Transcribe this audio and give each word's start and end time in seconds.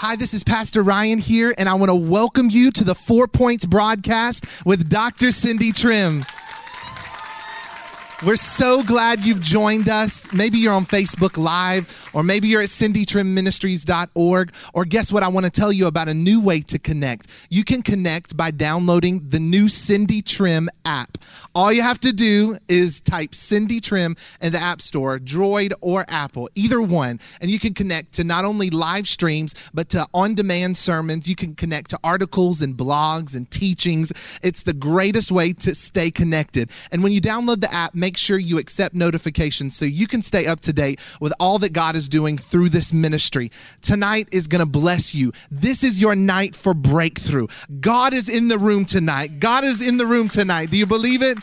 Hi, 0.00 0.16
this 0.16 0.32
is 0.32 0.42
Pastor 0.42 0.82
Ryan 0.82 1.18
here, 1.18 1.54
and 1.58 1.68
I 1.68 1.74
want 1.74 1.90
to 1.90 1.94
welcome 1.94 2.48
you 2.48 2.70
to 2.70 2.84
the 2.84 2.94
Four 2.94 3.28
Points 3.28 3.66
broadcast 3.66 4.46
with 4.64 4.88
Dr. 4.88 5.30
Cindy 5.30 5.72
Trimm. 5.72 6.24
We're 8.22 8.36
so 8.36 8.82
glad 8.82 9.24
you've 9.24 9.40
joined 9.40 9.88
us. 9.88 10.30
Maybe 10.30 10.58
you're 10.58 10.74
on 10.74 10.84
Facebook 10.84 11.38
Live, 11.42 12.10
or 12.12 12.22
maybe 12.22 12.48
you're 12.48 12.60
at 12.60 12.68
cindytrimministries.org. 12.68 14.52
Or 14.74 14.84
guess 14.84 15.10
what? 15.10 15.22
I 15.22 15.28
want 15.28 15.46
to 15.46 15.50
tell 15.50 15.72
you 15.72 15.86
about 15.86 16.06
a 16.08 16.12
new 16.12 16.38
way 16.38 16.60
to 16.60 16.78
connect. 16.78 17.28
You 17.48 17.64
can 17.64 17.80
connect 17.80 18.36
by 18.36 18.50
downloading 18.50 19.26
the 19.30 19.40
new 19.40 19.70
Cindy 19.70 20.20
Trimm 20.20 20.68
app. 20.84 21.16
All 21.54 21.72
you 21.72 21.80
have 21.80 21.98
to 22.00 22.12
do 22.12 22.58
is 22.68 23.00
type 23.00 23.34
Cindy 23.34 23.80
Trimm 23.80 24.18
in 24.42 24.52
the 24.52 24.58
App 24.58 24.82
Store, 24.82 25.18
Droid 25.18 25.72
or 25.80 26.04
Apple, 26.08 26.50
either 26.54 26.82
one, 26.82 27.20
and 27.40 27.50
you 27.50 27.58
can 27.58 27.72
connect 27.72 28.12
to 28.14 28.24
not 28.24 28.44
only 28.44 28.68
live 28.68 29.08
streams, 29.08 29.54
but 29.72 29.88
to 29.90 30.06
on 30.12 30.34
demand 30.34 30.76
sermons. 30.76 31.26
You 31.26 31.36
can 31.36 31.54
connect 31.54 31.88
to 31.90 31.98
articles 32.04 32.60
and 32.60 32.76
blogs 32.76 33.34
and 33.34 33.50
teachings. 33.50 34.12
It's 34.42 34.62
the 34.62 34.74
greatest 34.74 35.32
way 35.32 35.54
to 35.54 35.74
stay 35.74 36.10
connected. 36.10 36.70
And 36.92 37.02
when 37.02 37.12
you 37.12 37.22
download 37.22 37.62
the 37.62 37.72
app, 37.72 37.94
make 37.94 38.09
sure 38.16 38.38
you 38.38 38.58
accept 38.58 38.94
notifications 38.94 39.76
so 39.76 39.84
you 39.84 40.06
can 40.06 40.22
stay 40.22 40.46
up 40.46 40.60
to 40.60 40.72
date 40.72 41.00
with 41.20 41.32
all 41.40 41.58
that 41.58 41.72
God 41.72 41.96
is 41.96 42.08
doing 42.08 42.38
through 42.38 42.70
this 42.70 42.92
ministry. 42.92 43.50
Tonight 43.82 44.28
is 44.32 44.46
going 44.46 44.64
to 44.64 44.70
bless 44.70 45.14
you. 45.14 45.32
This 45.50 45.84
is 45.84 46.00
your 46.00 46.14
night 46.14 46.54
for 46.54 46.74
breakthrough. 46.74 47.46
God 47.80 48.14
is 48.14 48.28
in 48.28 48.48
the 48.48 48.58
room 48.58 48.84
tonight. 48.84 49.40
God 49.40 49.64
is 49.64 49.80
in 49.80 49.96
the 49.96 50.06
room 50.06 50.28
tonight. 50.28 50.70
Do 50.70 50.76
you 50.76 50.86
believe 50.86 51.22
it? 51.22 51.38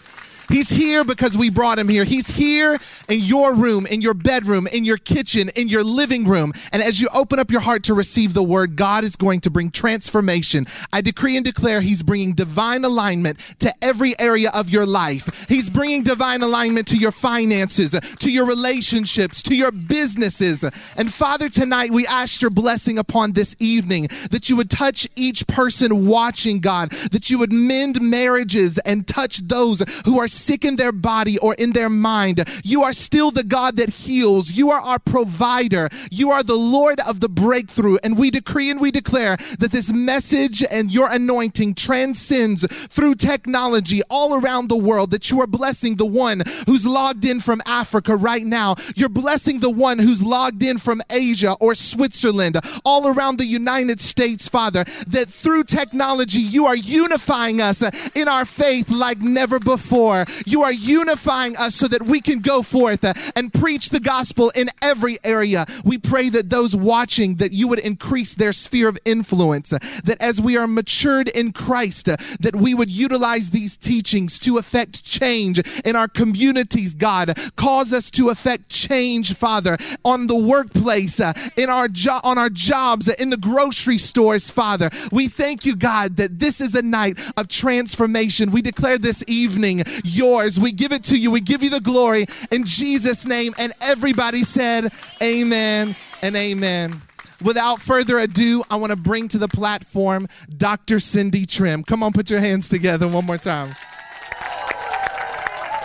He's 0.49 0.69
here 0.69 1.03
because 1.03 1.37
we 1.37 1.49
brought 1.49 1.79
him 1.79 1.89
here. 1.89 2.03
He's 2.03 2.29
here 2.29 2.77
in 3.09 3.19
your 3.19 3.53
room, 3.53 3.85
in 3.85 4.01
your 4.01 4.13
bedroom, 4.13 4.67
in 4.67 4.85
your 4.85 4.97
kitchen, 4.97 5.49
in 5.55 5.67
your 5.67 5.83
living 5.83 6.25
room. 6.27 6.53
And 6.71 6.81
as 6.81 7.01
you 7.01 7.07
open 7.13 7.39
up 7.39 7.51
your 7.51 7.61
heart 7.61 7.83
to 7.83 7.93
receive 7.93 8.33
the 8.33 8.43
word, 8.43 8.75
God 8.75 9.03
is 9.03 9.15
going 9.15 9.41
to 9.41 9.49
bring 9.49 9.71
transformation. 9.71 10.65
I 10.93 11.01
decree 11.01 11.35
and 11.35 11.45
declare 11.45 11.81
he's 11.81 12.03
bringing 12.03 12.33
divine 12.33 12.85
alignment 12.85 13.39
to 13.59 13.73
every 13.81 14.17
area 14.19 14.49
of 14.53 14.69
your 14.69 14.85
life. 14.85 15.47
He's 15.49 15.69
bringing 15.69 16.03
divine 16.03 16.41
alignment 16.41 16.87
to 16.89 16.97
your 16.97 17.11
finances, 17.11 17.91
to 18.19 18.31
your 18.31 18.45
relationships, 18.45 19.41
to 19.43 19.55
your 19.55 19.71
businesses. 19.71 20.63
And 20.95 21.11
Father, 21.13 21.49
tonight 21.49 21.91
we 21.91 22.07
ask 22.07 22.41
your 22.41 22.51
blessing 22.51 22.97
upon 22.97 23.33
this 23.33 23.55
evening 23.59 24.07
that 24.31 24.49
you 24.49 24.55
would 24.55 24.69
touch 24.69 25.07
each 25.15 25.45
person 25.47 26.07
watching, 26.07 26.59
God, 26.59 26.91
that 27.11 27.29
you 27.29 27.37
would 27.39 27.51
mend 27.51 28.01
marriages 28.01 28.77
and 28.79 29.07
touch 29.07 29.39
those 29.39 29.83
who 30.05 30.19
are 30.19 30.27
sick 30.37 30.63
in 30.63 30.75
their 30.75 30.91
body 30.91 31.37
or 31.39 31.53
in 31.55 31.73
their 31.73 31.89
mind. 31.89 32.43
You 32.63 32.83
are 32.83 32.93
still 32.93 33.31
the 33.31 33.43
God 33.43 33.77
that 33.77 33.89
heals. 33.89 34.53
You 34.53 34.71
are 34.71 34.81
our 34.81 34.99
provider. 34.99 35.89
You 36.11 36.31
are 36.31 36.43
the 36.43 36.55
Lord 36.55 36.99
of 37.01 37.19
the 37.19 37.29
breakthrough. 37.29 37.97
And 38.03 38.17
we 38.17 38.31
decree 38.31 38.69
and 38.69 38.79
we 38.79 38.91
declare 38.91 39.37
that 39.59 39.71
this 39.71 39.91
message 39.91 40.63
and 40.69 40.91
your 40.91 41.11
anointing 41.11 41.75
transcends 41.75 42.65
through 42.87 43.15
technology 43.15 44.01
all 44.09 44.35
around 44.41 44.69
the 44.69 44.77
world, 44.77 45.11
that 45.11 45.31
you 45.31 45.41
are 45.41 45.47
blessing 45.47 45.95
the 45.95 46.05
one 46.05 46.41
who's 46.65 46.85
logged 46.85 47.25
in 47.25 47.39
from 47.39 47.61
Africa 47.65 48.15
right 48.15 48.43
now. 48.43 48.75
You're 48.95 49.09
blessing 49.09 49.59
the 49.59 49.69
one 49.69 49.99
who's 49.99 50.23
logged 50.23 50.63
in 50.63 50.77
from 50.77 51.01
Asia 51.09 51.55
or 51.59 51.75
Switzerland, 51.75 52.57
all 52.85 53.07
around 53.07 53.37
the 53.37 53.45
United 53.45 53.99
States, 53.99 54.47
Father, 54.47 54.83
that 55.07 55.27
through 55.27 55.63
technology, 55.63 56.39
you 56.39 56.65
are 56.65 56.75
unifying 56.75 57.61
us 57.61 57.81
in 58.15 58.27
our 58.27 58.45
faith 58.45 58.89
like 58.89 59.21
never 59.21 59.59
before. 59.59 60.25
You 60.45 60.63
are 60.63 60.73
unifying 60.73 61.55
us 61.57 61.75
so 61.75 61.87
that 61.87 62.03
we 62.03 62.21
can 62.21 62.39
go 62.39 62.61
forth 62.61 63.03
uh, 63.03 63.13
and 63.35 63.53
preach 63.53 63.89
the 63.89 63.99
gospel 63.99 64.51
in 64.55 64.69
every 64.81 65.17
area. 65.23 65.65
We 65.83 65.97
pray 65.97 66.29
that 66.29 66.49
those 66.49 66.75
watching, 66.75 67.35
that 67.35 67.51
you 67.51 67.67
would 67.67 67.79
increase 67.79 68.35
their 68.35 68.53
sphere 68.53 68.87
of 68.87 68.97
influence, 69.05 69.73
uh, 69.73 69.79
that 70.03 70.21
as 70.21 70.41
we 70.41 70.57
are 70.57 70.67
matured 70.67 71.27
in 71.29 71.51
Christ, 71.51 72.09
uh, 72.09 72.17
that 72.39 72.55
we 72.55 72.73
would 72.73 72.89
utilize 72.89 73.49
these 73.49 73.77
teachings 73.77 74.39
to 74.39 74.57
affect 74.57 75.03
change 75.03 75.59
in 75.85 75.95
our 75.95 76.07
communities, 76.07 76.95
God. 76.95 77.37
Cause 77.55 77.93
us 77.93 78.09
to 78.11 78.29
affect 78.29 78.69
change, 78.69 79.33
Father, 79.33 79.77
on 80.03 80.27
the 80.27 80.35
workplace, 80.35 81.19
in 81.55 81.69
our 81.69 81.87
job, 81.87 82.21
on 82.23 82.37
our 82.37 82.49
jobs, 82.49 83.07
in 83.07 83.29
the 83.29 83.37
grocery 83.37 83.97
stores, 83.97 84.49
Father. 84.49 84.89
We 85.11 85.27
thank 85.27 85.65
you, 85.65 85.75
God, 85.75 86.17
that 86.17 86.39
this 86.39 86.61
is 86.61 86.75
a 86.75 86.81
night 86.81 87.19
of 87.37 87.47
transformation. 87.47 88.51
We 88.51 88.61
declare 88.61 88.97
this 88.97 89.23
evening 89.27 89.83
yours. 90.17 90.59
We 90.59 90.71
give 90.71 90.91
it 90.91 91.03
to 91.05 91.17
you. 91.17 91.31
We 91.31 91.41
give 91.41 91.63
you 91.63 91.69
the 91.69 91.79
glory 91.79 92.25
in 92.51 92.63
Jesus' 92.65 93.25
name. 93.25 93.53
And 93.57 93.73
everybody 93.81 94.43
said, 94.43 94.91
Amen 95.21 95.95
and 96.21 96.35
amen. 96.35 97.01
Without 97.43 97.79
further 97.79 98.17
ado, 98.17 98.63
I 98.69 98.77
want 98.77 98.91
to 98.91 98.97
bring 98.97 99.27
to 99.29 99.37
the 99.37 99.47
platform 99.47 100.27
Dr. 100.57 100.99
Cindy 100.99 101.45
Trimm. 101.45 101.85
Come 101.85 102.01
on, 102.01 102.11
put 102.11 102.29
your 102.29 102.39
hands 102.39 102.67
together 102.67 103.07
one 103.07 103.25
more 103.25 103.37
time. 103.37 103.75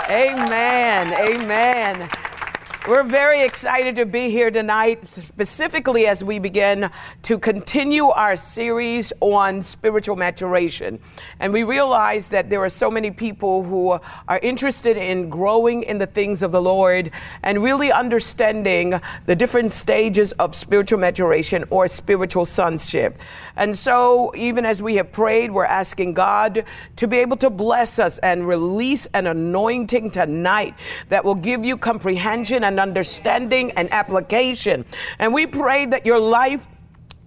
Amen. 0.09 1.13
Amen. 1.13 2.09
We're 2.89 3.05
very 3.05 3.45
excited 3.45 3.95
to 3.95 4.07
be 4.07 4.29
here 4.29 4.51
tonight, 4.51 5.09
specifically 5.09 6.09
as 6.09 6.25
we 6.25 6.41
begin 6.41 6.91
to 7.23 7.39
continue 7.39 8.07
our 8.07 8.35
series 8.35 9.13
on 9.21 9.63
spiritual 9.63 10.17
maturation. 10.17 10.99
And 11.39 11.53
we 11.53 11.63
realize 11.63 12.27
that 12.31 12.51
there 12.51 12.59
are 12.59 12.69
so 12.69 12.91
many 12.91 13.13
people 13.13 13.63
who 13.63 14.01
are 14.27 14.41
interested 14.43 14.97
in 14.97 15.31
growing 15.31 15.85
in 15.85 15.99
the 15.99 16.09
things 16.09 16.43
of 16.43 16.51
the 16.51 16.61
Lord 16.61 17.13
and 17.45 17.63
really 17.63 17.93
understanding 17.93 19.01
the 19.27 19.37
different 19.37 19.75
stages 19.75 20.33
of 20.33 20.53
spiritual 20.53 20.99
maturation 20.99 21.65
or 21.71 21.87
spiritual 21.87 22.45
sonship. 22.45 23.17
And 23.55 23.79
so, 23.79 24.33
even 24.35 24.67
as 24.67 24.83
we 24.83 24.97
have 24.97 25.13
prayed, 25.13 25.53
we're 25.53 25.67
asking 25.67 26.15
God 26.15 26.65
to 26.97 27.07
be 27.07 27.19
able 27.19 27.37
to 27.37 27.51
bless 27.51 28.01
us 28.01 28.19
and 28.19 28.45
release 28.45 29.07
an 29.15 29.29
anointing 29.29 30.11
tonight 30.11 30.75
that 31.11 31.25
will 31.25 31.37
give 31.37 31.65
you 31.65 31.77
comprehension 31.77 32.65
and 32.73 32.81
understanding 32.81 33.71
and 33.73 33.93
application. 33.93 34.85
And 35.19 35.33
we 35.33 35.47
pray 35.47 35.87
that 35.87 36.07
your 36.07 36.19
life 36.19 36.67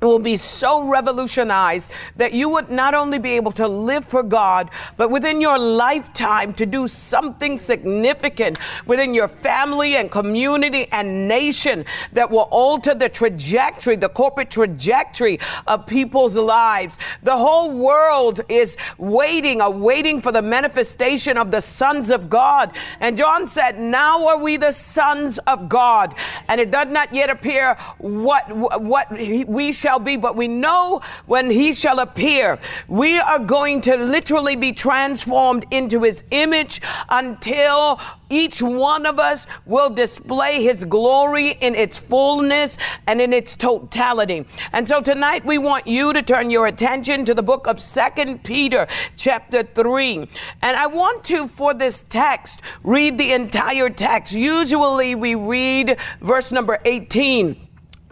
will 0.02 0.20
be 0.20 0.38
so 0.38 0.84
revolutionized 0.84 1.92
that 2.18 2.34
you 2.34 2.50
would 2.50 2.70
not 2.70 2.94
only 2.94 3.18
be 3.18 3.32
able 3.32 3.52
to 3.54 3.68
live 3.68 4.06
for 4.06 4.24
God, 4.24 4.70
but 4.98 5.10
within 5.10 5.42
your 5.42 5.58
lifetime 5.58 6.54
to 6.54 6.66
do 6.66 6.88
something 6.88 7.58
significant 7.58 8.60
within 8.86 9.14
your 9.14 9.28
family 9.28 9.96
and 9.96 10.12
community 10.12 10.88
and 10.92 11.28
nation 11.28 11.86
that 12.14 12.30
will 12.30 12.48
alter 12.52 12.94
the 12.94 13.10
trajectory, 13.10 13.96
the 13.96 14.10
corporate 14.10 14.52
trajectory 14.52 15.40
of 15.68 15.86
people's 15.88 16.36
lives. 16.36 16.98
The 17.24 17.38
whole 17.38 17.72
world 17.72 18.42
is 18.50 18.78
waiting, 18.98 19.62
uh, 19.62 19.66
awaiting 19.66 20.22
for 20.22 20.32
the 20.32 20.42
manifestation 20.42 21.38
of 21.38 21.52
the 21.52 21.62
sons 21.62 22.12
of 22.12 22.30
God. 22.30 22.76
And 23.00 23.18
John 23.18 23.48
said, 23.48 23.80
Now 23.80 24.28
are 24.28 24.38
we 24.38 24.58
the 24.58 24.72
sons 24.72 25.38
of 25.48 25.68
God. 25.68 26.16
And 26.48 26.62
it 26.62 26.72
does 26.72 26.88
not 26.88 27.14
yet 27.14 27.30
appear 27.30 27.76
what, 27.98 28.50
what 28.56 29.12
we 29.12 29.72
shall 29.72 29.85
shall 29.86 30.00
be, 30.00 30.18
but 30.18 30.36
we 30.36 30.48
know 30.48 31.00
when 31.28 31.48
he 31.48 31.72
shall 31.72 32.00
appear, 32.00 32.58
we 32.88 33.20
are 33.20 33.38
going 33.38 33.82
to 33.82 33.96
literally 33.98 34.56
be 34.56 34.72
transformed 34.72 35.64
into 35.70 36.02
his 36.02 36.24
image 36.32 36.82
until 37.10 38.00
each 38.32 38.64
one 38.64 39.06
of 39.06 39.20
us 39.20 39.46
will 39.68 39.92
display 39.92 40.64
his 40.64 40.84
glory 40.86 41.52
in 41.62 41.76
its 41.76 42.00
fullness 42.00 42.80
and 43.06 43.22
in 43.22 43.32
its 43.32 43.56
totality. 43.56 44.44
And 44.74 44.90
so 44.90 45.02
tonight 45.02 45.46
we 45.46 45.60
want 45.60 45.86
you 45.86 46.14
to 46.14 46.24
turn 46.24 46.50
your 46.50 46.66
attention 46.66 47.24
to 47.26 47.36
the 47.36 47.44
book 47.44 47.68
of 47.68 47.80
Second 47.80 48.44
Peter 48.44 48.88
chapter 49.16 49.62
3. 49.62 50.28
And 50.64 50.76
I 50.76 50.88
want 50.88 51.24
to 51.26 51.48
for 51.48 51.76
this 51.76 52.06
text 52.10 52.64
read 52.84 53.20
the 53.20 53.34
entire 53.34 53.92
text. 53.92 54.34
Usually 54.34 55.14
we 55.14 55.36
read 55.36 55.98
verse 56.22 56.52
number 56.52 56.80
18 56.86 57.65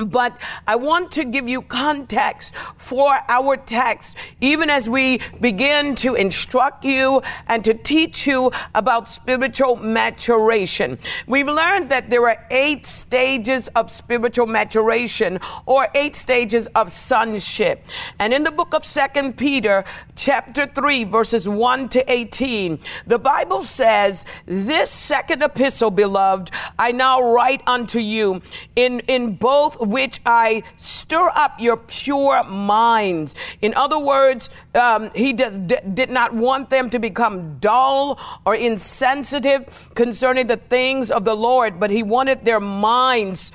but 0.05 0.37
I 0.67 0.75
want 0.75 1.11
to 1.13 1.23
give 1.23 1.47
you 1.47 1.61
context 1.61 2.53
for 2.77 3.17
our 3.27 3.57
text, 3.57 4.15
even 4.41 4.69
as 4.69 4.89
we 4.89 5.19
begin 5.41 5.95
to 5.95 6.15
instruct 6.15 6.85
you 6.85 7.21
and 7.47 7.63
to 7.65 7.73
teach 7.73 8.27
you 8.27 8.51
about 8.75 9.07
spiritual 9.07 9.75
maturation. 9.75 10.97
We've 11.27 11.47
learned 11.47 11.89
that 11.89 12.09
there 12.09 12.27
are 12.27 12.45
eight 12.51 12.85
stages 12.85 13.67
of 13.75 13.89
spiritual 13.89 14.47
maturation 14.47 15.39
or 15.65 15.87
eight 15.95 16.15
stages 16.15 16.67
of 16.75 16.91
sonship. 16.91 17.85
And 18.19 18.33
in 18.33 18.43
the 18.43 18.51
book 18.51 18.73
of 18.73 18.85
Second 18.85 19.37
Peter, 19.37 19.83
chapter 20.15 20.65
3, 20.65 21.03
verses 21.05 21.47
1 21.47 21.89
to 21.89 22.11
18, 22.11 22.79
the 23.07 23.19
Bible 23.19 23.61
says, 23.63 24.25
This 24.45 24.89
second 24.91 25.41
epistle, 25.41 25.91
beloved, 25.91 26.51
I 26.77 26.91
now 26.91 27.21
write 27.21 27.61
unto 27.67 27.99
you 27.99 28.41
in, 28.75 28.99
in 29.01 29.35
both 29.35 29.79
which 29.93 30.19
I 30.25 30.63
stir 30.75 31.29
up 31.35 31.61
your 31.61 31.77
pure 31.77 32.43
minds. 32.43 33.35
In 33.61 33.75
other 33.75 33.99
words, 33.99 34.49
um, 34.73 35.11
he 35.13 35.33
did, 35.33 35.67
did 35.93 36.09
not 36.09 36.33
want 36.33 36.71
them 36.71 36.89
to 36.89 36.97
become 36.97 37.59
dull 37.59 38.19
or 38.43 38.55
insensitive 38.55 39.91
concerning 39.93 40.47
the 40.47 40.57
things 40.57 41.11
of 41.11 41.25
the 41.25 41.35
Lord, 41.35 41.79
but 41.79 41.91
he 41.91 42.01
wanted 42.01 42.43
their 42.43 42.59
minds 42.59 43.51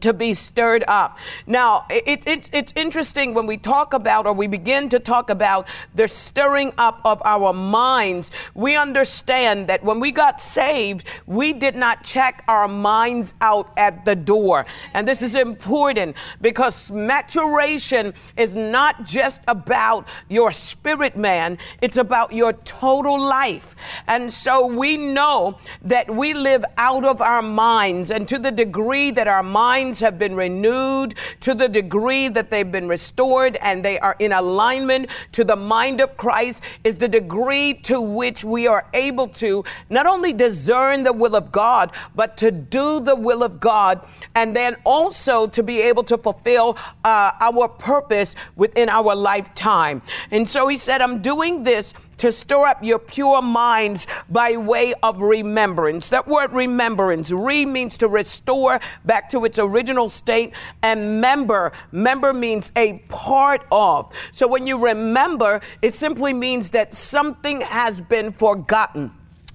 to 0.00 0.12
be 0.12 0.34
stirred 0.34 0.84
up. 0.88 1.18
Now, 1.46 1.86
it, 1.90 2.26
it, 2.26 2.50
it's 2.52 2.72
interesting 2.76 3.34
when 3.34 3.46
we 3.46 3.56
talk 3.56 3.94
about 3.94 4.26
or 4.26 4.32
we 4.32 4.46
begin 4.46 4.88
to 4.90 4.98
talk 4.98 5.30
about 5.30 5.66
the 5.94 6.08
stirring 6.08 6.72
up 6.78 7.00
of 7.04 7.20
our 7.24 7.52
minds. 7.52 8.30
We 8.54 8.76
understand 8.76 9.68
that 9.68 9.84
when 9.84 10.00
we 10.00 10.10
got 10.10 10.40
saved, 10.40 11.04
we 11.26 11.52
did 11.52 11.76
not 11.76 12.04
check 12.04 12.44
our 12.48 12.68
minds 12.68 13.34
out 13.40 13.72
at 13.76 14.04
the 14.04 14.16
door. 14.16 14.66
And 14.94 15.06
this 15.06 15.22
is 15.22 15.34
important 15.34 16.16
because 16.40 16.90
maturation 16.90 18.14
is 18.36 18.54
not 18.54 19.04
just 19.04 19.40
about 19.48 20.06
your 20.28 20.52
spirit 20.52 21.16
man, 21.16 21.58
it's 21.80 21.96
about 21.96 22.32
your 22.32 22.52
total 22.64 23.20
life. 23.20 23.74
And 24.06 24.32
so 24.32 24.66
we 24.66 24.96
know 24.96 25.58
that 25.82 26.08
we 26.14 26.34
live 26.34 26.64
out 26.76 27.04
of 27.04 27.20
our 27.20 27.42
minds, 27.42 28.10
and 28.10 28.26
to 28.28 28.38
the 28.38 28.50
degree 28.50 29.10
that 29.10 29.28
our 29.28 29.42
minds 29.42 29.81
minds 29.82 29.98
have 29.98 30.16
been 30.16 30.36
renewed 30.36 31.12
to 31.40 31.54
the 31.54 31.68
degree 31.68 32.28
that 32.28 32.50
they've 32.50 32.70
been 32.70 32.86
restored 32.86 33.56
and 33.56 33.84
they 33.84 33.98
are 33.98 34.14
in 34.20 34.30
alignment 34.30 35.08
to 35.32 35.42
the 35.42 35.56
mind 35.56 36.00
of 36.00 36.16
Christ 36.16 36.62
is 36.84 36.98
the 36.98 37.08
degree 37.08 37.74
to 37.82 38.00
which 38.00 38.44
we 38.44 38.68
are 38.68 38.86
able 38.94 39.26
to 39.42 39.64
not 39.90 40.06
only 40.06 40.32
discern 40.32 41.02
the 41.02 41.12
will 41.12 41.34
of 41.34 41.50
God, 41.50 41.90
but 42.14 42.36
to 42.36 42.52
do 42.52 43.00
the 43.00 43.16
will 43.16 43.42
of 43.42 43.58
God 43.58 44.06
and 44.36 44.54
then 44.54 44.76
also 44.84 45.48
to 45.48 45.64
be 45.64 45.80
able 45.80 46.04
to 46.04 46.16
fulfill 46.16 46.76
uh, 47.04 47.32
our 47.40 47.66
purpose 47.66 48.36
within 48.54 48.88
our 48.88 49.16
lifetime. 49.16 50.00
And 50.30 50.48
so 50.48 50.68
he 50.68 50.78
said, 50.78 51.00
I'm 51.00 51.20
doing 51.20 51.64
this 51.64 51.92
to 52.22 52.30
stir 52.30 52.66
up 52.66 52.84
your 52.84 53.00
pure 53.00 53.42
minds 53.42 54.06
by 54.28 54.56
way 54.56 54.94
of 55.02 55.20
remembrance. 55.20 56.08
That 56.10 56.28
word 56.28 56.52
remembrance, 56.52 57.32
re 57.32 57.66
means 57.66 57.98
to 57.98 58.06
restore 58.06 58.78
back 59.04 59.28
to 59.30 59.44
its 59.44 59.58
original 59.58 60.08
state, 60.08 60.52
and 60.84 61.20
member, 61.20 61.72
member 61.90 62.32
means 62.32 62.70
a 62.76 62.98
part 63.08 63.66
of. 63.72 64.12
So 64.30 64.46
when 64.46 64.68
you 64.68 64.78
remember, 64.78 65.60
it 65.82 65.96
simply 65.96 66.32
means 66.32 66.70
that 66.70 66.94
something 66.94 67.60
has 67.62 68.00
been 68.00 68.30
forgotten. 68.30 69.10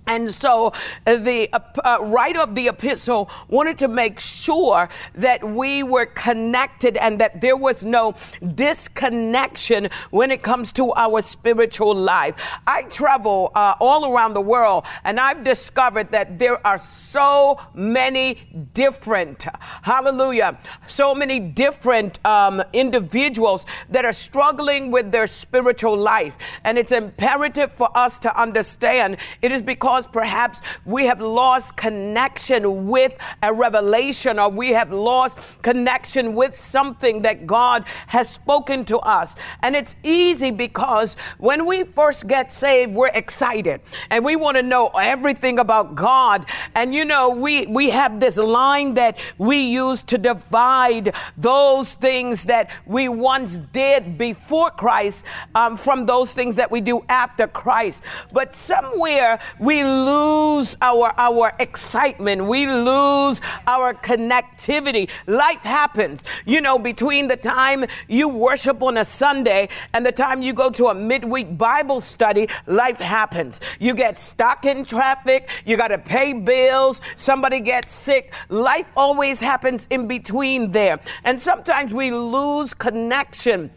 And 0.07 0.33
so 0.33 0.73
uh, 1.05 1.17
the 1.17 1.49
uh, 1.51 1.59
uh, 1.83 1.97
writer 2.01 2.39
of 2.39 2.55
the 2.55 2.69
epistle 2.69 3.29
wanted 3.49 3.77
to 3.79 3.87
make 3.89 4.19
sure 4.19 4.87
that 5.15 5.43
we 5.43 5.83
were 5.83 6.05
connected 6.05 6.95
and 6.97 7.19
that 7.19 7.41
there 7.41 7.57
was 7.57 7.83
no 7.83 8.15
disconnection 8.55 9.89
when 10.11 10.31
it 10.31 10.41
comes 10.43 10.71
to 10.73 10.93
our 10.93 11.21
spiritual 11.21 11.93
life. 11.93 12.35
I 12.65 12.83
travel 12.83 13.51
uh, 13.53 13.75
all 13.81 14.13
around 14.13 14.33
the 14.33 14.41
world 14.41 14.85
and 15.03 15.19
I've 15.19 15.43
discovered 15.43 16.11
that 16.11 16.39
there 16.39 16.65
are 16.65 16.77
so 16.77 17.59
many 17.73 18.35
different, 18.73 19.45
hallelujah, 19.81 20.57
so 20.87 21.13
many 21.13 21.39
different 21.39 22.25
um, 22.25 22.63
individuals 22.71 23.65
that 23.89 24.05
are 24.05 24.13
struggling 24.13 24.89
with 24.91 25.11
their 25.11 25.27
spiritual 25.27 25.97
life. 25.97 26.37
And 26.63 26.77
it's 26.77 26.91
imperative 26.91 27.71
for 27.71 27.89
us 27.97 28.19
to 28.19 28.39
understand 28.39 29.17
it 29.41 29.51
is 29.51 29.61
because 29.61 29.96
because 29.97 30.11
perhaps 30.13 30.61
we 30.85 31.05
have 31.05 31.19
lost 31.19 31.75
connection 31.75 32.87
with 32.87 33.17
a 33.41 33.51
revelation 33.51 34.37
or 34.37 34.47
we 34.47 34.69
have 34.69 34.91
lost 34.91 35.59
connection 35.63 36.35
with 36.35 36.55
something 36.55 37.23
that 37.23 37.47
God 37.47 37.83
has 38.05 38.29
spoken 38.29 38.85
to 38.85 38.99
us. 38.99 39.35
And 39.63 39.75
it's 39.75 39.95
easy 40.03 40.51
because 40.51 41.17
when 41.39 41.65
we 41.65 41.83
first 41.83 42.27
get 42.27 42.53
saved, 42.53 42.93
we're 42.93 43.09
excited 43.15 43.81
and 44.11 44.23
we 44.23 44.35
want 44.35 44.55
to 44.57 44.61
know 44.61 44.89
everything 44.89 45.57
about 45.57 45.95
God. 45.95 46.45
And 46.75 46.93
you 46.93 47.03
know, 47.03 47.29
we, 47.29 47.65
we 47.65 47.89
have 47.89 48.19
this 48.19 48.37
line 48.37 48.93
that 48.93 49.17
we 49.39 49.61
use 49.61 50.03
to 50.03 50.19
divide 50.19 51.15
those 51.37 51.95
things 51.95 52.43
that 52.43 52.69
we 52.85 53.09
once 53.09 53.57
did 53.71 54.15
before 54.15 54.69
Christ 54.69 55.25
um, 55.55 55.75
from 55.75 56.05
those 56.05 56.33
things 56.33 56.55
that 56.55 56.69
we 56.69 56.81
do 56.81 57.03
after 57.09 57.47
Christ. 57.47 58.03
But 58.31 58.55
somewhere 58.55 59.39
we 59.59 59.86
lose 59.87 60.75
our, 60.81 61.13
our 61.17 61.53
excitement. 61.59 62.45
We 62.45 62.67
lose 62.67 63.41
our 63.65 63.93
connectivity. 63.93 65.09
Life 65.25 65.63
happens. 65.63 66.23
You 66.45 66.61
know, 66.61 66.77
between 66.77 67.27
the 67.27 67.37
time 67.37 67.85
you 68.07 68.27
worship 68.27 68.83
on 68.83 68.97
a 68.97 69.05
Sunday 69.05 69.69
and 69.93 70.05
the 70.05 70.11
time 70.11 70.41
you 70.41 70.53
go 70.53 70.69
to 70.71 70.87
a 70.87 70.93
midweek 70.93 71.57
Bible 71.57 72.01
study, 72.01 72.47
life 72.65 72.99
happens. 72.99 73.59
You 73.79 73.95
get 73.95 74.19
stuck 74.19 74.65
in 74.65 74.85
traffic. 74.85 75.49
You 75.65 75.77
got 75.77 75.89
to 75.89 75.97
pay 75.97 76.33
bills. 76.33 77.01
Somebody 77.15 77.59
gets 77.59 77.93
sick. 77.93 78.33
Life 78.49 78.87
always 78.95 79.39
happens 79.39 79.87
in 79.89 80.07
between 80.07 80.71
there. 80.71 80.99
And 81.23 81.39
sometimes 81.39 81.93
we 81.93 82.11
lose 82.11 82.73
connection 82.73 83.71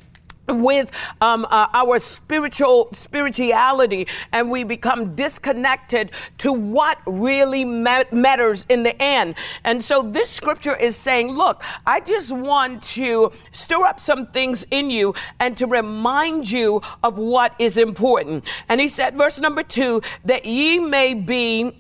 with 0.51 0.91
um, 1.21 1.47
uh, 1.51 1.69
our 1.73 1.99
spiritual 1.99 2.89
spirituality 2.93 4.07
and 4.33 4.51
we 4.51 4.65
become 4.65 5.15
disconnected 5.15 6.13
to 6.39 6.53
what 6.53 6.99
really 7.07 7.65
ma- 7.65 8.05
matters 8.13 8.67
in 8.69 8.83
the 8.83 9.01
end. 9.03 9.35
And 9.65 9.83
so 9.85 10.03
this 10.03 10.31
scripture 10.31 10.77
is 10.77 10.97
saying 10.97 11.29
look 11.29 11.63
i 11.87 12.01
just 12.01 12.33
want 12.33 12.83
to 12.83 13.33
stir 13.53 13.83
up 13.85 14.01
some 14.01 14.27
things 14.29 14.65
in 14.71 14.91
you 14.91 15.15
and 15.39 15.57
to 15.57 15.67
remind 15.67 16.51
you 16.51 16.83
of 17.03 17.19
what 17.19 17.55
is 17.59 17.77
important. 17.77 18.45
And 18.69 18.81
he 18.81 18.89
said 18.89 19.17
verse 19.17 19.39
number 19.39 19.63
two 19.63 20.03
that 20.25 20.45
ye 20.45 20.79
may 20.79 21.15
be 21.15 21.77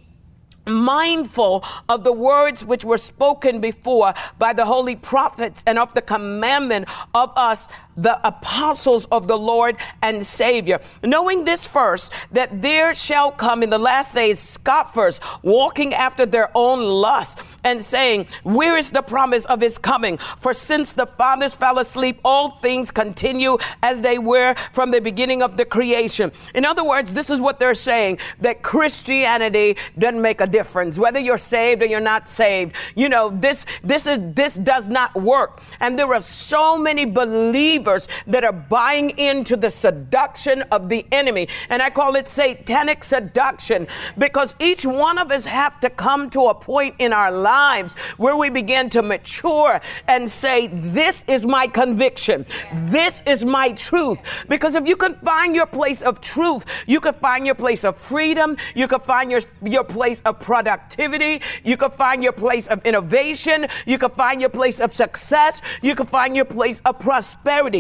mindful 0.67 1.65
of 1.89 2.05
the 2.05 2.13
words 2.13 2.65
which 2.65 2.85
were 2.85 2.99
spoken 2.99 3.61
before 3.61 4.15
by 4.39 4.53
the 4.53 4.65
holy 4.65 4.97
prophets 4.97 5.63
and 5.67 5.79
of 5.79 5.93
the 5.95 6.03
commandment 6.03 6.87
of 7.15 7.33
us 7.37 7.69
the 8.03 8.27
apostles 8.27 9.07
of 9.07 9.29
the 9.29 9.39
Lord 9.39 9.77
and 10.03 10.27
Savior. 10.27 10.81
Knowing 11.03 11.45
this 11.45 11.67
first, 11.67 12.13
that 12.33 12.63
there 12.63 12.95
shall 12.95 13.31
come 13.31 13.63
in 13.63 13.71
the 13.71 13.79
last 13.79 14.15
days 14.15 14.39
scoffers 14.39 15.21
walking 15.43 15.95
after 15.95 16.27
their 16.27 16.51
own 16.55 16.81
lust 16.81 17.39
and 17.65 17.83
saying, 17.83 18.27
Where 18.43 18.77
is 18.77 18.91
the 18.91 19.03
promise 19.03 19.45
of 19.47 19.61
his 19.61 19.79
coming? 19.79 20.19
For 20.39 20.55
since 20.55 20.93
the 20.93 21.07
fathers 21.07 21.55
fell 21.55 21.79
asleep, 21.79 22.21
all 22.25 22.53
things 22.57 22.91
continue 22.91 23.59
as 23.83 24.01
they 24.01 24.19
were 24.19 24.55
from 24.73 24.91
the 24.91 25.01
beginning 25.01 25.43
of 25.43 25.57
the 25.57 25.65
creation. 25.65 26.33
In 26.55 26.65
other 26.65 26.85
words, 26.85 27.13
this 27.13 27.31
is 27.31 27.41
what 27.41 27.59
they're 27.59 27.75
saying 27.75 28.19
that 28.41 28.63
Christianity 28.63 29.77
doesn't 29.99 30.21
make 30.21 30.41
a 30.41 30.47
difference 30.47 30.99
whether 30.99 31.19
you're 31.19 31.39
saved 31.39 31.83
or 31.83 31.87
you're 31.87 32.01
not 32.01 32.29
saved. 32.29 32.75
You 32.95 33.09
know, 33.09 33.31
this 33.31 33.67
this 33.83 34.07
is 34.07 34.19
this 34.35 34.55
does 34.55 34.89
not 34.89 35.15
work. 35.21 35.61
And 35.81 35.99
there 35.99 36.13
are 36.15 36.21
so 36.21 36.79
many 36.79 37.05
believers 37.05 37.90
that 38.27 38.45
are 38.45 38.53
buying 38.53 39.11
into 39.19 39.57
the 39.57 39.71
seduction 39.71 40.63
of 40.71 40.89
the 40.89 41.07
enemy. 41.13 41.49
And 41.69 41.83
I 41.83 41.91
call 41.91 42.17
it 42.17 42.29
satanic 42.29 43.05
seduction 43.05 43.87
because 44.19 44.55
each 44.61 44.85
one 44.87 45.19
of 45.19 45.31
us 45.31 45.45
have 45.45 45.81
to 45.81 45.91
come 45.91 46.31
to 46.31 46.47
a 46.47 46.55
point 46.55 46.95
in 46.99 47.13
our 47.13 47.31
lives 47.31 47.95
where 48.17 48.37
we 48.37 48.51
begin 48.51 48.91
to 48.91 49.03
mature 49.03 49.81
and 50.07 50.31
say, 50.31 50.69
This 50.69 51.25
is 51.27 51.47
my 51.47 51.67
conviction. 51.67 52.47
This 52.87 53.23
is 53.27 53.45
my 53.45 53.73
truth. 53.73 54.19
Because 54.49 54.75
if 54.75 54.87
you 54.87 54.97
can 54.97 55.15
find 55.17 55.55
your 55.55 55.67
place 55.67 56.03
of 56.03 56.21
truth, 56.21 56.65
you 56.87 57.01
can 57.01 57.15
find 57.15 57.47
your 57.47 57.55
place 57.55 57.85
of 57.85 57.97
freedom, 57.97 58.57
you 58.75 58.87
can 58.89 59.01
find 59.01 59.31
your, 59.31 59.41
your 59.63 59.85
place 59.85 60.21
of 60.25 60.39
productivity, 60.41 61.41
you 61.65 61.77
can 61.77 61.91
find 61.91 62.23
your 62.23 62.33
place 62.33 62.67
of 62.69 62.85
innovation, 62.85 63.67
you 63.87 63.99
can 63.99 64.11
find 64.11 64.41
your 64.41 64.51
place 64.51 64.81
of 64.81 64.93
success, 64.93 65.63
you 65.83 65.95
can 65.95 66.07
find 66.07 66.37
your 66.37 66.45
place 66.45 66.81
of 66.85 66.99
prosperity. 66.99 67.80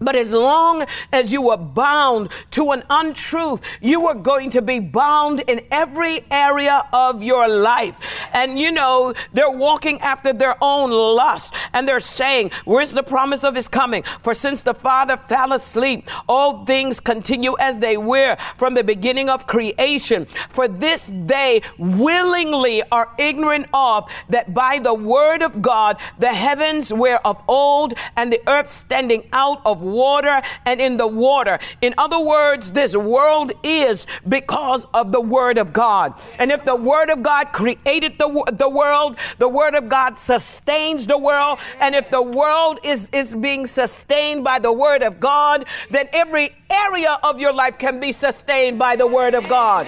But 0.00 0.14
as 0.14 0.30
long 0.30 0.84
as 1.12 1.32
you 1.32 1.40
were 1.40 1.56
bound 1.56 2.28
to 2.52 2.72
an 2.72 2.82
untruth, 2.90 3.60
you 3.80 4.00
were 4.00 4.14
going 4.14 4.50
to 4.50 4.62
be 4.62 4.78
bound 4.78 5.40
in 5.40 5.64
every 5.70 6.24
area 6.30 6.86
of 6.92 7.22
your 7.22 7.48
life. 7.48 7.96
And 8.32 8.58
you 8.58 8.70
know, 8.70 9.14
they're 9.32 9.50
walking 9.50 10.00
after 10.00 10.32
their 10.32 10.56
own 10.60 10.90
lust 10.90 11.54
and 11.72 11.88
they're 11.88 12.00
saying, 12.00 12.50
Where's 12.64 12.92
the 12.92 13.02
promise 13.02 13.42
of 13.42 13.54
his 13.54 13.68
coming? 13.68 14.04
For 14.22 14.34
since 14.34 14.62
the 14.62 14.74
Father 14.74 15.16
fell 15.16 15.54
asleep, 15.54 16.10
all 16.28 16.66
things 16.66 17.00
continue 17.00 17.56
as 17.58 17.78
they 17.78 17.96
were 17.96 18.36
from 18.58 18.74
the 18.74 18.84
beginning 18.84 19.30
of 19.30 19.46
creation. 19.46 20.26
For 20.50 20.68
this 20.68 21.10
they 21.10 21.62
willingly 21.78 22.82
are 22.92 23.14
ignorant 23.18 23.68
of 23.72 24.10
that 24.28 24.52
by 24.52 24.78
the 24.78 24.94
word 24.94 25.42
of 25.42 25.62
God 25.62 25.96
the 26.18 26.34
heavens 26.34 26.92
were 26.92 27.20
of 27.24 27.42
old 27.48 27.94
and 28.16 28.32
the 28.32 28.42
earth 28.46 28.70
standing 28.70 29.26
out 29.32 29.62
of 29.64 29.85
water 29.86 30.42
and 30.64 30.80
in 30.80 30.96
the 30.96 31.06
water. 31.06 31.58
In 31.80 31.94
other 31.98 32.20
words, 32.20 32.72
this 32.72 32.96
world 32.96 33.52
is 33.62 34.06
because 34.28 34.86
of 34.92 35.12
the 35.12 35.20
Word 35.20 35.58
of 35.58 35.72
God. 35.72 36.14
And 36.38 36.50
if 36.50 36.64
the 36.64 36.76
Word 36.76 37.10
of 37.10 37.22
God 37.22 37.52
created 37.52 38.18
the, 38.18 38.28
the 38.52 38.68
world, 38.68 39.16
the 39.38 39.48
Word 39.48 39.74
of 39.74 39.88
God 39.88 40.18
sustains 40.18 41.06
the 41.06 41.18
world. 41.18 41.58
And 41.80 41.94
if 41.94 42.10
the 42.10 42.22
world 42.22 42.80
is, 42.82 43.08
is 43.12 43.34
being 43.34 43.66
sustained 43.66 44.44
by 44.44 44.58
the 44.58 44.72
Word 44.72 45.02
of 45.02 45.20
God, 45.20 45.66
then 45.90 46.08
every 46.12 46.54
area 46.70 47.18
of 47.22 47.40
your 47.40 47.52
life 47.52 47.78
can 47.78 48.00
be 48.00 48.12
sustained 48.12 48.78
by 48.78 48.96
the 48.96 49.06
Word 49.06 49.34
of 49.34 49.48
God. 49.48 49.86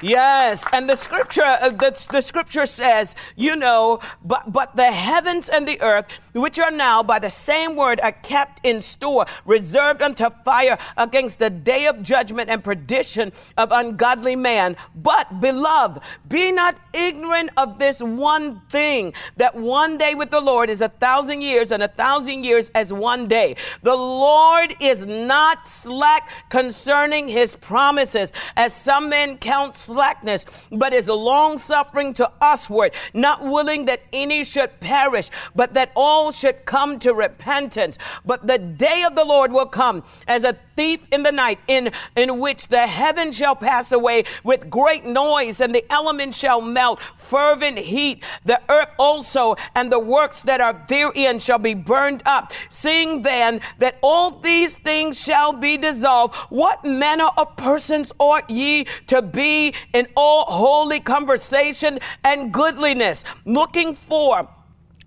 Yes, 0.00 0.64
and 0.72 0.88
the 0.88 0.94
scripture 0.94 1.42
uh, 1.42 1.70
the, 1.70 2.06
the 2.12 2.20
scripture 2.20 2.66
says, 2.66 3.16
you 3.34 3.56
know, 3.56 4.00
but 4.24 4.52
but 4.52 4.76
the 4.76 4.92
heavens 4.92 5.48
and 5.48 5.66
the 5.66 5.80
earth, 5.80 6.06
which 6.40 6.58
are 6.58 6.70
now 6.70 7.02
by 7.02 7.18
the 7.18 7.30
same 7.30 7.76
word 7.76 8.00
are 8.00 8.12
kept 8.12 8.64
in 8.64 8.80
store, 8.80 9.26
reserved 9.44 10.02
unto 10.02 10.30
fire 10.30 10.78
against 10.96 11.38
the 11.38 11.50
day 11.50 11.86
of 11.86 12.02
judgment 12.02 12.50
and 12.50 12.62
perdition 12.62 13.32
of 13.56 13.72
ungodly 13.72 14.36
man. 14.36 14.76
But 14.94 15.40
beloved, 15.40 16.00
be 16.28 16.52
not 16.52 16.76
ignorant 16.92 17.50
of 17.56 17.78
this 17.78 18.00
one 18.00 18.60
thing, 18.70 19.12
that 19.36 19.54
one 19.54 19.98
day 19.98 20.14
with 20.14 20.30
the 20.30 20.40
Lord 20.40 20.70
is 20.70 20.80
a 20.80 20.88
thousand 20.88 21.42
years, 21.42 21.72
and 21.72 21.82
a 21.82 21.88
thousand 21.88 22.44
years 22.44 22.70
as 22.74 22.92
one 22.92 23.28
day. 23.28 23.56
The 23.82 23.94
Lord 23.94 24.74
is 24.80 25.06
not 25.06 25.66
slack 25.66 26.30
concerning 26.48 27.28
his 27.28 27.56
promises, 27.56 28.32
as 28.56 28.74
some 28.74 29.08
men 29.08 29.38
count 29.38 29.76
slackness, 29.76 30.44
but 30.70 30.92
is 30.92 31.08
long 31.08 31.58
suffering 31.58 32.14
to 32.14 32.30
usward, 32.40 32.92
not 33.14 33.44
willing 33.44 33.86
that 33.86 34.02
any 34.12 34.44
should 34.44 34.78
perish, 34.80 35.30
but 35.54 35.74
that 35.74 35.92
all 35.94 36.27
should 36.32 36.64
come 36.64 36.98
to 37.00 37.14
repentance. 37.14 37.98
But 38.24 38.46
the 38.46 38.58
day 38.58 39.02
of 39.04 39.14
the 39.14 39.24
Lord 39.24 39.52
will 39.52 39.66
come 39.66 40.04
as 40.26 40.44
a 40.44 40.56
thief 40.76 41.00
in 41.10 41.22
the 41.22 41.32
night, 41.32 41.58
in, 41.66 41.90
in 42.16 42.38
which 42.38 42.68
the 42.68 42.86
heavens 42.86 43.36
shall 43.36 43.56
pass 43.56 43.92
away 43.92 44.24
with 44.44 44.70
great 44.70 45.04
noise, 45.04 45.60
and 45.60 45.74
the 45.74 45.84
elements 45.92 46.38
shall 46.38 46.60
melt, 46.60 47.00
fervent 47.16 47.78
heat. 47.78 48.22
The 48.44 48.60
earth 48.68 48.90
also 48.98 49.56
and 49.74 49.90
the 49.90 49.98
works 49.98 50.42
that 50.42 50.60
are 50.60 50.84
therein 50.88 51.38
shall 51.38 51.58
be 51.58 51.74
burned 51.74 52.22
up. 52.26 52.52
Seeing 52.70 53.22
then 53.22 53.60
that 53.78 53.98
all 54.02 54.30
these 54.30 54.76
things 54.76 55.20
shall 55.20 55.52
be 55.52 55.76
dissolved, 55.76 56.34
what 56.48 56.84
manner 56.84 57.28
of 57.36 57.56
persons 57.56 58.12
ought 58.18 58.48
ye 58.48 58.86
to 59.06 59.22
be 59.22 59.74
in 59.92 60.06
all 60.16 60.44
holy 60.44 61.00
conversation 61.00 61.98
and 62.24 62.52
goodliness, 62.52 63.24
looking 63.44 63.94
for 63.94 64.48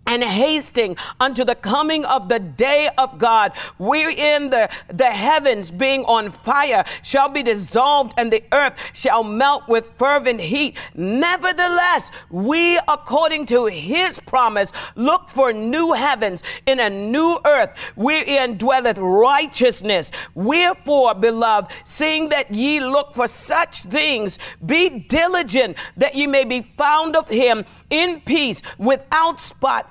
and 0.08 0.24
hasting 0.24 0.98
unto 1.20 1.46
the 1.46 1.56
coming 1.56 2.04
of 2.06 2.28
the 2.28 2.40
day 2.40 2.90
of 2.98 3.18
God, 3.18 3.54
wherein 3.78 4.50
the, 4.50 4.70
the 4.92 5.06
heavens 5.06 5.72
being 5.72 6.04
on 6.06 6.32
fire 6.32 6.84
shall 7.02 7.30
be 7.30 7.44
dissolved 7.44 8.14
and 8.18 8.32
the 8.32 8.44
earth 8.52 8.74
shall 8.94 9.24
melt 9.24 9.68
with 9.68 9.94
fervent 9.98 10.42
heat. 10.42 10.76
Nevertheless, 10.96 12.12
we, 12.30 12.78
according 12.88 13.46
to 13.48 13.66
his 13.66 14.20
promise, 14.20 14.72
look 14.96 15.30
for 15.30 15.54
new 15.54 15.94
heavens 15.94 16.44
in 16.66 16.80
a 16.80 16.90
new 16.90 17.40
earth 17.46 17.72
wherein 17.96 18.58
dwelleth 18.58 18.98
righteousness. 18.98 20.12
Wherefore, 20.34 21.14
beloved, 21.14 21.72
seeing 21.86 22.30
that 22.30 22.52
ye 22.54 22.80
look 22.80 23.14
for 23.14 23.28
such 23.28 23.84
things, 23.84 24.40
be 24.66 24.90
diligent 24.90 25.78
that 25.98 26.16
ye 26.16 26.28
may 26.28 26.44
be 26.44 26.62
found 26.78 27.16
of 27.16 27.28
him 27.28 27.66
in 27.90 28.22
peace, 28.22 28.62
without 28.78 29.40
spot 29.40 29.91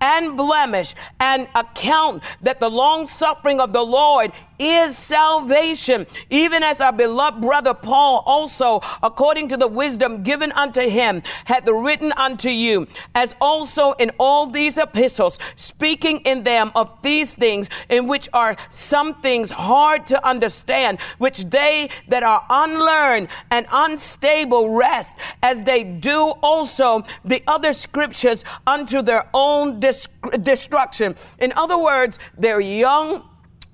and 0.00 0.36
blemish, 0.36 0.94
and 1.20 1.48
account 1.54 2.22
that 2.42 2.60
the 2.60 2.70
long 2.70 3.06
suffering 3.06 3.60
of 3.60 3.72
the 3.72 3.82
Lord 3.82 4.32
is 4.58 4.96
salvation, 4.96 6.06
even 6.30 6.62
as 6.62 6.80
our 6.80 6.92
beloved 6.92 7.42
brother 7.42 7.74
Paul 7.74 8.22
also, 8.24 8.80
according 9.02 9.48
to 9.48 9.56
the 9.56 9.66
wisdom 9.66 10.22
given 10.22 10.50
unto 10.52 10.80
him, 10.80 11.22
hath 11.44 11.68
written 11.68 12.12
unto 12.12 12.48
you, 12.48 12.86
as 13.14 13.34
also 13.40 13.92
in 13.92 14.10
all 14.18 14.46
these 14.46 14.78
epistles, 14.78 15.38
speaking 15.56 16.18
in 16.20 16.42
them 16.42 16.72
of 16.74 16.90
these 17.02 17.34
things, 17.34 17.68
in 17.90 18.06
which 18.06 18.28
are 18.32 18.56
some 18.70 19.20
things 19.20 19.50
hard 19.50 20.06
to 20.06 20.26
understand, 20.26 20.98
which 21.18 21.44
they 21.50 21.90
that 22.08 22.22
are 22.22 22.44
unlearned 22.48 23.28
and 23.50 23.66
unstable 23.70 24.70
rest, 24.70 25.14
as 25.42 25.62
they 25.64 25.84
do 25.84 26.30
also 26.42 27.04
the 27.24 27.42
other 27.46 27.72
scriptures 27.72 28.44
unto 28.66 29.02
their 29.02 29.28
own 29.34 29.80
destruction. 29.80 29.95
In 31.38 31.52
other 31.52 31.78
words, 31.78 32.18
they're 32.38 32.60
young 32.60 33.22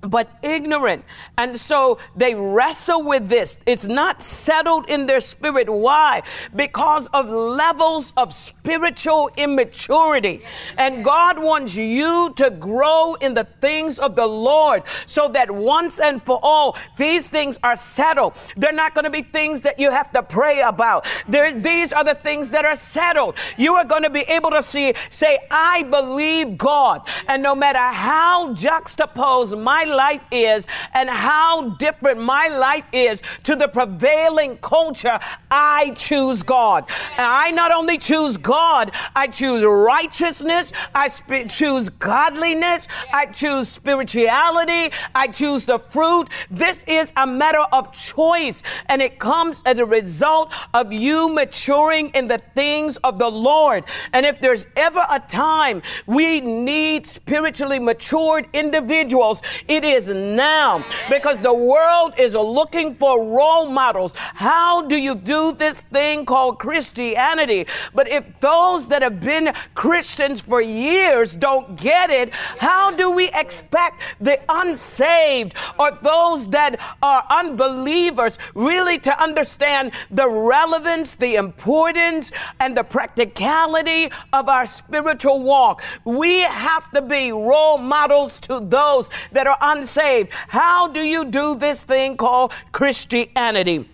but 0.03 0.29
ignorant. 0.41 1.05
And 1.37 1.57
so 1.57 1.97
they 2.15 2.35
wrestle 2.35 3.03
with 3.03 3.29
this. 3.29 3.57
It's 3.65 3.85
not 3.85 4.21
settled 4.21 4.89
in 4.89 5.05
their 5.05 5.21
spirit. 5.21 5.69
Why? 5.69 6.23
Because 6.55 7.07
of 7.13 7.27
levels 7.27 8.11
of 8.17 8.33
spiritual 8.33 9.29
immaturity. 9.37 10.43
And 10.77 11.03
God 11.03 11.39
wants 11.39 11.75
you 11.75 12.33
to 12.35 12.49
grow 12.49 13.15
in 13.15 13.33
the 13.33 13.47
things 13.61 13.99
of 13.99 14.15
the 14.15 14.27
Lord 14.27 14.83
so 15.05 15.27
that 15.29 15.49
once 15.49 15.99
and 15.99 16.21
for 16.21 16.39
all, 16.43 16.77
these 16.97 17.27
things 17.27 17.57
are 17.63 17.75
settled. 17.75 18.33
They're 18.57 18.73
not 18.73 18.93
going 18.93 19.05
to 19.05 19.09
be 19.09 19.21
things 19.21 19.61
that 19.61 19.79
you 19.79 19.89
have 19.89 20.11
to 20.11 20.21
pray 20.21 20.61
about. 20.61 21.05
These 21.27 21.93
are 21.93 22.03
the 22.03 22.15
things 22.15 22.49
that 22.49 22.65
are 22.65 22.75
settled. 22.75 23.35
You 23.57 23.75
are 23.75 23.85
going 23.85 24.03
to 24.03 24.09
be 24.09 24.21
able 24.21 24.51
to 24.51 24.61
see, 24.61 24.93
say, 25.09 25.39
I 25.49 25.83
believe 25.83 26.57
God. 26.57 27.07
And 27.27 27.41
no 27.41 27.55
matter 27.55 27.79
how 27.79 28.53
juxtaposed 28.53 29.57
my 29.57 29.83
life 29.93 30.21
is 30.31 30.65
and 30.93 31.09
how 31.09 31.69
different 31.77 32.19
my 32.19 32.47
life 32.47 32.85
is 32.91 33.21
to 33.43 33.55
the 33.55 33.67
prevailing 33.67 34.57
culture, 34.57 35.19
I 35.49 35.91
choose 35.91 36.43
God. 36.43 36.85
And 37.17 37.25
I 37.25 37.51
not 37.51 37.71
only 37.71 37.97
choose 37.97 38.37
God, 38.37 38.91
I 39.15 39.27
choose 39.27 39.63
righteousness, 39.63 40.73
I 40.93 41.07
sp- 41.07 41.47
choose 41.47 41.89
godliness, 41.89 42.87
I 43.13 43.27
choose 43.27 43.69
spirituality, 43.69 44.91
I 45.15 45.27
choose 45.27 45.65
the 45.65 45.79
fruit. 45.79 46.29
This 46.49 46.83
is 46.87 47.11
a 47.17 47.27
matter 47.27 47.65
of 47.71 47.91
choice, 47.93 48.63
and 48.87 49.01
it 49.01 49.19
comes 49.19 49.61
as 49.65 49.79
a 49.79 49.85
result 49.85 50.51
of 50.73 50.91
you 50.91 51.29
maturing 51.29 52.09
in 52.09 52.27
the 52.27 52.41
things 52.55 52.97
of 52.97 53.17
the 53.17 53.29
Lord. 53.29 53.85
And 54.13 54.25
if 54.25 54.39
there's 54.39 54.65
ever 54.75 55.05
a 55.09 55.19
time 55.19 55.81
we 56.07 56.41
need 56.41 57.07
spiritually 57.07 57.79
matured 57.79 58.47
individuals, 58.53 59.41
it 59.67 59.82
It 59.83 60.03
is 60.03 60.07
now 60.07 60.85
because 61.09 61.41
the 61.41 61.53
world 61.53 62.13
is 62.17 62.35
looking 62.35 62.95
for 62.95 63.21
role 63.21 63.65
models. 63.65 64.13
How 64.15 64.81
do 64.83 64.95
you 64.95 65.13
do 65.13 65.51
this 65.51 65.77
thing 65.91 66.25
called 66.25 66.57
Christianity? 66.57 67.67
But 67.93 68.07
if 68.07 68.23
those 68.39 68.87
that 68.87 69.01
have 69.01 69.19
been 69.19 69.53
Christians 69.75 70.39
for 70.39 70.61
years 70.61 71.35
don't 71.35 71.75
get 71.75 72.09
it, 72.11 72.33
how 72.33 72.91
do 72.91 73.11
we 73.11 73.29
expect 73.33 74.03
the 74.21 74.39
unsaved 74.47 75.55
or 75.77 75.91
those 76.01 76.47
that 76.51 76.79
are 77.01 77.25
unbelievers 77.29 78.39
really 78.55 78.97
to 78.99 79.21
understand 79.21 79.91
the 80.11 80.29
relevance, 80.29 81.15
the 81.15 81.35
importance, 81.35 82.31
and 82.61 82.77
the 82.77 82.85
practicality 82.85 84.09
of 84.31 84.47
our 84.47 84.65
spiritual 84.65 85.41
walk? 85.41 85.83
We 86.05 86.39
have 86.39 86.89
to 86.91 87.01
be 87.01 87.33
role 87.33 87.77
models 87.77 88.39
to 88.41 88.61
those 88.61 89.09
that 89.33 89.45
are 89.45 89.57
unsaved. 89.73 90.29
How 90.47 90.87
do 90.87 91.01
you 91.01 91.25
do 91.25 91.55
this 91.55 91.83
thing 91.83 92.17
called 92.17 92.51
Christianity? 92.71 93.89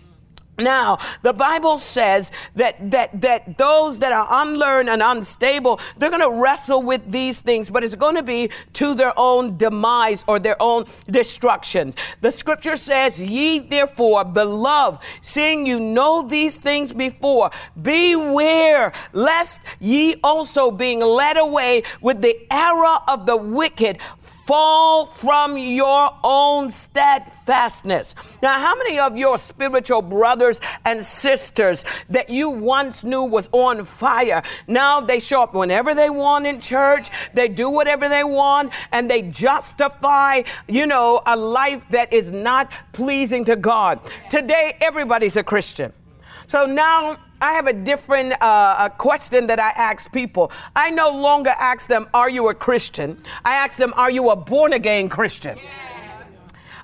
Now, 0.60 1.00
the 1.22 1.34
Bible 1.34 1.78
says 1.78 2.32
that, 2.56 2.92
that, 2.92 3.22
that 3.22 3.58
those 3.58 4.00
that 4.00 4.12
are 4.12 4.28
unlearned 4.30 4.90
and 4.90 5.02
unstable, 5.02 5.80
they're 5.98 6.10
going 6.10 6.22
to 6.22 6.32
wrestle 6.32 6.84
with 6.84 7.10
these 7.10 7.40
things, 7.40 7.70
but 7.70 7.84
it's 7.84 7.96
going 7.96 8.16
to 8.16 8.24
be 8.24 8.50
to 8.74 8.94
their 8.94 9.18
own 9.18 9.58
demise 9.58 10.24
or 10.28 10.40
their 10.40 10.62
own 10.62 10.86
destruction. 11.10 11.94
The 12.22 12.32
scripture 12.32 12.76
says, 12.76 13.22
Ye 13.22 13.60
therefore, 13.60 14.26
beloved, 14.26 15.02
seeing 15.22 15.66
you 15.66 15.80
know 15.80 16.24
these 16.24 16.56
things 16.56 16.92
before, 16.92 17.52
beware 17.82 18.92
lest 19.14 19.62
ye 19.80 20.16
also 20.24 20.72
being 20.72 21.00
led 21.00 21.38
away 21.38 21.84
with 22.02 22.22
the 22.22 22.38
error 22.52 22.98
of 23.08 23.26
the 23.26 23.38
wicked 23.38 24.00
fall 24.50 25.06
from 25.06 25.60
your 25.60 26.10
own 26.24 26.72
steadfastness. 26.72 28.16
Now, 28.42 28.60
how 28.60 28.76
many 28.78 28.98
of 28.98 29.16
your 29.16 29.38
spiritual 29.38 30.02
brothers 30.02 30.60
and 30.86 31.06
sisters 31.06 31.86
that 32.10 32.32
you 32.32 32.50
once 32.50 33.04
knew 33.04 33.22
was 33.22 33.48
on 33.52 33.86
fire, 33.86 34.42
now 34.66 35.02
they 35.02 35.20
show 35.20 35.44
up 35.44 35.54
whenever 35.54 35.94
they 35.94 36.10
want 36.10 36.48
in 36.48 36.60
church, 36.60 37.12
they 37.36 37.48
do 37.48 37.70
whatever 37.70 38.10
they 38.10 38.24
want, 38.24 38.74
and 38.92 39.08
they 39.08 39.22
justify, 39.22 40.42
you 40.68 40.88
know, 40.88 41.22
a 41.28 41.38
life 41.38 41.88
that 41.92 42.12
is 42.12 42.32
not 42.32 42.72
pleasing 42.92 43.46
to 43.46 43.56
God? 43.56 44.00
Today, 44.32 44.78
everybody's 44.82 45.38
a 45.38 45.44
Christian. 45.44 45.94
So 46.48 46.66
now 46.66 47.20
I 47.42 47.54
have 47.54 47.68
a 47.68 47.74
different 47.74 48.34
uh, 48.42 48.76
a 48.80 48.90
question 48.90 49.48
that 49.48 49.60
I 49.60 49.70
ask 49.70 50.12
people. 50.12 50.52
I 50.76 50.90
no 50.90 51.10
longer 51.10 51.52
ask 51.52 51.88
them, 51.88 52.08
Are 52.14 52.30
you 52.30 52.50
a 52.50 52.54
Christian? 52.54 53.22
I 53.46 53.56
ask 53.56 53.78
them, 53.78 53.94
Are 53.96 54.12
you 54.12 54.30
a 54.30 54.36
born 54.36 54.74
again 54.74 55.10
Christian? 55.10 55.58
Yes. 55.58 56.28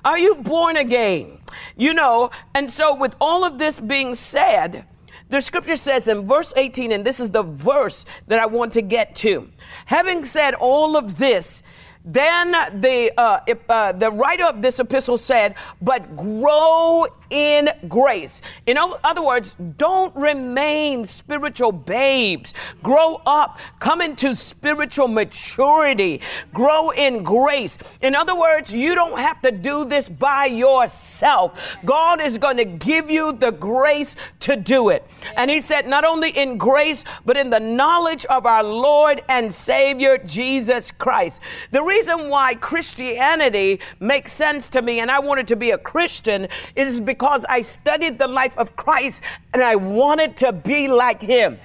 Are 0.04 0.18
you 0.18 0.36
born 0.36 0.76
again? 0.76 1.38
You 1.76 1.92
know, 1.92 2.30
and 2.54 2.70
so 2.72 2.94
with 2.94 3.14
all 3.20 3.44
of 3.44 3.58
this 3.58 3.80
being 3.80 4.14
said, 4.14 4.86
the 5.28 5.40
scripture 5.40 5.76
says 5.76 6.06
in 6.06 6.26
verse 6.28 6.52
18, 6.56 6.92
and 6.92 7.04
this 7.04 7.18
is 7.18 7.30
the 7.30 7.42
verse 7.42 8.06
that 8.28 8.38
I 8.38 8.46
want 8.46 8.72
to 8.74 8.82
get 8.82 9.16
to. 9.16 9.50
Having 9.86 10.24
said 10.24 10.54
all 10.54 10.96
of 10.96 11.18
this, 11.18 11.64
then 12.04 12.52
the, 12.80 13.12
uh, 13.18 13.40
uh, 13.68 13.92
the 13.92 14.12
writer 14.12 14.44
of 14.44 14.62
this 14.62 14.78
epistle 14.78 15.18
said, 15.18 15.56
but 15.82 16.16
grow 16.16 17.08
in 17.30 17.68
grace. 17.88 18.42
In 18.66 18.76
other 18.78 19.22
words, 19.22 19.56
don't 19.76 20.14
remain 20.14 21.04
spiritual 21.06 21.72
babes. 21.72 22.54
Grow 22.82 23.20
up, 23.26 23.58
come 23.78 24.00
into 24.00 24.34
spiritual 24.34 25.08
maturity, 25.08 26.20
grow 26.52 26.90
in 26.90 27.24
grace. 27.24 27.78
In 28.00 28.14
other 28.14 28.34
words, 28.34 28.72
you 28.72 28.94
don't 28.94 29.18
have 29.18 29.40
to 29.42 29.52
do 29.52 29.84
this 29.84 30.08
by 30.08 30.46
yourself. 30.46 31.52
God 31.84 32.20
is 32.20 32.38
going 32.38 32.56
to 32.58 32.64
give 32.64 33.10
you 33.10 33.32
the 33.32 33.50
grace 33.50 34.16
to 34.40 34.56
do 34.56 34.90
it. 34.90 35.04
And 35.36 35.50
he 35.50 35.60
said, 35.60 35.86
not 35.86 36.04
only 36.04 36.30
in 36.30 36.58
grace, 36.58 37.04
but 37.24 37.36
in 37.36 37.50
the 37.50 37.60
knowledge 37.60 38.24
of 38.26 38.46
our 38.46 38.62
Lord 38.62 39.22
and 39.28 39.52
Savior 39.52 40.18
Jesus 40.18 40.90
Christ. 40.90 41.40
The 41.70 41.82
reason 41.82 42.28
why 42.28 42.54
Christianity 42.54 43.80
makes 44.00 44.32
sense 44.32 44.68
to 44.70 44.82
me 44.82 45.00
and 45.00 45.10
I 45.10 45.18
wanted 45.18 45.48
to 45.48 45.56
be 45.56 45.72
a 45.72 45.78
Christian 45.78 46.48
is 46.74 47.00
because 47.00 47.15
I 47.48 47.62
studied 47.62 48.18
the 48.18 48.28
life 48.28 48.56
of 48.58 48.76
Christ 48.76 49.22
and 49.52 49.62
I 49.62 49.76
wanted 49.76 50.36
to 50.38 50.52
be 50.52 50.88
like 50.88 51.20
him. 51.20 51.58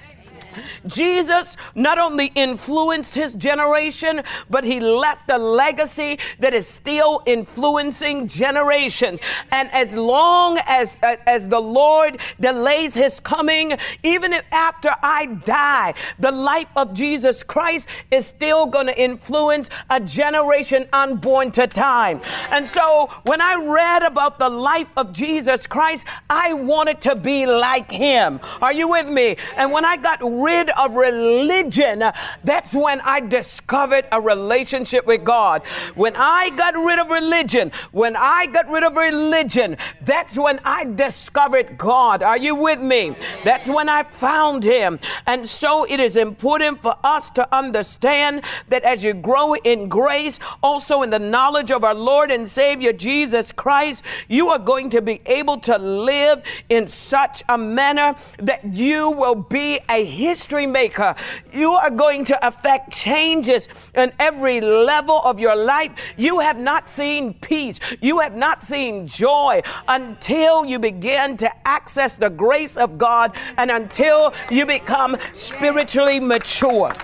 Jesus 0.86 1.56
not 1.74 1.98
only 1.98 2.26
influenced 2.34 3.14
his 3.14 3.34
generation, 3.34 4.22
but 4.50 4.64
he 4.64 4.80
left 4.80 5.30
a 5.30 5.38
legacy 5.38 6.18
that 6.38 6.54
is 6.54 6.66
still 6.66 7.22
influencing 7.26 8.28
generations. 8.28 9.20
And 9.50 9.70
as 9.72 9.94
long 9.94 10.58
as, 10.66 10.98
as, 11.02 11.18
as 11.26 11.48
the 11.48 11.60
Lord 11.60 12.18
delays 12.40 12.94
his 12.94 13.20
coming, 13.20 13.76
even 14.02 14.32
if 14.32 14.44
after 14.52 14.94
I 15.02 15.26
die, 15.44 15.94
the 16.18 16.32
life 16.32 16.68
of 16.76 16.92
Jesus 16.92 17.42
Christ 17.42 17.88
is 18.10 18.26
still 18.26 18.66
going 18.66 18.86
to 18.86 19.00
influence 19.00 19.70
a 19.90 20.00
generation 20.00 20.88
unborn 20.92 21.52
to 21.52 21.66
time. 21.66 22.20
And 22.50 22.66
so 22.68 23.10
when 23.24 23.40
I 23.40 23.54
read 23.54 24.02
about 24.02 24.38
the 24.38 24.48
life 24.48 24.88
of 24.96 25.12
Jesus 25.12 25.66
Christ, 25.66 26.06
I 26.28 26.52
wanted 26.52 27.00
to 27.02 27.14
be 27.16 27.46
like 27.46 27.90
him. 27.90 28.40
Are 28.60 28.72
you 28.72 28.88
with 28.88 29.08
me? 29.08 29.36
And 29.56 29.72
when 29.72 29.84
I 29.84 29.96
got 29.96 30.22
rid 30.42 30.70
of 30.70 30.94
religion, 30.94 32.04
that's 32.44 32.74
when 32.74 33.00
I 33.02 33.20
discovered 33.20 34.06
a 34.12 34.20
relationship 34.20 35.06
with 35.06 35.24
God. 35.24 35.62
When 35.94 36.14
I 36.16 36.50
got 36.50 36.74
rid 36.76 36.98
of 36.98 37.08
religion, 37.08 37.72
when 37.92 38.16
I 38.16 38.46
got 38.46 38.68
rid 38.68 38.84
of 38.84 38.96
religion, 38.96 39.76
that's 40.02 40.36
when 40.36 40.60
I 40.64 40.84
discovered 40.84 41.78
God. 41.78 42.22
Are 42.22 42.38
you 42.38 42.54
with 42.54 42.80
me? 42.80 43.16
That's 43.44 43.68
when 43.68 43.88
I 43.88 44.02
found 44.02 44.64
Him. 44.64 44.98
And 45.26 45.48
so 45.48 45.84
it 45.84 46.00
is 46.00 46.16
important 46.16 46.80
for 46.82 46.96
us 47.04 47.30
to 47.30 47.54
understand 47.54 48.42
that 48.68 48.82
as 48.82 49.04
you 49.04 49.14
grow 49.14 49.54
in 49.54 49.88
grace, 49.88 50.38
also 50.62 51.02
in 51.02 51.10
the 51.10 51.18
knowledge 51.18 51.70
of 51.70 51.84
our 51.84 51.94
Lord 51.94 52.30
and 52.30 52.48
Savior 52.48 52.92
Jesus 52.92 53.52
Christ, 53.52 54.02
you 54.28 54.48
are 54.48 54.58
going 54.58 54.90
to 54.90 55.02
be 55.02 55.20
able 55.26 55.58
to 55.60 55.78
live 55.78 56.42
in 56.68 56.88
such 56.88 57.42
a 57.48 57.58
manner 57.58 58.14
that 58.38 58.64
you 58.64 59.10
will 59.10 59.34
be 59.34 59.80
a 59.88 60.04
history 60.32 60.64
maker. 60.64 61.14
You 61.52 61.72
are 61.72 61.90
going 61.90 62.24
to 62.24 62.46
affect 62.46 62.90
changes 62.90 63.68
in 63.94 64.10
every 64.18 64.62
level 64.62 65.20
of 65.24 65.38
your 65.38 65.54
life. 65.54 65.92
You 66.16 66.38
have 66.38 66.58
not 66.58 66.88
seen 66.88 67.34
peace. 67.34 67.78
You 68.00 68.18
have 68.20 68.34
not 68.34 68.64
seen 68.64 69.06
joy 69.06 69.60
until 69.88 70.64
you 70.64 70.78
begin 70.78 71.36
to 71.36 71.50
access 71.68 72.14
the 72.14 72.30
grace 72.30 72.78
of 72.78 72.96
God 72.96 73.36
and 73.58 73.70
until 73.70 74.32
you 74.50 74.64
become 74.64 75.18
spiritually 75.34 76.18
mature. 76.18 76.94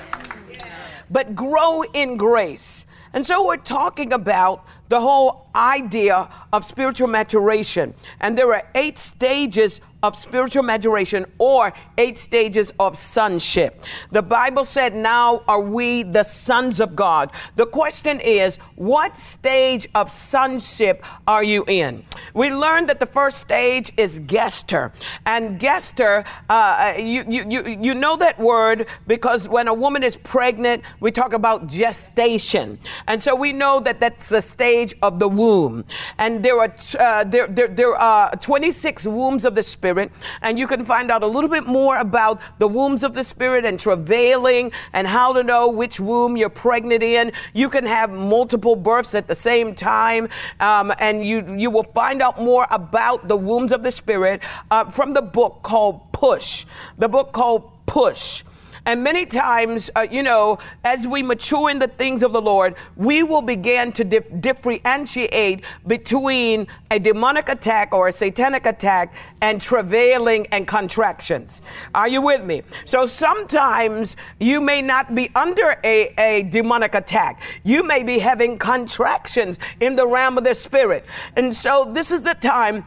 But 1.11 1.35
grow 1.35 1.83
in 1.93 2.17
grace. 2.17 2.87
And 3.13 3.27
so 3.27 3.47
we're 3.47 3.57
talking 3.59 4.15
about 4.15 4.65
the 4.89 5.01
whole 5.01 5.48
idea 5.55 6.29
of 6.53 6.65
spiritual 6.65 7.09
maturation. 7.09 7.95
And 8.21 8.37
there 8.37 8.55
are 8.55 8.63
eight 8.75 8.99
stages 8.99 9.81
of 10.03 10.15
spiritual 10.15 10.63
maturation 10.63 11.27
or 11.39 11.73
eight 11.97 12.17
stages 12.17 12.73
of 12.79 12.97
sonship. 12.97 13.83
The 14.13 14.23
Bible 14.23 14.65
said, 14.65 14.95
Now 14.95 15.43
are 15.49 15.61
we 15.61 16.05
the 16.05 16.23
sons 16.23 16.81
of 16.81 16.95
God. 16.95 17.33
The 17.57 17.67
question 17.67 18.21
is, 18.21 18.59
what 18.77 19.19
stage 19.19 19.89
of 19.95 20.11
sonship 20.11 21.05
are 21.27 21.43
you 21.43 21.65
in? 21.67 22.05
We 22.35 22.51
learned 22.51 22.89
that 22.89 23.01
the 23.01 23.07
first 23.07 23.39
stage 23.39 23.93
is 23.97 24.21
gester. 24.27 24.93
And 25.27 25.59
gester, 25.59 26.25
uh, 26.49 26.95
you, 26.97 27.25
you, 27.29 27.45
you, 27.49 27.79
you 27.81 27.95
know 27.95 28.17
that 28.17 28.39
word 28.39 28.87
because 29.09 29.49
when 29.49 29.67
a 29.67 29.75
woman 29.75 30.05
is 30.05 30.17
pregnant, 30.17 30.85
we 31.01 31.11
talk 31.11 31.33
about 31.33 31.67
gestation. 31.67 32.79
And 33.09 33.21
so 33.21 33.35
we 33.35 33.53
know 33.53 33.81
that 33.81 33.99
that's 33.99 34.29
the 34.29 34.43
stage 34.43 34.95
of 35.03 35.19
the 35.19 35.29
womb. 35.39 35.85
And 36.19 36.45
there 36.45 36.59
are, 36.59 36.75
uh, 36.99 37.25
there, 37.25 37.47
there, 37.47 37.69
there 37.69 37.97
are 37.97 38.31
26 38.37 39.07
wombs 39.07 39.45
of 39.45 39.55
the 39.55 39.63
Spirit 39.63 40.11
and 40.43 40.59
you 40.59 40.67
can 40.67 40.85
find 40.85 41.11
out 41.11 41.23
a 41.23 41.27
little 41.27 41.49
bit 41.49 41.67
more 41.67 41.97
about 41.97 42.41
the 42.59 42.69
wombs 42.69 43.03
of 43.03 43.15
the 43.15 43.25
Spirit 43.25 43.65
and 43.65 43.79
travailing 43.79 44.73
and 44.93 45.07
how 45.07 45.33
to 45.33 45.43
know 45.43 45.69
which 45.69 46.01
womb 46.01 46.37
you're 46.37 46.51
pregnant 46.51 47.03
in. 47.03 47.33
You 47.55 47.71
can 47.71 47.87
have 47.87 48.11
multiple 48.11 48.77
births 48.77 49.15
at 49.15 49.27
the 49.29 49.35
same 49.35 49.75
time, 49.75 50.29
um, 50.61 50.93
and 50.99 51.25
you, 51.25 51.57
you 51.57 51.71
will 51.71 51.85
find 51.95 52.21
out 52.21 52.41
more 52.41 52.67
about 52.71 53.29
the 53.29 53.37
wombs 53.37 53.73
of 53.73 53.83
the 53.83 53.91
Spirit 53.91 54.43
uh, 54.71 54.91
from 54.91 55.15
the 55.15 55.23
book 55.23 55.61
called 55.63 56.13
Push. 56.13 56.67
The 56.99 57.09
book 57.09 57.33
called 57.33 57.71
Push. 57.87 58.43
And 58.87 59.03
many 59.03 59.27
times, 59.27 59.91
uh, 59.97 60.07
you 60.11 60.23
know, 60.23 60.59
as 60.85 61.07
we 61.07 61.23
mature 61.23 61.71
in 61.71 61.79
the 61.79 61.89
things 61.89 62.23
of 62.23 62.33
the 62.33 62.41
Lord, 62.41 62.75
we 62.97 63.23
will 63.23 63.43
begin 63.43 63.93
to 63.93 64.05
dif- 64.05 64.41
differentiate 64.41 65.65
between 65.87 66.67
a 66.91 66.99
demonic 66.99 67.49
attack 67.49 67.93
or 67.93 68.09
a 68.09 68.13
satanic 68.13 68.67
attack 68.67 69.15
and 69.41 69.61
travailing 69.61 70.47
and 70.49 70.67
contractions. 70.67 71.63
Are 71.95 72.09
you 72.09 72.23
with 72.23 72.45
me? 72.45 72.63
So 72.85 73.07
sometimes 73.07 74.17
you 74.39 74.61
may 74.61 74.83
not 74.83 75.15
be 75.15 75.31
under 75.35 75.77
a, 75.85 76.15
a 76.19 76.43
demonic 76.45 76.95
attack, 76.95 77.41
you 77.65 77.83
may 77.83 78.03
be 78.03 78.19
having 78.19 78.59
contractions 78.59 79.59
in 79.81 79.97
the 79.97 80.07
realm 80.07 80.39
of 80.39 80.45
the 80.45 80.55
spirit. 80.55 81.05
And 81.37 81.55
so 81.55 81.89
this 81.91 82.11
is 82.11 82.23
the 82.23 82.35
time 82.35 82.85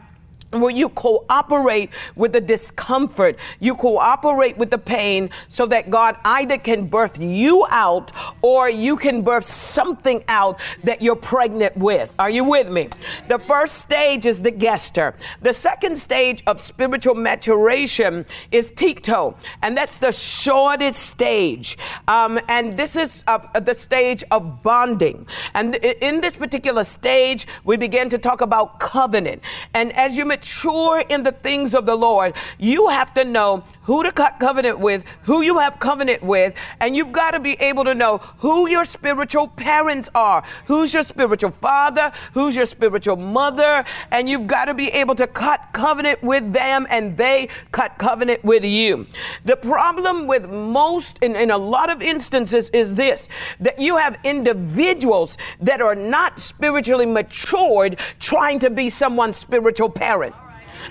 where 0.60 0.70
you 0.70 0.88
cooperate 0.90 1.90
with 2.14 2.32
the 2.32 2.40
discomfort, 2.40 3.38
you 3.60 3.74
cooperate 3.74 4.56
with 4.58 4.70
the 4.70 4.78
pain, 4.78 5.30
so 5.48 5.66
that 5.66 5.90
God 5.90 6.16
either 6.24 6.58
can 6.58 6.86
birth 6.86 7.18
you 7.18 7.66
out 7.70 8.12
or 8.42 8.68
you 8.68 8.96
can 8.96 9.22
birth 9.22 9.50
something 9.50 10.22
out 10.28 10.60
that 10.84 11.00
you're 11.00 11.16
pregnant 11.16 11.76
with. 11.76 12.12
Are 12.18 12.30
you 12.30 12.44
with 12.44 12.68
me? 12.68 12.88
The 13.28 13.38
first 13.38 13.78
stage 13.78 14.26
is 14.26 14.42
the 14.42 14.50
gester. 14.50 15.14
The 15.40 15.52
second 15.52 15.96
stage 15.96 16.42
of 16.46 16.60
spiritual 16.60 17.14
maturation 17.14 18.26
is 18.50 18.70
tikto, 18.72 19.36
and 19.62 19.76
that's 19.76 19.98
the 19.98 20.12
shortest 20.12 21.02
stage. 21.02 21.78
Um, 22.08 22.38
and 22.48 22.76
this 22.76 22.96
is 22.96 23.24
uh, 23.26 23.38
the 23.60 23.74
stage 23.74 24.22
of 24.30 24.62
bonding. 24.62 25.26
And 25.54 25.76
in 25.76 26.20
this 26.20 26.34
particular 26.34 26.84
stage, 26.84 27.46
we 27.64 27.76
begin 27.76 28.10
to 28.10 28.18
talk 28.18 28.40
about 28.40 28.80
covenant. 28.80 29.42
And 29.74 29.92
as 29.96 30.16
you 30.16 30.24
mature 30.24 30.41
in 31.08 31.22
the 31.22 31.32
things 31.32 31.74
of 31.74 31.86
the 31.86 31.96
Lord, 31.96 32.34
you 32.58 32.88
have 32.88 33.14
to 33.14 33.24
know 33.24 33.64
who 33.82 34.02
to 34.02 34.12
cut 34.12 34.38
covenant 34.38 34.78
with, 34.78 35.04
who 35.22 35.42
you 35.42 35.58
have 35.58 35.78
covenant 35.78 36.22
with, 36.22 36.54
and 36.80 36.96
you've 36.96 37.12
got 37.12 37.32
to 37.32 37.40
be 37.40 37.52
able 37.60 37.84
to 37.84 37.94
know 37.94 38.18
who 38.38 38.68
your 38.68 38.84
spiritual 38.84 39.48
parents 39.48 40.08
are, 40.14 40.42
who's 40.66 40.94
your 40.94 41.02
spiritual 41.02 41.50
father, 41.50 42.12
who's 42.32 42.56
your 42.56 42.66
spiritual 42.66 43.16
mother, 43.16 43.84
and 44.10 44.28
you've 44.28 44.46
got 44.46 44.66
to 44.66 44.74
be 44.74 44.88
able 44.88 45.14
to 45.14 45.26
cut 45.26 45.60
covenant 45.72 46.22
with 46.22 46.52
them 46.52 46.86
and 46.90 47.16
they 47.16 47.48
cut 47.72 47.98
covenant 47.98 48.42
with 48.44 48.64
you. 48.64 49.06
The 49.44 49.56
problem 49.56 50.26
with 50.26 50.48
most, 50.48 51.18
in, 51.22 51.36
in 51.36 51.50
a 51.50 51.58
lot 51.58 51.90
of 51.90 52.02
instances, 52.02 52.68
is 52.70 52.94
this 52.94 53.28
that 53.60 53.78
you 53.78 53.96
have 53.96 54.18
individuals 54.24 55.36
that 55.60 55.80
are 55.80 55.94
not 55.94 56.40
spiritually 56.40 57.06
matured 57.06 57.98
trying 58.20 58.58
to 58.60 58.70
be 58.70 58.90
someone's 58.90 59.36
spiritual 59.36 59.88
parent 59.88 60.34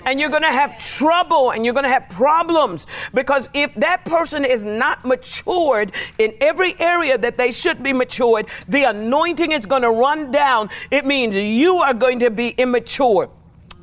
and 0.04 0.20
you're 0.20 0.30
going 0.30 0.42
to 0.42 0.48
have 0.48 0.78
trouble 0.78 1.50
and 1.50 1.64
you're 1.64 1.74
going 1.74 1.84
to 1.84 1.90
have 1.90 2.08
problems 2.08 2.86
because 3.14 3.48
if 3.54 3.74
that 3.74 4.04
person 4.04 4.44
is 4.44 4.62
not 4.62 5.04
matured 5.04 5.92
in 6.18 6.34
every 6.40 6.78
area 6.80 7.18
that 7.18 7.36
they 7.36 7.52
should 7.52 7.82
be 7.82 7.92
matured, 7.92 8.46
the 8.68 8.84
anointing 8.84 9.52
is 9.52 9.66
going 9.66 9.82
to 9.82 9.90
run 9.90 10.30
down. 10.30 10.70
It 10.90 11.04
means 11.04 11.34
you 11.34 11.76
are 11.76 11.94
going 11.94 12.18
to 12.20 12.30
be 12.30 12.48
immature. 12.50 13.30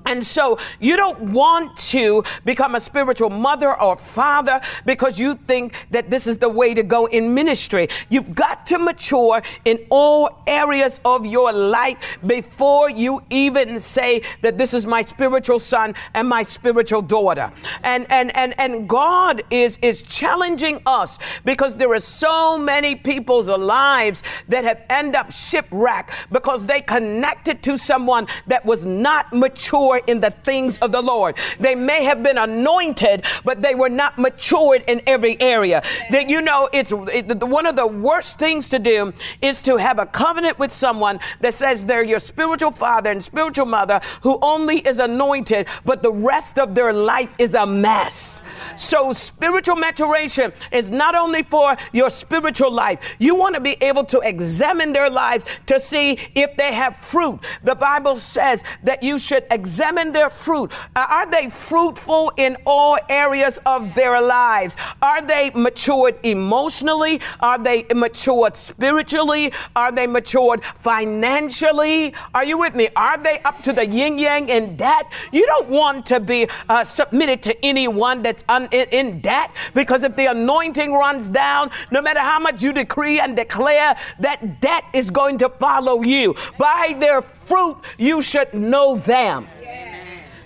And 0.10 0.26
so 0.26 0.58
you 0.80 0.98
don't 0.98 1.20
want 1.20 1.78
to 1.94 2.24
become 2.44 2.74
a 2.74 2.80
spiritual 2.80 3.30
mother 3.30 3.80
or 3.80 3.96
father 3.96 4.60
because 4.84 5.20
you 5.20 5.36
think 5.36 5.76
that 5.92 6.10
this 6.10 6.26
is 6.26 6.38
the 6.38 6.50
way 6.50 6.74
to 6.74 6.82
go 6.82 7.06
in 7.06 7.32
ministry. 7.32 7.90
You've 8.10 8.34
got 8.34 8.66
to 8.68 8.80
mature 8.80 9.44
in 9.66 9.86
all 9.92 10.42
areas 10.48 11.00
of 11.06 11.28
your 11.28 11.54
life 11.54 11.98
before 12.26 12.90
you 12.90 13.22
even 13.30 13.80
say 13.80 14.24
that 14.42 14.58
this 14.58 14.74
is 14.74 14.88
my 14.88 15.04
spiritual 15.04 15.60
son 15.60 15.94
and 16.16 16.28
my 16.28 16.42
spiritual 16.42 17.04
daughter. 17.04 17.52
And 17.84 18.12
and 18.12 18.36
and 18.36 18.60
and 18.60 18.90
God 18.90 19.44
is 19.52 19.78
is 19.84 20.02
challenging 20.02 20.82
us 20.88 21.20
because 21.46 21.78
there 21.78 21.94
are 21.94 22.00
so 22.00 22.58
many 22.58 22.96
people's 22.96 23.48
lives 23.48 24.24
that 24.48 24.64
have 24.64 24.82
end 24.90 25.16
up 25.16 25.32
shipwrecked 25.32 26.12
because 26.32 26.66
they 26.66 26.82
connected 26.82 27.62
to 27.62 27.78
someone 27.78 28.26
that 28.48 28.66
was 28.66 28.86
not 28.86 29.32
mature 29.32 29.99
in 30.08 30.20
the 30.20 30.32
things 30.44 30.78
of 30.80 30.92
the 30.92 31.02
Lord. 31.02 31.38
They 31.60 31.76
may 31.76 32.04
have 32.04 32.24
been 32.24 32.38
anointed, 32.38 33.26
but 33.44 33.62
they 33.62 33.76
were 33.76 33.90
not 33.90 34.18
matured 34.18 34.84
in 34.88 35.02
every 35.08 35.40
area. 35.42 35.82
That 36.12 36.30
you 36.30 36.42
know, 36.42 36.70
it's 36.74 36.92
it, 36.92 37.44
one 37.44 37.66
of 37.66 37.76
the 37.76 37.88
worst 37.88 38.40
things 38.40 38.70
to 38.70 38.80
do 38.80 39.14
is 39.42 39.62
to 39.62 39.78
have 39.78 40.00
a 40.00 40.06
covenant 40.06 40.60
with 40.60 40.72
someone 40.72 41.20
that 41.42 41.54
says 41.54 41.86
they're 41.86 42.04
your 42.04 42.20
spiritual 42.20 42.72
father 42.72 43.12
and 43.12 43.24
spiritual 43.24 43.66
mother 43.66 44.02
who 44.22 44.40
only 44.42 44.80
is 44.80 45.00
anointed, 45.00 45.68
but 45.86 46.02
the 46.02 46.12
rest 46.12 46.60
of 46.60 46.76
their 46.76 46.94
life 46.94 47.34
is 47.38 47.54
a 47.54 47.66
mess. 47.66 48.42
So 48.78 49.14
spiritual 49.14 49.76
maturation 49.76 50.54
is 50.72 50.90
not 50.90 51.16
only 51.16 51.44
for 51.44 51.76
your 51.92 52.10
spiritual 52.10 52.72
life. 52.72 53.00
You 53.20 53.36
want 53.36 53.56
to 53.56 53.62
be 53.62 53.78
able 53.82 54.06
to 54.06 54.20
examine 54.20 54.94
their 54.94 55.10
lives 55.10 55.46
to 55.68 55.80
see 55.80 56.18
if 56.36 56.56
they 56.58 56.74
have 56.74 56.98
fruit. 56.98 57.40
The 57.64 57.76
Bible 57.76 58.16
says 58.16 58.64
that 58.84 59.04
you 59.04 59.20
should 59.20 59.46
examine 59.52 59.89
their 59.98 60.30
fruit. 60.30 60.72
Uh, 60.96 61.06
are 61.10 61.30
they 61.30 61.50
fruitful 61.50 62.32
in 62.38 62.58
all 62.66 62.98
areas 63.10 63.60
of 63.66 63.94
their 63.96 64.22
lives? 64.22 64.78
Are 65.02 65.22
they 65.22 65.52
matured 65.56 66.20
emotionally? 66.24 67.20
Are 67.40 67.58
they 67.58 67.86
matured 67.96 68.56
spiritually? 68.56 69.52
Are 69.76 69.92
they 69.92 70.08
matured 70.08 70.62
financially? 70.80 72.14
Are 72.34 72.44
you 72.44 72.58
with 72.58 72.76
me? 72.76 72.90
Are 72.96 73.18
they 73.18 73.40
up 73.40 73.62
to 73.64 73.74
the 73.74 73.86
yin 73.86 74.20
yang 74.20 74.50
in 74.50 74.78
debt? 74.78 75.08
You 75.32 75.46
don't 75.46 75.70
want 75.70 76.06
to 76.08 76.20
be 76.20 76.48
uh, 76.70 76.84
submitted 76.84 77.42
to 77.44 77.66
anyone 77.66 78.22
that's 78.22 78.44
un- 78.48 78.70
in 78.72 79.22
debt 79.22 79.52
because 79.74 80.04
if 80.04 80.16
the 80.16 80.28
anointing 80.28 80.94
runs 80.94 81.30
down, 81.30 81.72
no 81.92 82.02
matter 82.02 82.20
how 82.20 82.40
much 82.40 82.62
you 82.62 82.72
decree 82.74 83.20
and 83.20 83.36
declare, 83.36 83.98
that 84.20 84.62
debt 84.62 84.84
is 84.94 85.10
going 85.10 85.38
to 85.40 85.50
follow 85.50 86.04
you. 86.04 86.36
By 86.58 86.96
their 87.00 87.22
fruit, 87.22 87.78
you 87.98 88.22
should 88.22 88.54
know 88.54 88.98
them. 88.98 89.48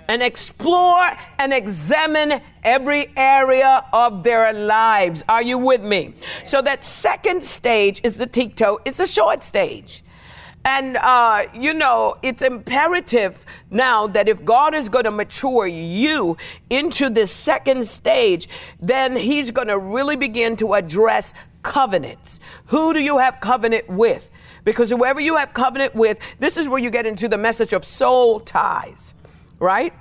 And 0.08 0.22
explore 0.22 1.10
and 1.40 1.54
examine 1.54 2.42
every 2.64 3.12
area 3.16 3.86
of 3.94 4.24
their 4.24 4.54
lives. 4.54 5.24
Are 5.30 5.42
you 5.42 5.58
with 5.58 5.82
me? 5.82 6.14
So, 6.46 6.62
that 6.62 6.84
second 6.84 7.44
stage 7.44 8.02
is 8.04 8.18
the 8.18 8.28
tikto, 8.28 8.80
it's 8.86 9.00
a 9.00 9.08
short 9.08 9.44
stage. 9.44 10.04
And, 10.66 10.96
uh, 10.98 11.44
you 11.54 11.74
know, 11.74 12.18
it's 12.22 12.42
imperative 12.42 13.46
now 13.70 14.08
that 14.08 14.30
if 14.30 14.46
God 14.46 14.74
is 14.74 14.88
going 14.88 15.04
to 15.04 15.12
mature 15.12 15.68
you 15.68 16.38
into 16.70 17.10
this 17.10 17.32
second 17.32 17.86
stage, 17.86 18.48
then 18.80 19.16
He's 19.16 19.52
going 19.52 19.68
to 19.68 19.78
really 19.78 20.16
begin 20.16 20.56
to 20.58 20.74
address 20.76 21.34
covenants. 21.64 22.40
Who 22.68 22.94
do 22.94 23.02
you 23.02 23.18
have 23.18 23.40
covenant 23.42 23.90
with? 23.90 24.30
Because 24.64 24.90
whoever 24.90 25.20
you 25.20 25.36
have 25.36 25.54
covenant 25.54 25.96
with, 25.96 26.20
this 26.40 26.56
is 26.56 26.70
where 26.70 26.80
you 26.80 26.90
get 26.90 27.06
into 27.06 27.28
the 27.28 27.38
message 27.38 27.74
of 27.74 27.84
soul 27.84 28.40
ties, 28.40 29.16
right? 29.64 29.94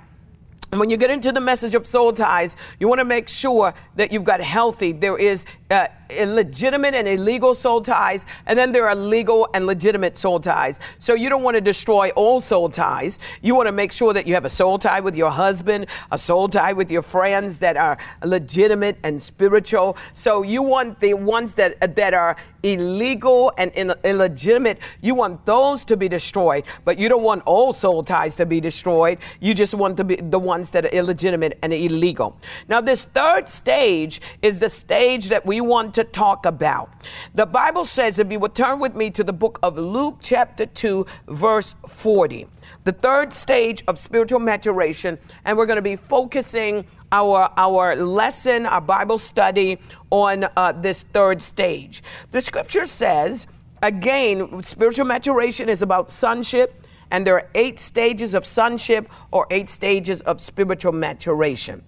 And 0.71 0.79
when 0.79 0.89
you 0.89 0.97
get 0.97 1.09
into 1.09 1.31
the 1.31 1.39
message 1.39 1.75
of 1.75 1.85
soul 1.85 2.11
ties, 2.11 2.55
you 2.79 2.87
want 2.87 2.99
to 2.99 3.05
make 3.05 3.29
sure 3.29 3.73
that 3.95 4.11
you've 4.11 4.23
got 4.23 4.41
healthy. 4.41 4.91
There 4.91 5.17
is 5.17 5.45
uh, 5.71 5.87
illegitimate 6.13 6.93
and 6.93 7.07
illegal 7.07 7.55
soul 7.55 7.81
ties, 7.81 8.25
and 8.45 8.57
then 8.57 8.71
there 8.71 8.87
are 8.87 8.95
legal 8.95 9.47
and 9.53 9.65
legitimate 9.65 10.17
soul 10.17 10.39
ties. 10.39 10.79
So 10.99 11.13
you 11.13 11.29
don't 11.29 11.43
want 11.43 11.55
to 11.55 11.61
destroy 11.61 12.09
all 12.11 12.39
soul 12.41 12.69
ties. 12.69 13.19
You 13.41 13.55
want 13.55 13.67
to 13.67 13.71
make 13.71 13.91
sure 13.91 14.13
that 14.13 14.27
you 14.27 14.33
have 14.33 14.45
a 14.45 14.49
soul 14.49 14.79
tie 14.79 14.99
with 14.99 15.15
your 15.15 15.31
husband, 15.31 15.87
a 16.11 16.17
soul 16.17 16.47
tie 16.47 16.73
with 16.73 16.91
your 16.91 17.01
friends 17.01 17.59
that 17.59 17.77
are 17.77 17.97
legitimate 18.23 18.97
and 19.03 19.21
spiritual. 19.21 19.97
So 20.13 20.43
you 20.43 20.61
want 20.61 20.99
the 20.99 21.13
ones 21.13 21.55
that 21.55 21.95
that 21.95 22.13
are 22.13 22.37
illegal 22.63 23.51
and 23.57 23.71
illegitimate. 24.03 24.79
You 25.01 25.15
want 25.15 25.45
those 25.45 25.83
to 25.85 25.97
be 25.97 26.07
destroyed, 26.07 26.63
but 26.85 26.97
you 26.97 27.09
don't 27.09 27.23
want 27.23 27.43
all 27.45 27.73
soul 27.73 28.03
ties 28.03 28.35
to 28.37 28.45
be 28.45 28.61
destroyed. 28.61 29.17
You 29.41 29.53
just 29.53 29.73
want 29.73 29.97
to 29.97 30.03
be 30.03 30.15
the 30.15 30.39
ones 30.39 30.71
that 30.71 30.85
are 30.85 30.89
illegitimate 30.89 31.59
and 31.61 31.73
illegal. 31.73 32.37
Now, 32.69 32.79
this 32.79 33.05
third 33.05 33.49
stage 33.49 34.21
is 34.41 34.59
the 34.59 34.69
stage 34.69 35.27
that 35.29 35.45
we 35.45 35.61
want 35.61 35.93
to 35.95 36.02
talk 36.03 36.45
about. 36.45 36.91
The 37.35 37.45
Bible 37.45 37.85
says, 37.85 38.19
if 38.19 38.31
you 38.31 38.39
would 38.39 38.55
turn 38.55 38.79
with 38.79 38.95
me 38.95 39.09
to 39.11 39.23
the 39.23 39.33
book 39.33 39.59
of 39.63 39.77
Luke, 39.77 40.17
chapter 40.21 40.65
2, 40.65 41.05
verse 41.27 41.75
40, 41.87 42.47
the 42.83 42.91
third 42.91 43.33
stage 43.33 43.83
of 43.87 43.97
spiritual 43.97 44.39
maturation, 44.39 45.17
and 45.45 45.57
we're 45.57 45.65
going 45.65 45.77
to 45.77 45.81
be 45.81 45.95
focusing 45.95 46.85
our, 47.11 47.51
our 47.57 47.95
lesson, 47.95 48.65
our 48.65 48.81
Bible 48.81 49.17
study 49.17 49.79
on 50.09 50.47
uh, 50.57 50.71
this 50.71 51.03
third 51.13 51.41
stage. 51.41 52.03
The 52.31 52.41
scripture 52.41 52.85
says, 52.85 53.47
again, 53.81 54.63
spiritual 54.63 55.05
maturation 55.05 55.69
is 55.69 55.81
about 55.81 56.11
sonship, 56.11 56.83
and 57.11 57.27
there 57.27 57.35
are 57.35 57.49
eight 57.53 57.79
stages 57.79 58.33
of 58.33 58.45
sonship 58.45 59.07
or 59.31 59.45
eight 59.51 59.69
stages 59.69 60.21
of 60.21 60.41
spiritual 60.41 60.93
maturation. 60.93 61.83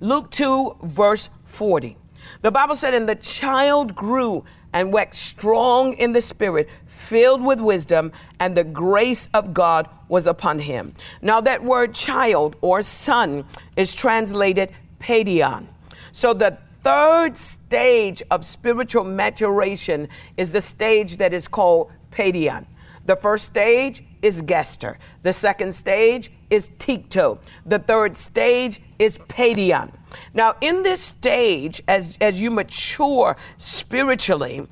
Luke 0.00 0.30
2, 0.30 0.76
verse 0.82 1.28
40. 1.46 1.96
The 2.42 2.50
Bible 2.50 2.74
said, 2.74 2.94
And 2.94 3.08
the 3.08 3.14
child 3.14 3.94
grew 3.94 4.44
and 4.72 4.92
waxed 4.92 5.22
strong 5.22 5.94
in 5.94 6.12
the 6.12 6.20
spirit, 6.20 6.68
filled 6.86 7.42
with 7.42 7.60
wisdom, 7.60 8.12
and 8.38 8.56
the 8.56 8.64
grace 8.64 9.28
of 9.32 9.54
God 9.54 9.88
was 10.08 10.26
upon 10.26 10.58
him. 10.58 10.94
Now, 11.22 11.40
that 11.40 11.64
word 11.64 11.94
child 11.94 12.56
or 12.60 12.82
son 12.82 13.44
is 13.76 13.94
translated 13.94 14.70
paidion. 15.00 15.66
So 16.12 16.34
the 16.34 16.58
third 16.82 17.36
stage 17.36 18.22
of 18.30 18.44
spiritual 18.44 19.04
maturation 19.04 20.08
is 20.36 20.52
the 20.52 20.60
stage 20.60 21.16
that 21.18 21.32
is 21.32 21.48
called 21.48 21.90
paidion. 22.10 22.66
The 23.06 23.16
first 23.16 23.46
stage 23.46 24.04
is 24.22 24.42
gestur. 24.42 24.96
The 25.22 25.32
second 25.32 25.74
stage 25.74 26.30
is 26.50 26.70
tikto. 26.78 27.38
The 27.66 27.78
third 27.78 28.16
stage 28.16 28.80
is 28.98 29.18
paidion. 29.18 29.92
Now, 30.34 30.56
in 30.60 30.82
this 30.82 31.00
stage, 31.00 31.82
as, 31.88 32.16
as 32.20 32.40
you 32.40 32.50
mature 32.50 33.36
spiritually, 33.58 34.66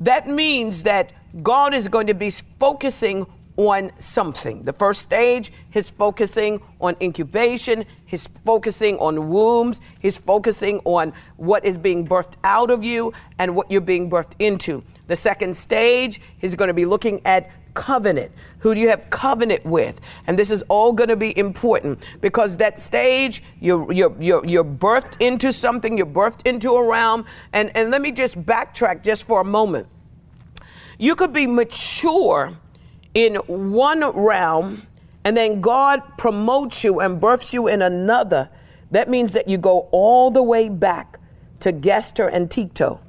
that 0.00 0.28
means 0.28 0.82
that 0.84 1.12
God 1.42 1.74
is 1.74 1.88
going 1.88 2.06
to 2.06 2.14
be 2.14 2.30
focusing 2.58 3.26
on 3.56 3.90
something. 3.98 4.62
The 4.62 4.72
first 4.72 5.02
stage, 5.02 5.52
he's 5.70 5.90
focusing 5.90 6.62
on 6.80 6.96
incubation, 7.00 7.84
he's 8.06 8.26
focusing 8.46 8.96
on 8.98 9.28
wombs, 9.28 9.82
he's 10.00 10.16
focusing 10.16 10.80
on 10.84 11.12
what 11.36 11.64
is 11.64 11.76
being 11.76 12.06
birthed 12.06 12.34
out 12.42 12.70
of 12.70 12.82
you 12.82 13.12
and 13.38 13.54
what 13.54 13.70
you're 13.70 13.82
being 13.82 14.08
birthed 14.08 14.32
into. 14.38 14.82
The 15.08 15.16
second 15.16 15.54
stage, 15.56 16.22
he's 16.38 16.54
going 16.54 16.68
to 16.68 16.74
be 16.74 16.86
looking 16.86 17.20
at 17.26 17.50
covenant. 17.74 18.32
Who 18.58 18.74
do 18.74 18.80
you 18.80 18.88
have 18.88 19.10
covenant 19.10 19.64
with? 19.64 20.00
And 20.26 20.38
this 20.38 20.50
is 20.50 20.62
all 20.68 20.92
going 20.92 21.08
to 21.08 21.16
be 21.16 21.36
important 21.38 22.02
because 22.20 22.56
that 22.58 22.78
stage, 22.80 23.42
you're, 23.60 23.90
you're, 23.92 24.14
you're, 24.20 24.44
you're 24.44 24.64
birthed 24.64 25.20
into 25.20 25.52
something, 25.52 25.96
you're 25.96 26.06
birthed 26.06 26.46
into 26.46 26.72
a 26.72 26.86
realm. 26.86 27.24
And, 27.52 27.70
and 27.76 27.90
let 27.90 28.02
me 28.02 28.12
just 28.12 28.40
backtrack 28.44 29.02
just 29.02 29.24
for 29.24 29.40
a 29.40 29.44
moment. 29.44 29.86
You 30.98 31.16
could 31.16 31.32
be 31.32 31.46
mature 31.46 32.56
in 33.14 33.36
one 33.36 34.04
realm 34.10 34.86
and 35.24 35.36
then 35.36 35.60
God 35.60 36.02
promotes 36.16 36.82
you 36.82 37.00
and 37.00 37.20
births 37.20 37.52
you 37.52 37.68
in 37.68 37.82
another, 37.82 38.48
that 38.90 39.08
means 39.08 39.32
that 39.32 39.48
you 39.48 39.58
go 39.58 39.88
all 39.92 40.30
the 40.30 40.42
way 40.42 40.68
back 40.68 41.18
to 41.60 41.72
gestur 41.72 42.30
and 42.32 42.48
tikto. 42.48 43.00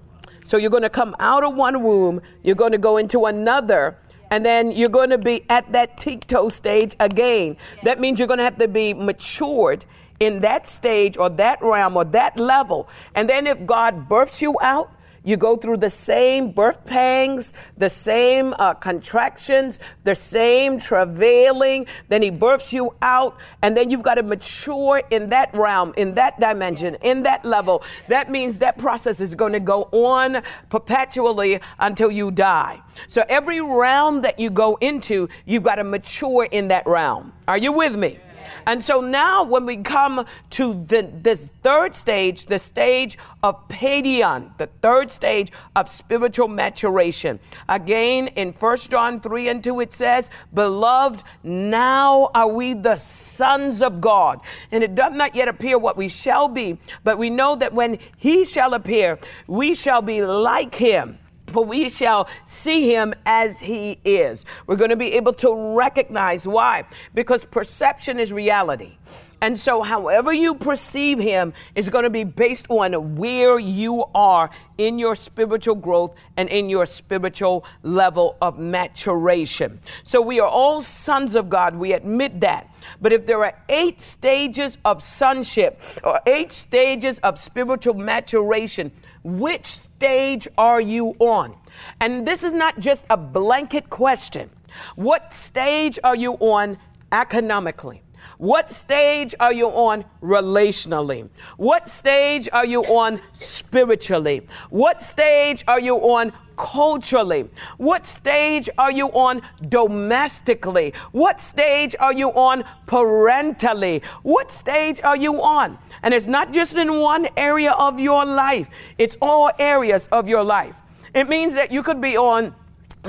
So 0.44 0.58
you're 0.58 0.70
going 0.70 0.84
to 0.84 0.90
come 0.90 1.16
out 1.20 1.44
of 1.44 1.56
one 1.56 1.82
womb, 1.84 2.22
you're 2.44 2.56
going 2.56 2.74
to 2.74 2.78
go 2.78 2.98
into 2.98 3.26
another, 3.26 3.98
and 4.32 4.46
then 4.46 4.72
you're 4.72 4.90
going 4.90 5.10
to 5.10 5.18
be 5.18 5.44
at 5.50 5.72
that 5.74 5.98
tikto 5.98 6.50
stage 6.52 6.96
again. 7.00 7.58
That 7.84 8.00
means 8.00 8.18
you're 8.18 8.28
going 8.28 8.40
to 8.40 8.46
have 8.46 8.58
to 8.58 8.68
be 8.68 8.94
matured 8.94 9.86
in 10.20 10.40
that 10.40 10.68
stage 10.68 11.18
or 11.18 11.30
that 11.30 11.62
realm 11.62 11.98
or 11.98 12.06
that 12.06 12.38
level. 12.38 12.88
And 13.14 13.30
then 13.30 13.46
if 13.46 13.66
God 13.66 14.08
births 14.08 14.42
you 14.42 14.56
out, 14.62 14.92
you 15.24 15.38
go 15.38 15.56
through 15.56 15.78
the 15.78 15.90
same 15.90 16.52
birth 16.52 16.84
pangs, 16.86 17.54
the 17.78 17.90
same 17.90 18.54
uh, 18.58 18.74
contractions, 18.74 19.80
the 20.04 20.16
same 20.16 20.80
travailing. 20.80 21.86
Then 22.10 22.22
he 22.22 22.30
births 22.30 22.74
you 22.74 22.96
out, 23.02 23.38
and 23.62 23.78
then 23.78 23.92
you've 23.92 24.04
got 24.04 24.16
to 24.16 24.24
mature 24.24 25.04
in 25.12 25.30
that 25.30 25.56
realm, 25.56 25.94
in 25.98 26.16
that 26.16 26.40
dimension, 26.40 26.96
in 26.96 27.24
that 27.24 27.46
level. 27.46 27.84
That 28.08 28.32
means 28.32 28.60
that 28.60 28.78
process 28.78 29.20
is 29.20 29.36
going 29.36 29.54
to 29.54 29.60
go 29.60 29.84
on 29.92 30.42
perpetually 30.70 31.60
until 31.80 32.10
you 32.10 32.32
die. 32.32 32.82
So 33.08 33.24
every 33.30 33.62
realm 33.62 34.22
that 34.22 34.40
you 34.40 34.50
go 34.50 34.78
into, 34.82 35.30
you've 35.46 35.64
got 35.64 35.76
to 35.76 35.84
mature 35.84 36.46
in 36.46 36.68
that 36.70 36.88
realm. 36.88 37.32
Are 37.48 37.58
you 37.58 37.72
with 37.72 37.96
me? 37.96 38.20
And 38.66 38.84
so 38.84 39.02
now, 39.02 39.44
when 39.44 39.66
we 39.66 39.78
come 39.78 40.26
to 40.52 40.86
the, 40.88 41.10
this 41.22 41.52
third 41.64 41.96
stage, 41.96 42.46
the 42.46 42.60
stage 42.60 43.18
of 43.44 43.68
paidion, 43.68 44.58
the 44.58 44.68
third 44.82 45.12
stage 45.12 45.52
of 45.76 45.90
spiritual 45.90 46.48
maturation, 46.48 47.40
again 47.70 48.28
in 48.28 48.54
1 48.54 48.78
John 48.78 49.20
3 49.20 49.48
and 49.50 49.64
2, 49.64 49.80
it 49.82 49.94
says, 49.94 50.30
Beloved, 50.54 51.24
now 51.44 52.30
are 52.34 52.48
we 52.48 52.74
the 52.74 52.96
sons 52.96 53.82
of 53.82 54.02
God. 54.02 54.40
And 54.72 54.84
it 54.84 54.96
does 54.96 55.14
not 55.14 55.36
yet 55.36 55.48
appear 55.48 55.78
what 55.78 55.98
we 55.98 56.08
shall 56.08 56.48
be, 56.48 56.78
but 57.04 57.18
we 57.18 57.30
know 57.30 57.56
that 57.56 57.74
when 57.74 58.00
he 58.18 58.46
shall 58.46 58.74
appear, 58.74 59.20
we 59.48 59.76
shall 59.76 60.02
be 60.02 60.24
like 60.24 60.76
him 60.76 61.18
for 61.52 61.64
we 61.64 61.90
shall 61.90 62.28
see 62.46 62.92
him 62.92 63.14
as 63.26 63.60
he 63.60 64.00
is. 64.04 64.46
We're 64.68 64.76
going 64.76 64.90
to 64.90 64.96
be 64.96 65.14
able 65.14 65.34
to 65.34 65.76
recognize 65.76 66.48
why? 66.48 66.86
Because 67.14 67.46
perception 67.46 68.20
is 68.20 68.32
reality. 68.32 68.98
And 69.44 69.60
so, 69.60 69.82
however 69.82 70.32
you 70.32 70.54
perceive 70.54 71.18
him 71.18 71.54
is 71.74 71.90
going 71.90 72.04
to 72.04 72.12
be 72.12 72.24
based 72.24 72.68
on 72.70 73.16
where 73.16 73.58
you 73.58 74.04
are 74.14 74.52
in 74.78 75.00
your 75.00 75.16
spiritual 75.16 75.74
growth 75.74 76.14
and 76.38 76.48
in 76.50 76.70
your 76.70 76.86
spiritual 76.86 77.66
level 77.82 78.38
of 78.40 78.60
maturation. 78.60 79.80
So, 80.04 80.22
we 80.22 80.40
are 80.40 80.48
all 80.48 80.80
sons 80.80 81.36
of 81.36 81.50
God. 81.50 81.76
We 81.76 81.94
admit 81.94 82.40
that. 82.42 82.70
But 83.02 83.14
if 83.14 83.26
there 83.26 83.44
are 83.44 83.54
eight 83.68 84.00
stages 84.00 84.78
of 84.86 85.02
sonship 85.02 85.82
or 86.04 86.20
eight 86.28 86.52
stages 86.52 87.18
of 87.20 87.40
spiritual 87.40 87.96
maturation, 87.96 88.92
which 89.24 89.68
stage 89.68 90.48
are 90.58 90.82
you 90.82 91.16
on? 91.20 91.56
And 92.00 92.28
this 92.28 92.44
is 92.44 92.54
not 92.54 92.80
just 92.80 93.06
a 93.10 93.18
blanket 93.18 93.90
question. 93.90 94.50
What 94.96 95.34
stage 95.34 96.00
are 96.04 96.16
you 96.16 96.34
on 96.34 96.78
economically? 97.12 98.04
What 98.38 98.72
stage 98.72 99.36
are 99.40 99.54
you 99.54 99.68
on 99.68 100.04
relationally? 100.22 101.30
What 101.58 101.88
stage 101.88 102.50
are 102.52 102.66
you 102.66 102.84
on 102.86 103.22
spiritually? 103.34 104.48
What 104.70 105.02
stage 105.02 105.64
are 105.68 105.80
you 105.80 105.98
on 105.98 106.34
culturally? 106.62 107.50
What 107.78 108.06
stage 108.06 108.70
are 108.78 108.92
you 108.92 109.08
on 109.08 109.42
domestically? 109.68 110.94
What 111.12 111.42
stage 111.42 111.96
are 112.00 112.14
you 112.14 112.30
on 112.34 112.64
parentally? 112.86 114.04
What 114.22 114.52
stage 114.52 115.02
are 115.02 115.18
you 115.18 115.42
on? 115.42 115.80
And 116.04 116.14
it's 116.14 116.28
not 116.28 116.54
just 116.54 116.76
in 116.76 117.00
one 117.00 117.28
area 117.36 117.72
of 117.72 118.00
your 118.00 118.26
life, 118.26 118.70
it's 119.00 119.18
all 119.22 119.50
areas 119.58 120.08
of 120.12 120.30
your 120.30 120.44
life. 120.44 120.76
It 121.16 121.28
means 121.28 121.56
that 121.56 121.72
you 121.72 121.82
could 121.82 122.00
be 122.00 122.16
on 122.16 122.54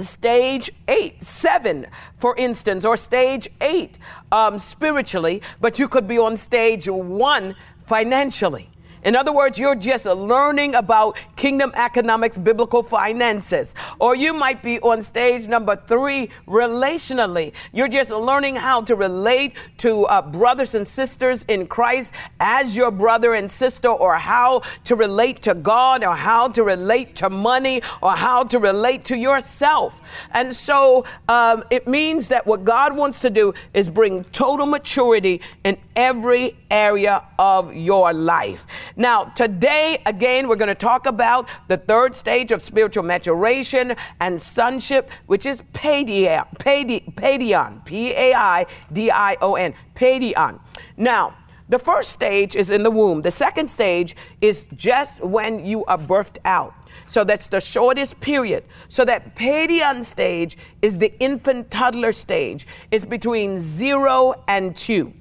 stage 0.01 0.71
eight, 0.89 1.23
seven, 1.23 1.87
for 2.17 2.35
instance, 2.37 2.87
or 2.87 2.97
stage 2.97 3.49
eight 3.61 3.99
um, 4.33 4.59
spiritually, 4.59 5.43
but 5.61 5.79
you 5.79 5.89
could 5.89 6.09
be 6.09 6.19
on 6.19 6.39
stage 6.39 6.89
one 6.89 7.55
financially. 7.85 8.72
In 9.05 9.17
other 9.17 9.33
words, 9.33 9.59
you're 9.59 9.75
just 9.75 10.07
learning 10.07 10.75
about 10.77 11.17
kingdom 11.37 11.73
economics, 11.75 12.39
biblical 12.39 12.83
finances. 12.83 13.75
Or 13.99 14.15
you 14.15 14.33
might 14.33 14.63
be 14.63 14.79
on 14.81 15.03
stage 15.03 15.49
number 15.49 15.77
three, 15.77 16.31
relationally. 16.47 17.53
You're 17.73 17.89
just 17.89 18.11
learning 18.11 18.57
how 18.57 18.83
to 18.83 18.95
relate 18.95 19.55
to 19.79 20.07
uh, 20.07 20.23
brothers 20.23 20.75
and 20.75 20.87
sisters 20.87 21.45
in 21.49 21.67
Christ 21.67 22.13
as 22.41 22.77
your 22.77 22.91
brother 22.91 23.35
and 23.35 23.51
sister, 23.51 23.89
or 23.89 24.15
how 24.15 24.63
to 24.85 24.95
relate 24.95 25.43
to 25.43 25.55
God, 25.55 26.05
or 26.05 26.15
how 26.15 26.49
to 26.49 26.63
relate 26.63 27.17
to 27.17 27.31
money, 27.31 27.83
or 28.03 28.13
how 28.13 28.45
to 28.45 28.59
relate 28.59 29.05
to 29.07 29.17
yourself. 29.17 30.01
And 30.33 30.55
so 30.55 31.05
um, 31.29 31.65
it 31.71 31.89
means 31.89 32.29
that 32.29 32.47
what 32.47 32.65
God 32.65 32.97
wants 32.97 33.21
to 33.21 33.31
do 33.31 33.55
is 33.75 33.91
bring 33.91 34.25
total 34.25 34.67
maturity 34.67 35.41
in 35.65 35.77
every 35.97 36.57
area 36.71 37.25
of 37.39 37.75
your 37.75 38.13
life. 38.13 38.67
Now, 38.97 39.25
today, 39.25 40.03
again, 40.07 40.49
we're 40.49 40.57
going 40.57 40.69
to 40.69 40.75
talk 40.75 41.07
about 41.07 41.49
the 41.69 41.77
third 41.77 42.15
stage 42.15 42.53
of 42.53 42.63
spiritual 42.63 43.03
maturation 43.03 43.97
and 44.21 44.41
sonship, 44.41 45.11
which 45.27 45.47
is 45.47 45.63
paidion, 45.73 46.47
paidion, 46.59 47.85
P 47.85 48.13
A 48.13 48.35
I 48.35 48.67
D 48.93 49.11
I 49.11 49.37
O 49.41 49.55
N, 49.55 49.75
paidion. 49.95 50.61
Now, 50.97 51.35
the 51.69 51.79
first 51.79 52.11
stage 52.11 52.55
is 52.55 52.71
in 52.71 52.83
the 52.83 52.91
womb. 52.91 53.23
The 53.23 53.31
second 53.31 53.69
stage 53.69 54.15
is 54.41 54.67
just 54.77 55.23
when 55.23 55.65
you 55.65 55.85
are 55.87 55.97
birthed 55.97 56.37
out. 56.45 56.75
So 57.07 57.25
that's 57.25 57.49
the 57.49 57.61
shortest 57.61 58.21
period. 58.21 58.65
So 58.91 59.05
that 59.07 59.35
paidion 59.37 60.05
stage 60.05 60.59
is 60.83 60.99
the 60.99 61.19
infant 61.19 61.71
toddler 61.71 62.13
stage. 62.13 62.67
It's 62.91 63.07
between 63.07 63.59
zero 63.59 64.43
and 64.49 64.77
two. 64.77 65.15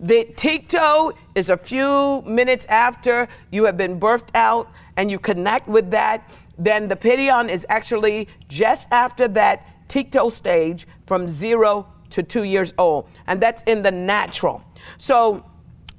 The 0.00 0.26
tikto 0.36 1.12
is 1.34 1.48
a 1.48 1.56
few 1.56 2.22
minutes 2.22 2.66
after 2.66 3.28
you 3.50 3.64
have 3.64 3.76
been 3.76 3.98
birthed 3.98 4.28
out 4.34 4.70
and 4.96 5.10
you 5.10 5.18
connect 5.18 5.68
with 5.68 5.90
that. 5.90 6.30
Then 6.58 6.88
the 6.88 6.96
paidion 6.96 7.48
is 7.48 7.64
actually 7.68 8.28
just 8.48 8.88
after 8.90 9.26
that 9.28 9.88
tikto 9.88 10.30
stage 10.30 10.86
from 11.06 11.28
zero 11.28 11.86
to 12.10 12.22
two 12.22 12.42
years 12.44 12.74
old. 12.76 13.08
And 13.26 13.40
that's 13.40 13.62
in 13.62 13.82
the 13.82 13.90
natural. 13.90 14.62
So 14.98 15.44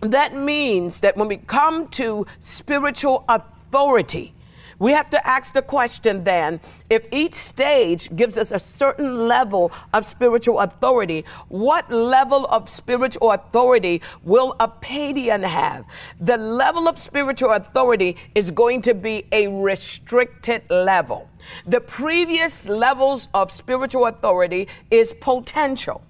that 0.01 0.35
means 0.35 0.99
that 0.99 1.17
when 1.17 1.27
we 1.27 1.37
come 1.37 1.87
to 1.89 2.25
spiritual 2.39 3.25
authority, 3.27 4.33
we 4.79 4.91
have 4.91 5.09
to 5.09 5.27
ask 5.27 5.53
the 5.53 5.61
question 5.61 6.23
then 6.23 6.59
if 6.89 7.05
each 7.11 7.33
stage 7.33 8.15
gives 8.15 8.37
us 8.37 8.51
a 8.51 8.59
certain 8.59 9.27
level 9.27 9.71
of 9.93 10.05
spiritual 10.05 10.59
authority, 10.59 11.25
what 11.49 11.91
level 11.91 12.45
of 12.47 12.69
spiritual 12.69 13.31
authority 13.31 14.01
will 14.23 14.55
a 14.59 14.67
paidion 14.67 15.43
have? 15.43 15.85
The 16.19 16.37
level 16.37 16.87
of 16.87 16.97
spiritual 16.97 17.51
authority 17.51 18.17
is 18.35 18.51
going 18.51 18.81
to 18.83 18.93
be 18.93 19.25
a 19.31 19.47
restricted 19.47 20.63
level. 20.69 21.27
The 21.65 21.81
previous 21.81 22.65
levels 22.67 23.27
of 23.33 23.51
spiritual 23.51 24.05
authority 24.05 24.67
is 24.91 25.13
potential. 25.19 26.03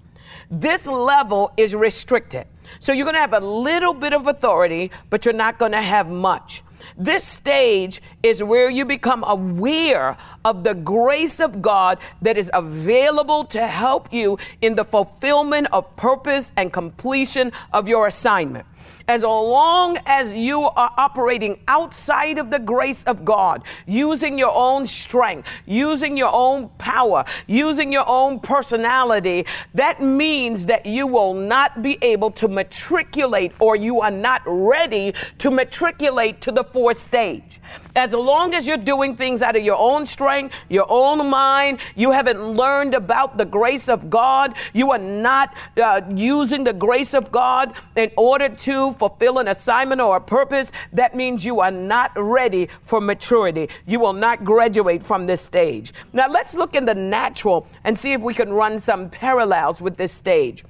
This 0.50 0.86
level 0.86 1.52
is 1.56 1.74
restricted. 1.74 2.46
So 2.80 2.92
you're 2.92 3.04
going 3.04 3.14
to 3.14 3.20
have 3.20 3.34
a 3.34 3.40
little 3.40 3.94
bit 3.94 4.12
of 4.12 4.26
authority, 4.26 4.90
but 5.10 5.24
you're 5.24 5.34
not 5.34 5.58
going 5.58 5.72
to 5.72 5.82
have 5.82 6.08
much. 6.08 6.62
This 6.96 7.24
stage 7.24 8.00
is 8.22 8.42
where 8.42 8.70
you 8.70 8.84
become 8.84 9.24
aware 9.24 10.16
of 10.44 10.64
the 10.64 10.74
grace 10.74 11.40
of 11.40 11.60
God 11.60 11.98
that 12.22 12.38
is 12.38 12.50
available 12.54 13.44
to 13.46 13.66
help 13.66 14.12
you 14.12 14.38
in 14.62 14.74
the 14.74 14.84
fulfillment 14.84 15.68
of 15.72 15.94
purpose 15.96 16.52
and 16.56 16.72
completion 16.72 17.52
of 17.72 17.88
your 17.88 18.06
assignment 18.06 18.66
as 19.08 19.22
long 19.22 19.98
as 20.06 20.32
you 20.34 20.62
are 20.62 20.92
operating 20.96 21.58
outside 21.66 22.38
of 22.38 22.50
the 22.50 22.58
grace 22.58 23.02
of 23.04 23.24
God, 23.24 23.62
using 23.86 24.38
your 24.38 24.54
own 24.54 24.86
strength, 24.86 25.48
using 25.66 26.16
your 26.16 26.32
own 26.32 26.68
power, 26.78 27.24
using 27.46 27.92
your 27.92 28.06
own 28.06 28.38
personality, 28.40 29.46
that 29.74 30.02
means 30.02 30.66
that 30.66 30.84
you 30.84 31.06
will 31.06 31.34
not 31.34 31.82
be 31.82 31.98
able 32.02 32.30
to 32.32 32.48
matriculate 32.48 33.52
or 33.58 33.76
you 33.76 34.00
are 34.00 34.10
not 34.10 34.42
ready 34.44 35.14
to 35.38 35.50
matriculate 35.50 36.40
to 36.42 36.52
the 36.52 36.64
fourth 36.64 36.98
stage. 36.98 37.60
As 37.98 38.12
long 38.12 38.54
as 38.54 38.64
you're 38.64 38.76
doing 38.76 39.16
things 39.16 39.42
out 39.42 39.56
of 39.56 39.64
your 39.64 39.76
own 39.76 40.06
strength, 40.06 40.54
your 40.68 40.86
own 40.88 41.28
mind, 41.28 41.80
you 41.96 42.12
haven't 42.12 42.40
learned 42.40 42.94
about 42.94 43.36
the 43.36 43.44
grace 43.44 43.88
of 43.88 44.08
God, 44.08 44.54
you 44.72 44.92
are 44.92 44.98
not 44.98 45.52
uh, 45.76 46.02
using 46.14 46.62
the 46.62 46.72
grace 46.72 47.12
of 47.12 47.32
God 47.32 47.72
in 47.96 48.12
order 48.16 48.48
to 48.50 48.92
fulfill 48.92 49.38
an 49.40 49.48
assignment 49.48 50.00
or 50.00 50.16
a 50.16 50.20
purpose, 50.20 50.70
that 50.92 51.16
means 51.16 51.44
you 51.44 51.58
are 51.58 51.72
not 51.72 52.12
ready 52.16 52.68
for 52.82 53.00
maturity. 53.00 53.68
You 53.84 53.98
will 53.98 54.12
not 54.12 54.44
graduate 54.44 55.02
from 55.02 55.26
this 55.26 55.40
stage. 55.40 55.92
Now, 56.12 56.28
let's 56.28 56.54
look 56.54 56.76
in 56.76 56.84
the 56.84 56.94
natural 56.94 57.66
and 57.82 57.98
see 57.98 58.12
if 58.12 58.20
we 58.20 58.32
can 58.32 58.52
run 58.52 58.78
some 58.78 59.10
parallels 59.10 59.80
with 59.80 59.96
this 59.96 60.12
stage. 60.12 60.64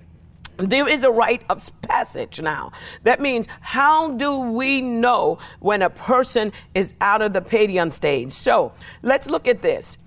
There 0.58 0.88
is 0.88 1.04
a 1.04 1.10
rite 1.10 1.42
of 1.48 1.70
passage 1.82 2.40
now. 2.40 2.72
That 3.04 3.20
means, 3.20 3.46
how 3.60 4.10
do 4.10 4.38
we 4.38 4.80
know 4.80 5.38
when 5.60 5.82
a 5.82 5.90
person 5.90 6.52
is 6.74 6.94
out 7.00 7.22
of 7.22 7.32
the 7.32 7.40
paidion 7.40 7.92
stage? 7.92 8.32
So 8.32 8.72
let's 9.02 9.28
look 9.28 9.46
at 9.46 9.62
this. 9.62 9.98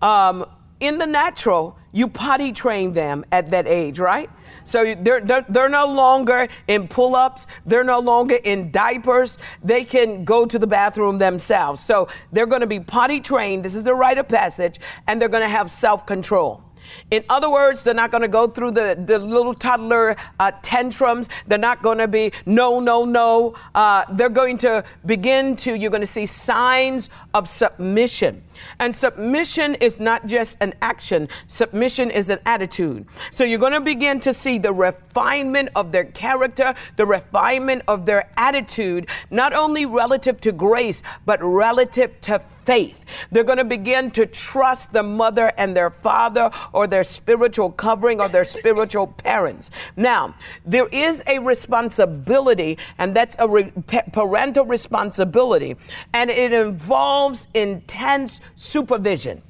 Um, 0.00 0.46
in 0.80 0.96
the 0.96 1.06
natural, 1.06 1.76
you 1.92 2.08
potty 2.08 2.52
train 2.52 2.94
them 2.94 3.24
at 3.32 3.50
that 3.50 3.66
age, 3.66 3.98
right? 3.98 4.30
So 4.64 4.94
they're, 4.94 5.20
they're, 5.20 5.44
they're 5.48 5.68
no 5.68 5.86
longer 5.86 6.48
in 6.68 6.88
pull 6.88 7.16
ups, 7.16 7.46
they're 7.66 7.84
no 7.84 7.98
longer 7.98 8.36
in 8.44 8.70
diapers. 8.70 9.38
They 9.64 9.84
can 9.84 10.24
go 10.24 10.46
to 10.46 10.58
the 10.58 10.66
bathroom 10.66 11.18
themselves. 11.18 11.82
So 11.82 12.08
they're 12.32 12.46
going 12.46 12.60
to 12.60 12.66
be 12.66 12.80
potty 12.80 13.20
trained. 13.20 13.64
This 13.64 13.74
is 13.74 13.84
the 13.84 13.94
rite 13.94 14.18
of 14.18 14.28
passage, 14.28 14.78
and 15.06 15.20
they're 15.20 15.28
going 15.28 15.42
to 15.42 15.48
have 15.48 15.70
self 15.70 16.06
control. 16.06 16.62
In 17.10 17.24
other 17.28 17.50
words, 17.50 17.82
they're 17.82 17.94
not 17.94 18.10
going 18.10 18.22
to 18.22 18.28
go 18.28 18.46
through 18.46 18.72
the, 18.72 19.02
the 19.04 19.18
little 19.18 19.54
toddler 19.54 20.16
uh, 20.40 20.52
tantrums. 20.62 21.28
They're 21.46 21.58
not 21.58 21.82
going 21.82 21.98
to 21.98 22.08
be 22.08 22.32
no, 22.46 22.80
no, 22.80 23.04
no. 23.04 23.54
Uh, 23.74 24.04
they're 24.12 24.28
going 24.28 24.58
to 24.58 24.84
begin 25.06 25.56
to, 25.56 25.74
you're 25.76 25.90
going 25.90 26.00
to 26.00 26.06
see 26.06 26.26
signs 26.26 27.10
of 27.34 27.48
submission. 27.48 28.42
And 28.78 28.94
submission 28.94 29.74
is 29.76 30.00
not 30.00 30.26
just 30.26 30.56
an 30.60 30.74
action, 30.82 31.28
submission 31.46 32.10
is 32.10 32.28
an 32.28 32.38
attitude. 32.46 33.06
So 33.32 33.44
you're 33.44 33.58
going 33.58 33.72
to 33.72 33.80
begin 33.80 34.20
to 34.20 34.34
see 34.34 34.58
the 34.58 34.72
refinement 34.72 35.70
of 35.76 35.92
their 35.92 36.04
character, 36.04 36.74
the 36.96 37.06
refinement 37.06 37.82
of 37.88 38.06
their 38.06 38.30
attitude, 38.36 39.08
not 39.30 39.52
only 39.52 39.86
relative 39.86 40.40
to 40.42 40.52
grace, 40.52 41.02
but 41.26 41.42
relative 41.42 42.20
to 42.22 42.40
faith. 42.64 43.04
They're 43.30 43.44
going 43.44 43.58
to 43.58 43.64
begin 43.64 44.10
to 44.12 44.26
trust 44.26 44.92
the 44.92 45.02
mother 45.02 45.52
and 45.56 45.76
their 45.76 45.90
father 45.90 46.50
or 46.72 46.86
their 46.86 47.04
spiritual 47.04 47.70
covering 47.70 48.20
or 48.20 48.28
their 48.28 48.44
spiritual 48.44 49.06
parents. 49.06 49.70
Now, 49.96 50.34
there 50.66 50.86
is 50.88 51.22
a 51.26 51.38
responsibility, 51.38 52.78
and 52.98 53.14
that's 53.14 53.36
a 53.38 53.48
re- 53.48 53.72
parental 54.12 54.64
responsibility, 54.64 55.76
and 56.12 56.30
it 56.30 56.52
involves 56.52 57.46
intense 57.54 58.40
supervision 58.58 59.40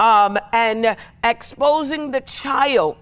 um, 0.00 0.38
and 0.52 0.96
exposing 1.22 2.10
the 2.10 2.20
child 2.22 2.96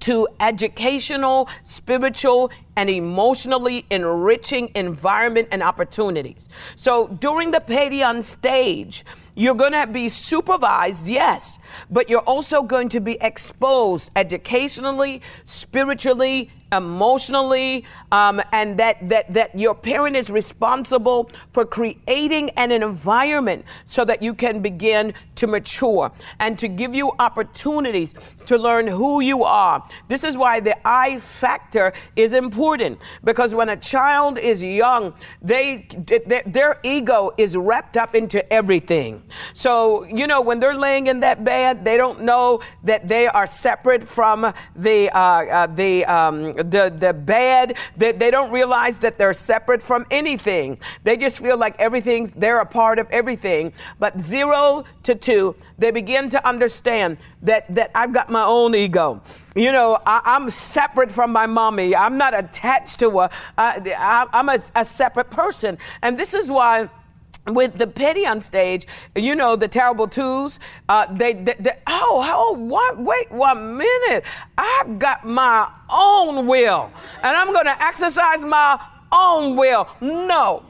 to 0.00 0.26
educational, 0.40 1.48
spiritual, 1.64 2.50
and 2.76 2.88
emotionally 2.88 3.84
enriching 3.90 4.70
environment 4.74 5.46
and 5.52 5.62
opportunities. 5.62 6.48
So 6.76 7.08
during 7.08 7.50
the 7.50 7.60
Paidion 7.60 8.24
stage, 8.24 9.04
you're 9.34 9.54
going 9.54 9.72
to 9.72 9.86
be 9.86 10.08
supervised, 10.08 11.06
yes, 11.06 11.58
but 11.90 12.08
you're 12.08 12.20
also 12.20 12.62
going 12.62 12.88
to 12.90 13.00
be 13.00 13.18
exposed 13.20 14.10
educationally, 14.16 15.20
spiritually, 15.44 16.50
emotionally, 16.72 17.84
um, 18.10 18.42
and 18.52 18.78
that, 18.78 19.08
that, 19.08 19.32
that 19.32 19.56
your 19.58 19.74
parent 19.74 20.16
is 20.16 20.30
responsible 20.30 21.30
for 21.52 21.64
creating 21.64 22.50
an, 22.50 22.72
environment 22.72 23.64
so 23.84 24.04
that 24.04 24.22
you 24.22 24.32
can 24.32 24.62
begin 24.62 25.12
to 25.34 25.46
mature 25.46 26.10
and 26.38 26.58
to 26.58 26.68
give 26.68 26.94
you 26.94 27.12
opportunities 27.18 28.14
to 28.46 28.56
learn 28.56 28.86
who 28.86 29.20
you 29.20 29.44
are. 29.44 29.86
This 30.08 30.24
is 30.24 30.36
why 30.36 30.60
the 30.60 30.76
I 30.86 31.18
factor 31.18 31.92
is 32.16 32.32
important 32.32 32.98
because 33.24 33.54
when 33.54 33.68
a 33.68 33.76
child 33.76 34.38
is 34.38 34.62
young, 34.62 35.12
they, 35.42 35.86
they 36.26 36.42
their 36.46 36.78
ego 36.82 37.32
is 37.36 37.56
wrapped 37.56 37.96
up 37.96 38.14
into 38.14 38.40
everything. 38.52 39.22
So, 39.54 40.04
you 40.04 40.26
know, 40.26 40.40
when 40.40 40.60
they're 40.60 40.78
laying 40.78 41.08
in 41.08 41.20
that 41.20 41.44
bed, 41.44 41.84
they 41.84 41.96
don't 41.96 42.22
know 42.22 42.60
that 42.84 43.08
they 43.08 43.26
are 43.26 43.46
separate 43.46 44.02
from 44.02 44.52
the, 44.76 45.10
uh, 45.10 45.20
uh, 45.20 45.66
the, 45.66 46.04
um, 46.06 46.54
the, 46.62 46.94
the 46.96 47.12
bed. 47.12 47.76
They, 47.96 48.12
they 48.12 48.30
don't 48.30 48.50
realize 48.50 48.98
that 49.00 49.18
they're 49.18 49.34
separate 49.34 49.82
from 49.82 50.06
anything. 50.10 50.78
They 51.04 51.16
just 51.16 51.38
feel 51.40 51.56
like 51.56 51.78
everything's, 51.78 52.30
they're 52.32 52.60
a 52.60 52.66
part 52.66 52.98
of 52.98 53.08
everything. 53.10 53.72
But 53.98 54.20
zero 54.20 54.84
to 55.04 55.14
two, 55.14 55.56
they 55.78 55.90
begin 55.90 56.30
to 56.30 56.46
understand 56.46 57.18
that, 57.42 57.72
that 57.74 57.90
I've 57.94 58.12
got 58.12 58.30
my 58.30 58.44
own 58.44 58.74
ego. 58.74 59.20
You 59.54 59.72
know, 59.72 59.98
I, 60.06 60.36
am 60.36 60.48
separate 60.48 61.12
from 61.12 61.32
my 61.32 61.46
mommy. 61.46 61.94
I'm 61.94 62.16
not 62.16 62.38
attached 62.38 63.00
to 63.00 63.10
her. 63.18 63.30
I, 63.58 64.26
I'm 64.32 64.48
a, 64.48 64.62
a 64.74 64.84
separate 64.84 65.30
person. 65.30 65.76
And 66.02 66.18
this 66.18 66.32
is 66.34 66.50
why 66.50 66.88
with 67.48 67.76
the 67.76 67.86
Paidion 67.86 68.42
stage, 68.42 68.86
you 69.16 69.34
know, 69.34 69.56
the 69.56 69.68
terrible 69.68 70.06
twos, 70.06 70.60
uh, 70.88 71.12
they, 71.12 71.32
they, 71.32 71.54
they, 71.58 71.76
oh, 71.86 72.24
oh, 72.24 72.52
what, 72.58 72.98
wait 72.98 73.30
one 73.32 73.76
minute. 73.76 74.24
I've 74.56 74.98
got 74.98 75.24
my 75.24 75.70
own 75.90 76.46
will, 76.46 76.90
and 77.22 77.36
I'm 77.36 77.52
going 77.52 77.64
to 77.66 77.82
exercise 77.82 78.44
my 78.44 78.80
own 79.10 79.56
will. 79.56 79.88
No, 80.00 80.64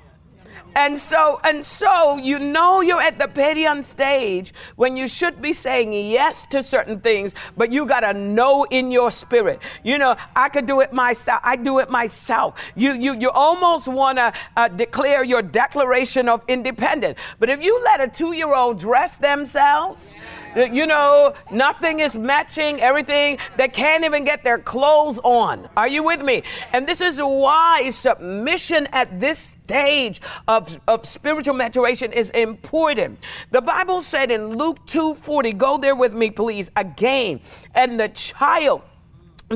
and 0.74 0.98
so, 0.98 1.40
and 1.44 1.64
so, 1.64 2.16
you 2.16 2.38
know, 2.38 2.80
you're 2.80 3.00
at 3.00 3.18
the 3.18 3.26
Paidion 3.26 3.84
stage 3.84 4.54
when 4.76 4.96
you 4.96 5.06
should 5.08 5.42
be 5.42 5.52
saying 5.52 5.92
yes 5.92 6.46
to 6.50 6.62
certain 6.62 7.00
things, 7.00 7.34
but 7.56 7.70
you 7.72 7.86
gotta 7.86 8.12
know 8.12 8.64
in 8.64 8.90
your 8.90 9.10
spirit. 9.10 9.60
You 9.82 9.98
know, 9.98 10.16
I 10.34 10.48
could 10.48 10.66
do 10.66 10.80
it 10.80 10.92
myself. 10.92 11.40
I 11.44 11.56
do 11.56 11.78
it 11.78 11.90
myself. 11.90 12.54
You, 12.74 12.92
you, 12.92 13.14
you 13.14 13.30
almost 13.30 13.88
wanna 13.88 14.32
uh, 14.56 14.68
declare 14.68 15.24
your 15.24 15.42
declaration 15.42 16.28
of 16.28 16.42
independence. 16.48 17.18
But 17.38 17.50
if 17.50 17.62
you 17.62 17.82
let 17.84 18.00
a 18.00 18.08
two-year-old 18.08 18.78
dress 18.78 19.18
themselves, 19.18 20.14
you 20.54 20.86
know, 20.86 21.34
nothing 21.50 22.00
is 22.00 22.18
matching 22.18 22.80
everything. 22.80 23.38
They 23.56 23.68
can't 23.68 24.04
even 24.04 24.24
get 24.24 24.44
their 24.44 24.58
clothes 24.58 25.18
on. 25.24 25.68
Are 25.76 25.88
you 25.88 26.02
with 26.02 26.20
me? 26.22 26.42
And 26.72 26.86
this 26.86 27.00
is 27.00 27.18
why 27.18 27.88
submission 27.90 28.86
at 28.92 29.18
this 29.18 29.54
stage 29.66 30.20
of, 30.48 30.78
of 30.88 31.06
spiritual 31.06 31.54
maturation 31.54 32.12
is 32.12 32.30
important. 32.30 33.18
The 33.50 33.60
Bible 33.60 34.02
said 34.02 34.30
in 34.30 34.56
Luke 34.56 34.86
2:40, 34.86 35.56
go 35.56 35.78
there 35.78 35.94
with 35.94 36.12
me, 36.14 36.30
please, 36.30 36.70
again. 36.76 37.40
And 37.74 37.98
the 37.98 38.08
child 38.08 38.82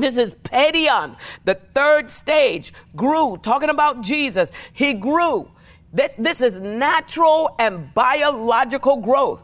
this 0.01 0.17
is 0.17 0.35
Paidion, 0.35 1.15
the 1.43 1.55
third 1.73 2.09
stage, 2.09 2.71
grew. 2.95 3.37
Talking 3.37 3.69
about 3.69 4.01
Jesus, 4.01 4.51
he 4.73 4.93
grew. 4.93 5.49
This, 5.91 6.13
this 6.17 6.41
is 6.41 6.59
natural 6.59 7.55
and 7.57 7.91
biological 7.95 8.97
growth 8.97 9.41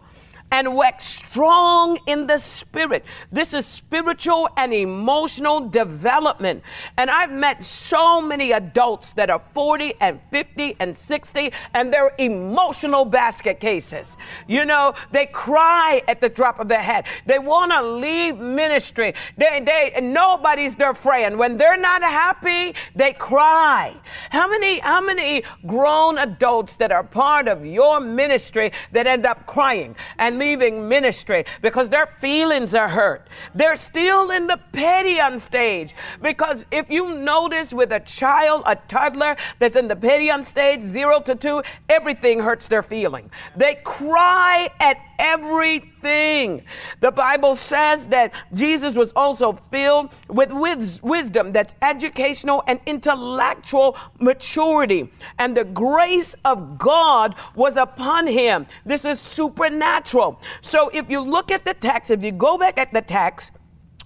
and 0.53 0.75
wax 0.75 1.03
strong 1.03 1.97
in 2.05 2.27
the 2.27 2.37
spirit. 2.37 3.03
This 3.31 3.55
is 3.55 3.65
spiritual 3.65 4.47
and 4.55 4.71
emotional 4.71 5.67
development. 5.67 6.61
And 6.95 7.09
I've 7.09 7.31
met 7.31 7.63
so 7.63 8.21
many 8.21 8.51
adults 8.51 9.13
that 9.13 9.31
are 9.31 9.41
40 9.55 9.95
and 9.99 10.19
50 10.29 10.75
and 10.79 10.95
60, 10.95 11.51
and 11.73 11.91
they're 11.91 12.13
emotional 12.19 13.03
basket 13.03 13.59
cases. 13.59 14.15
You 14.47 14.63
know, 14.65 14.93
they 15.11 15.25
cry 15.25 16.03
at 16.07 16.21
the 16.21 16.29
drop 16.29 16.59
of 16.59 16.67
their 16.67 16.83
head. 16.83 17.05
They 17.25 17.39
want 17.39 17.71
to 17.71 17.81
leave 17.81 18.37
ministry. 18.37 19.15
They, 19.37 19.59
they, 19.65 19.99
nobody's 20.01 20.75
their 20.75 20.93
friend. 20.93 21.39
When 21.39 21.57
they're 21.57 21.77
not 21.77 22.03
happy, 22.03 22.75
they 22.95 23.13
cry. 23.13 23.99
How 24.29 24.47
many, 24.47 24.77
how 24.81 25.01
many 25.01 25.45
grown 25.65 26.19
adults 26.19 26.77
that 26.77 26.91
are 26.91 27.03
part 27.03 27.47
of 27.47 27.65
your 27.65 27.99
ministry 27.99 28.71
that 28.91 29.07
end 29.07 29.25
up 29.25 29.47
crying? 29.47 29.95
And 30.19 30.42
leaving 30.43 30.87
ministry 30.89 31.45
because 31.61 31.89
their 31.89 32.07
feelings 32.07 32.75
are 32.75 32.89
hurt. 32.89 33.27
They're 33.55 33.77
still 33.77 34.31
in 34.31 34.47
the 34.47 34.59
Paidion 34.73 35.39
stage. 35.39 35.95
Because 36.21 36.65
if 36.71 36.89
you 36.89 37.15
notice 37.15 37.73
with 37.73 37.91
a 37.93 38.01
child, 38.01 38.63
a 38.65 38.75
toddler 38.75 39.35
that's 39.59 39.77
in 39.77 39.87
the 39.87 39.95
Paidion 39.95 40.45
stage, 40.45 40.81
zero 40.81 41.21
to 41.21 41.35
two, 41.35 41.63
everything 41.89 42.39
hurts 42.39 42.67
their 42.67 42.83
feeling. 42.83 43.31
They 43.55 43.75
cry 43.83 44.69
at 44.79 44.97
everything. 45.23 46.63
The 46.99 47.11
Bible 47.11 47.55
says 47.55 48.05
that 48.07 48.33
Jesus 48.53 48.93
was 48.95 49.13
also 49.15 49.53
filled 49.71 50.13
with 50.27 50.51
wisdom 50.51 51.53
that's 51.53 51.73
educational 51.81 52.61
and 52.67 52.79
intellectual 52.85 53.97
maturity. 54.19 55.11
And 55.39 55.55
the 55.55 55.63
grace 55.63 56.35
of 56.43 56.77
God 56.77 57.35
was 57.55 57.77
upon 57.77 58.27
him. 58.27 58.67
This 58.85 59.05
is 59.05 59.19
supernatural. 59.19 60.41
So 60.61 60.89
if 60.89 61.09
you 61.09 61.21
look 61.21 61.51
at 61.51 61.63
the 61.63 61.73
text, 61.73 62.11
if 62.11 62.21
you 62.21 62.33
go 62.33 62.57
back 62.57 62.77
at 62.77 62.93
the 62.93 63.01
text, 63.01 63.53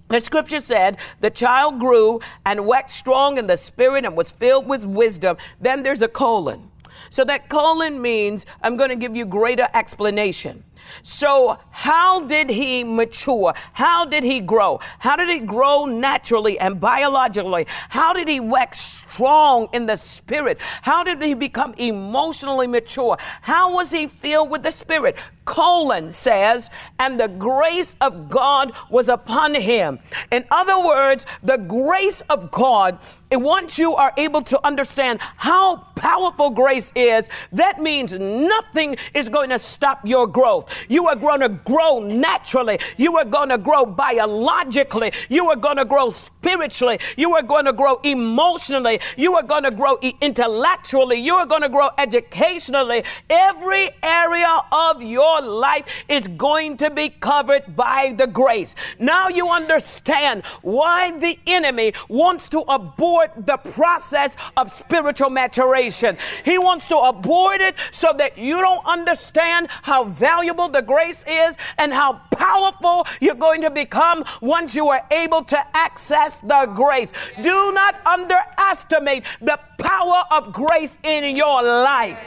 the 0.08 0.20
scripture 0.20 0.60
said, 0.60 0.96
the 1.20 1.30
child 1.30 1.80
grew 1.80 2.20
and 2.46 2.64
waxed 2.64 2.96
strong 2.96 3.36
in 3.38 3.46
the 3.46 3.56
spirit 3.56 4.06
and 4.06 4.16
was 4.16 4.30
filled 4.30 4.66
with 4.66 4.84
wisdom. 4.84 5.36
Then 5.60 5.82
there's 5.82 6.00
a 6.00 6.08
colon. 6.08 6.70
So 7.10 7.24
that 7.24 7.48
colon 7.48 8.00
means 8.00 8.46
I'm 8.62 8.76
going 8.76 8.90
to 8.90 8.96
give 8.96 9.14
you 9.16 9.26
greater 9.26 9.68
explanation. 9.74 10.64
So, 11.02 11.58
how 11.70 12.26
did 12.26 12.50
he 12.50 12.84
mature? 12.84 13.54
How 13.72 14.04
did 14.04 14.24
he 14.24 14.40
grow? 14.40 14.80
How 14.98 15.16
did 15.16 15.28
he 15.28 15.40
grow 15.40 15.86
naturally 15.86 16.58
and 16.58 16.80
biologically? 16.80 17.66
How 17.88 18.12
did 18.12 18.28
he 18.28 18.40
wax 18.40 19.04
strong 19.08 19.68
in 19.72 19.86
the 19.86 19.96
spirit? 19.96 20.58
How 20.82 21.02
did 21.04 21.22
he 21.22 21.34
become 21.34 21.74
emotionally 21.74 22.66
mature? 22.66 23.16
How 23.42 23.72
was 23.72 23.90
he 23.90 24.06
filled 24.06 24.50
with 24.50 24.62
the 24.62 24.72
spirit? 24.72 25.16
colon 25.48 26.10
says, 26.10 26.68
and 26.98 27.18
the 27.18 27.26
grace 27.26 27.96
of 28.02 28.28
God 28.28 28.72
was 28.90 29.08
upon 29.08 29.54
him. 29.54 29.98
In 30.30 30.44
other 30.50 30.78
words, 30.78 31.24
the 31.42 31.56
grace 31.56 32.20
of 32.28 32.50
God, 32.50 32.98
once 33.32 33.78
you 33.78 33.94
are 33.94 34.12
able 34.18 34.42
to 34.42 34.66
understand 34.66 35.20
how 35.36 35.76
powerful 35.96 36.50
grace 36.50 36.92
is, 36.94 37.30
that 37.52 37.80
means 37.80 38.12
nothing 38.18 38.98
is 39.14 39.30
going 39.30 39.48
to 39.48 39.58
stop 39.58 40.06
your 40.06 40.26
growth. 40.26 40.67
You 40.88 41.08
are 41.08 41.16
going 41.16 41.40
to 41.40 41.48
grow 41.48 42.00
naturally. 42.00 42.78
You 42.96 43.16
are 43.16 43.24
going 43.24 43.48
to 43.50 43.58
grow 43.58 43.84
biologically. 43.86 45.12
You 45.28 45.48
are 45.50 45.56
going 45.56 45.76
to 45.76 45.84
grow 45.84 46.10
spiritually. 46.10 46.98
You 47.16 47.34
are 47.34 47.42
going 47.42 47.64
to 47.66 47.72
grow 47.72 47.96
emotionally. 48.02 49.00
You 49.16 49.34
are 49.34 49.42
going 49.42 49.64
to 49.64 49.70
grow 49.70 49.98
intellectually. 50.20 51.18
You 51.18 51.34
are 51.34 51.46
going 51.46 51.62
to 51.62 51.68
grow 51.68 51.90
educationally. 51.98 53.04
Every 53.30 53.90
area 54.02 54.60
of 54.72 55.02
your 55.02 55.40
life 55.40 55.86
is 56.08 56.26
going 56.28 56.76
to 56.78 56.90
be 56.90 57.10
covered 57.10 57.76
by 57.76 58.14
the 58.16 58.26
grace. 58.26 58.74
Now 58.98 59.28
you 59.28 59.48
understand 59.48 60.44
why 60.62 61.18
the 61.18 61.38
enemy 61.46 61.94
wants 62.08 62.48
to 62.50 62.60
abort 62.60 63.30
the 63.36 63.56
process 63.56 64.36
of 64.56 64.72
spiritual 64.72 65.30
maturation. 65.30 66.16
He 66.44 66.58
wants 66.58 66.88
to 66.88 66.96
abort 66.96 67.60
it 67.60 67.74
so 67.92 68.12
that 68.18 68.38
you 68.38 68.58
don't 68.58 68.84
understand 68.86 69.68
how 69.82 70.04
valuable 70.04 70.57
the 70.66 70.82
grace 70.82 71.22
is 71.28 71.56
and 71.76 71.92
how 71.92 72.14
powerful 72.32 73.06
you're 73.20 73.36
going 73.36 73.60
to 73.60 73.70
become 73.70 74.24
once 74.40 74.74
you 74.74 74.88
are 74.88 75.06
able 75.12 75.44
to 75.44 75.76
access 75.76 76.40
the 76.40 76.66
grace. 76.74 77.12
Do 77.42 77.72
not 77.72 78.04
underestimate 78.04 79.24
the 79.40 79.60
power 79.78 80.24
of 80.32 80.52
grace 80.52 80.98
in 81.04 81.36
your 81.36 81.62
life. 81.62 82.20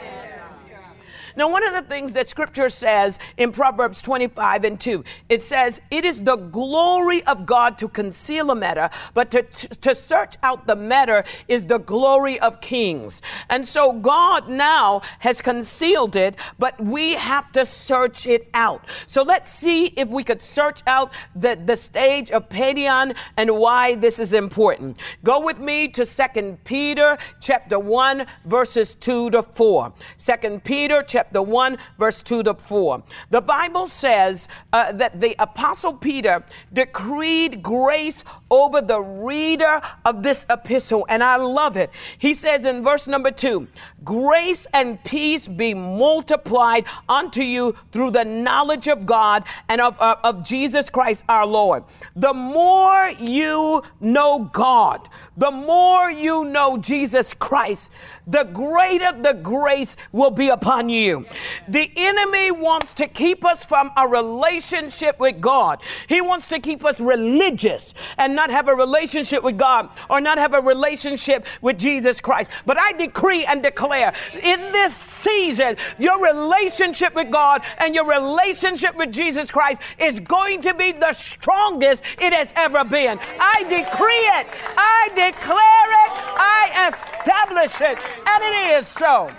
Now, 1.36 1.48
one 1.48 1.66
of 1.66 1.72
the 1.72 1.82
things 1.82 2.12
that 2.12 2.28
scripture 2.28 2.68
says 2.68 3.18
in 3.36 3.52
Proverbs 3.52 4.02
25 4.02 4.64
and 4.64 4.78
2, 4.78 5.04
it 5.28 5.42
says, 5.42 5.80
It 5.90 6.04
is 6.04 6.22
the 6.22 6.36
glory 6.36 7.24
of 7.24 7.46
God 7.46 7.78
to 7.78 7.88
conceal 7.88 8.50
a 8.50 8.54
matter, 8.54 8.90
but 9.14 9.30
to, 9.30 9.42
to 9.42 9.94
search 9.94 10.36
out 10.42 10.66
the 10.66 10.76
matter 10.76 11.24
is 11.48 11.66
the 11.66 11.78
glory 11.78 12.38
of 12.40 12.60
kings. 12.60 13.22
And 13.48 13.66
so 13.66 13.92
God 13.92 14.48
now 14.48 15.02
has 15.20 15.40
concealed 15.40 16.16
it, 16.16 16.34
but 16.58 16.78
we 16.82 17.14
have 17.14 17.50
to 17.52 17.64
search 17.64 18.26
it 18.26 18.48
out. 18.52 18.84
So 19.06 19.22
let's 19.22 19.50
see 19.50 19.86
if 19.86 20.08
we 20.08 20.24
could 20.24 20.42
search 20.42 20.82
out 20.86 21.12
the, 21.34 21.58
the 21.64 21.76
stage 21.76 22.30
of 22.30 22.48
Paidion 22.48 23.16
and 23.36 23.56
why 23.56 23.94
this 23.94 24.18
is 24.18 24.32
important. 24.32 24.98
Go 25.24 25.40
with 25.40 25.58
me 25.58 25.88
to 25.88 26.04
Second 26.04 26.62
Peter 26.64 27.16
chapter 27.40 27.78
1, 27.78 28.26
verses 28.44 28.94
2 28.96 29.30
to 29.30 29.42
4. 29.42 29.92
Second 30.18 30.64
Peter 30.64 31.02
chapter 31.06 31.21
chapter 31.22 31.40
1, 31.40 31.78
verse 31.98 32.20
2 32.20 32.42
to 32.42 32.54
4. 32.54 33.00
The 33.30 33.40
Bible 33.40 33.86
says 33.86 34.48
uh, 34.72 34.90
that 34.90 35.20
the 35.20 35.36
Apostle 35.38 35.94
Peter 35.94 36.42
decreed 36.72 37.62
grace 37.62 38.24
over 38.50 38.80
the 38.80 39.00
reader 39.00 39.80
of 40.04 40.24
this 40.24 40.44
epistle, 40.50 41.06
and 41.08 41.22
I 41.22 41.36
love 41.36 41.76
it. 41.76 41.90
He 42.18 42.34
says 42.34 42.64
in 42.64 42.82
verse 42.82 43.06
number 43.06 43.30
2 43.30 43.68
Grace 44.02 44.66
and 44.72 45.02
peace 45.04 45.46
be 45.46 45.74
multiplied 45.74 46.86
unto 47.08 47.42
you 47.42 47.76
through 47.92 48.10
the 48.10 48.24
knowledge 48.24 48.88
of 48.88 49.06
God 49.06 49.44
and 49.68 49.80
of, 49.80 50.00
uh, 50.00 50.16
of 50.24 50.44
Jesus 50.44 50.90
Christ 50.90 51.22
our 51.28 51.46
Lord. 51.46 51.84
The 52.16 52.34
more 52.34 53.10
you 53.10 53.82
know 54.00 54.50
God, 54.52 55.08
the 55.36 55.50
more 55.50 56.10
you 56.10 56.44
know 56.44 56.76
Jesus 56.76 57.34
Christ, 57.34 57.90
the 58.26 58.44
greater 58.44 59.12
the 59.20 59.32
grace 59.32 59.96
will 60.12 60.30
be 60.30 60.48
upon 60.48 60.88
you. 60.88 61.26
The 61.68 61.90
enemy 61.96 62.50
wants 62.50 62.92
to 62.94 63.08
keep 63.08 63.44
us 63.44 63.64
from 63.64 63.90
a 63.96 64.06
relationship 64.06 65.18
with 65.18 65.40
God. 65.40 65.80
He 66.08 66.20
wants 66.20 66.48
to 66.50 66.60
keep 66.60 66.84
us 66.84 67.00
religious 67.00 67.94
and 68.18 68.36
not 68.36 68.50
have 68.50 68.68
a 68.68 68.74
relationship 68.74 69.42
with 69.42 69.58
God 69.58 69.88
or 70.08 70.20
not 70.20 70.38
have 70.38 70.54
a 70.54 70.60
relationship 70.60 71.46
with 71.62 71.78
Jesus 71.78 72.20
Christ. 72.20 72.50
But 72.66 72.78
I 72.78 72.92
decree 72.92 73.44
and 73.44 73.62
declare 73.62 74.14
in 74.42 74.60
this 74.72 74.94
season, 74.94 75.76
your 75.98 76.22
relationship 76.22 77.14
with 77.14 77.30
God 77.30 77.62
and 77.78 77.94
your 77.94 78.06
relationship 78.06 78.96
with 78.96 79.12
Jesus 79.12 79.50
Christ 79.50 79.80
is 79.98 80.20
going 80.20 80.62
to 80.62 80.74
be 80.74 80.92
the 80.92 81.12
strongest 81.12 82.02
it 82.20 82.32
has 82.32 82.52
ever 82.56 82.84
been. 82.84 83.18
I 83.40 83.62
decree 83.64 84.26
it, 84.38 84.46
I 84.76 85.10
declare 85.30 85.90
it, 86.04 86.12
I 86.36 86.90
establish 86.92 87.80
it 87.80 87.98
and 88.26 88.44
it 88.44 88.80
is 88.80 88.88
so. 88.88 89.30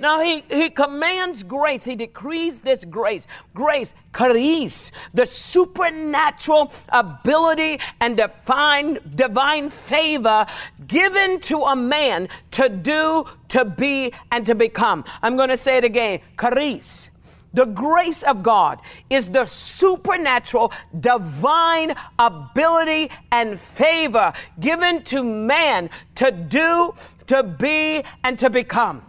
Now 0.00 0.20
he, 0.20 0.40
he 0.50 0.70
commands 0.70 1.42
grace. 1.42 1.84
He 1.84 1.94
decrees 1.94 2.60
this 2.60 2.84
grace. 2.84 3.26
Grace, 3.54 3.94
charis, 4.16 4.90
the 5.14 5.24
supernatural 5.24 6.72
ability 6.88 7.78
and 8.00 8.16
divine, 8.16 8.98
divine 9.14 9.70
favor 9.70 10.46
given 10.86 11.40
to 11.42 11.62
a 11.62 11.76
man 11.76 12.28
to 12.52 12.68
do, 12.68 13.24
to 13.48 13.64
be, 13.64 14.12
and 14.32 14.44
to 14.46 14.54
become. 14.54 15.04
I'm 15.22 15.36
going 15.36 15.50
to 15.50 15.56
say 15.56 15.76
it 15.76 15.84
again. 15.84 16.20
Charis. 16.38 17.10
The 17.54 17.64
grace 17.64 18.22
of 18.24 18.42
God 18.42 18.80
is 19.08 19.30
the 19.30 19.46
supernatural, 19.46 20.72
divine 21.00 21.94
ability 22.18 23.10
and 23.30 23.60
favor 23.60 24.32
given 24.60 25.02
to 25.04 25.22
man 25.22 25.88
to 26.16 26.30
do, 26.30 26.94
to 27.28 27.42
be, 27.44 28.04
and 28.24 28.38
to 28.40 28.50
become. 28.50 29.02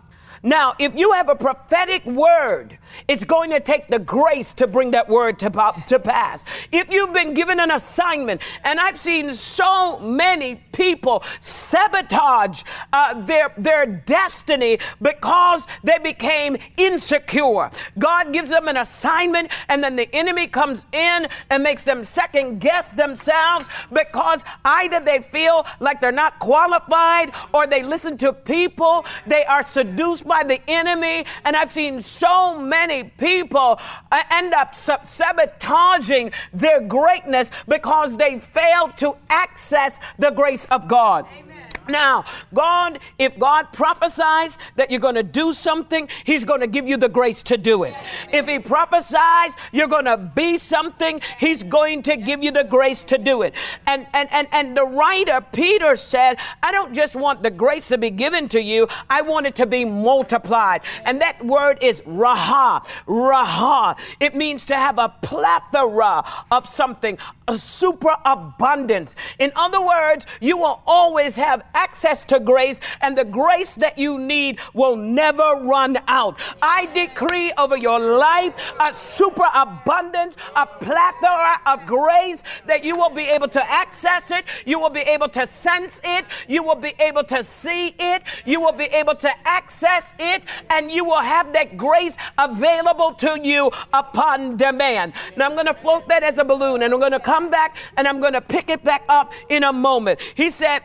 Now, 0.46 0.76
if 0.78 0.96
you 0.96 1.12
have 1.14 1.28
a 1.28 1.36
prophetic 1.36 2.06
word, 2.06 2.78
it's 3.08 3.26
going 3.26 3.50
to 3.50 3.60
take 3.60 3.88
the 3.88 3.98
grace 3.98 4.54
to 4.54 4.68
bring 4.68 4.92
that 4.92 5.10
word 5.10 5.40
to, 5.40 5.50
to 5.88 6.00
pass. 6.00 6.44
If 6.72 6.94
you've 6.94 7.14
been 7.14 7.34
given 7.34 7.60
an 7.60 7.72
assignment, 7.72 8.42
and 8.64 8.80
I've 8.80 9.00
seen 9.00 9.34
so 9.34 10.00
many 10.00 10.62
people 10.72 11.24
sabotage 11.42 12.62
uh, 12.94 13.26
their, 13.26 13.54
their 13.58 13.88
destiny 13.88 14.78
because 15.02 15.66
they 15.84 15.98
became 15.98 16.58
insecure. 16.78 17.72
God 17.98 18.32
gives 18.32 18.52
them 18.52 18.68
an 18.68 18.78
assignment, 18.78 19.50
and 19.70 19.84
then 19.84 19.96
the 19.96 20.14
enemy 20.16 20.46
comes 20.46 20.86
in 20.92 21.28
and 21.50 21.64
makes 21.64 21.82
them 21.82 22.04
second 22.04 22.60
guess 22.60 22.94
themselves 22.94 23.68
because 23.92 24.44
either 24.64 25.00
they 25.00 25.24
feel 25.24 25.66
like 25.80 26.00
they're 26.00 26.12
not 26.12 26.38
qualified 26.38 27.32
or 27.52 27.66
they 27.66 27.82
listen 27.82 28.16
to 28.20 28.32
people, 28.32 29.06
they 29.26 29.44
are 29.46 29.66
seduced 29.66 30.24
by 30.28 30.35
by 30.36 30.44
the 30.44 30.70
enemy. 30.70 31.26
And 31.46 31.56
I've 31.56 31.72
seen 31.72 32.02
so 32.02 32.60
many 32.60 33.04
people 33.04 33.80
uh, 34.12 34.24
end 34.32 34.54
up 34.54 34.76
sabotaging 34.76 36.32
their 36.54 36.82
greatness 36.82 37.52
because 37.68 38.18
they 38.18 38.40
failed 38.40 38.98
to 38.98 39.16
access 39.30 40.00
the 40.20 40.32
grace 40.32 40.66
of 40.66 40.88
God. 40.88 41.26
Amen. 41.32 41.45
Now, 41.88 42.26
God, 42.54 43.00
if 43.18 43.38
God 43.38 43.72
prophesies 43.74 44.58
that 44.76 44.92
you're 44.92 45.00
going 45.00 45.16
to 45.16 45.24
do 45.24 45.54
something, 45.54 46.08
He's 46.24 46.44
going 46.44 46.62
to 46.62 46.68
give 46.68 46.88
you 46.88 46.98
the 46.98 47.10
grace 47.10 47.44
to 47.44 47.58
do 47.58 47.84
it. 47.84 47.94
If 48.32 48.48
He 48.48 48.60
prophesies 48.60 49.54
you're 49.72 49.88
going 49.88 50.06
to 50.06 50.18
be 50.18 50.58
something, 50.58 51.22
He's 51.40 51.64
going 51.64 52.04
to 52.04 52.18
give 52.18 52.44
you 52.44 52.52
the 52.52 52.64
grace 52.64 53.04
to 53.04 53.18
do 53.18 53.42
it. 53.42 53.54
And, 53.88 54.08
and, 54.14 54.32
and, 54.32 54.48
and 54.52 54.78
the 54.78 54.86
writer, 54.86 55.46
Peter, 55.52 55.96
said, 55.96 56.38
I 56.64 56.72
don't 56.72 56.94
just 56.94 57.16
want 57.16 57.44
the 57.44 57.52
grace 57.52 57.88
to 57.88 57.98
be 57.98 58.10
given 58.10 58.50
to 58.50 58.62
you, 58.62 58.88
I 59.10 59.22
want 59.22 59.48
it 59.48 59.56
to 59.58 59.66
be 59.66 59.86
multiplied. 59.86 60.82
And 61.06 61.22
that 61.22 61.44
word 61.46 61.84
is 61.84 62.02
raha. 62.02 62.86
Raha. 63.08 63.98
It 64.20 64.36
means 64.36 64.66
to 64.66 64.76
have 64.76 64.98
a 64.98 65.10
plethora 65.22 66.24
of 66.52 66.68
something, 66.68 67.18
a 67.48 67.58
superabundance. 67.58 69.16
In 69.40 69.52
other 69.56 69.82
words, 69.82 70.26
you 70.42 70.58
will 70.58 70.82
always 70.86 71.36
have 71.36 71.64
access 71.74 72.24
to 72.26 72.40
grace, 72.40 72.80
and 73.02 73.18
the 73.18 73.26
grace 73.26 73.74
that 73.76 73.98
you 73.98 74.18
need 74.18 74.60
will 74.74 74.96
never 74.96 75.44
run 75.62 75.98
out. 76.08 76.40
I 76.62 76.88
decree 76.94 77.52
over 77.58 77.78
your 77.78 78.00
life 78.00 78.54
a 78.80 78.94
superabundance, 78.94 80.36
a 80.56 80.66
plethora 80.66 81.60
of 81.66 81.86
grace 81.86 82.42
that 82.66 82.84
you 82.84 82.96
will 82.96 83.10
be 83.10 83.24
able 83.24 83.48
to 83.50 83.72
access 83.72 84.32
it, 84.32 84.46
you 84.66 84.80
will 84.80 84.90
be 84.90 85.02
able 85.02 85.30
to 85.30 85.46
sense 85.46 86.00
it, 86.04 86.26
you 86.48 86.64
will 86.64 86.76
be 86.76 86.94
able 87.00 87.24
to 87.24 87.44
see 87.44 87.96
it, 88.00 88.24
you 88.46 88.60
will 88.60 88.72
be 88.72 88.86
able 88.86 89.16
to 89.16 89.32
access 89.46 90.14
it, 90.20 90.44
and 90.70 90.92
you 90.92 91.04
will 91.04 91.22
have 91.22 91.54
that 91.54 91.78
grace 91.78 92.16
available 92.38 93.14
to 93.14 93.40
you 93.42 93.72
upon 93.94 94.58
demand. 94.58 95.14
Now, 95.38 95.46
I'm 95.46 95.54
going 95.54 95.66
to 95.68 95.74
float 95.74 96.08
that 96.10 96.24
as 96.24 96.38
a 96.38 96.44
balloon, 96.44 96.82
and 96.82 96.94
I'm 96.94 97.00
going 97.00 97.12
to 97.12 97.20
come 97.36 97.50
back 97.52 97.76
and 97.98 98.08
I'm 98.08 98.22
going 98.22 98.34
to 98.34 98.42
pick 98.42 98.70
it 98.70 98.82
back 98.84 99.04
up 99.10 99.34
in 99.50 99.64
a 99.64 99.74
moment. 99.74 100.22
He 100.36 100.50
said, 100.50 100.82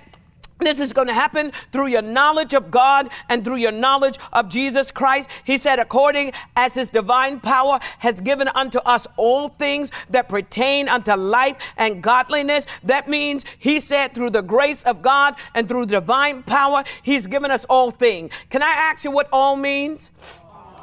this 0.59 0.81
is 0.81 0.93
going 0.93 1.07
to 1.07 1.15
happen 1.15 1.53
through 1.73 1.87
your 1.87 2.03
knowledge 2.03 2.55
of 2.55 2.71
God 2.71 3.09
and 3.29 3.45
through 3.45 3.57
your 3.57 3.73
knowledge 3.73 4.19
of 4.33 4.49
Jesus 4.49 4.91
Christ. 4.91 5.31
He 5.45 5.57
said, 5.57 5.79
according 5.79 6.33
as 6.57 6.75
his 6.75 6.89
divine 6.89 7.39
power 7.41 7.79
has 8.01 8.21
given 8.21 8.49
unto 8.49 8.79
us 8.81 9.07
all 9.17 9.49
things 9.49 9.91
that 10.11 10.29
pertain 10.29 10.89
unto 10.89 11.15
life 11.15 11.57
and 11.77 12.03
godliness. 12.03 12.67
That 12.83 13.09
means 13.09 13.45
he 13.59 13.79
said, 13.79 14.13
through 14.13 14.31
the 14.31 14.43
grace 14.43 14.83
of 14.83 15.01
God 15.03 15.37
and 15.55 15.69
through 15.69 15.87
divine 15.87 16.43
power, 16.43 16.83
he's 17.03 17.27
given 17.29 17.51
us 17.51 17.65
all 17.67 17.91
things. 17.93 18.33
Can 18.51 18.63
I 18.63 18.73
ask 18.73 19.05
you 19.05 19.13
what 19.13 19.29
all 19.33 19.55
means? 19.55 20.11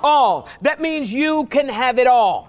All. 0.02 0.48
That 0.62 0.80
means 0.80 1.12
you 1.12 1.46
can 1.48 1.68
have 1.68 2.00
it 2.00 2.08
all. 2.08 2.48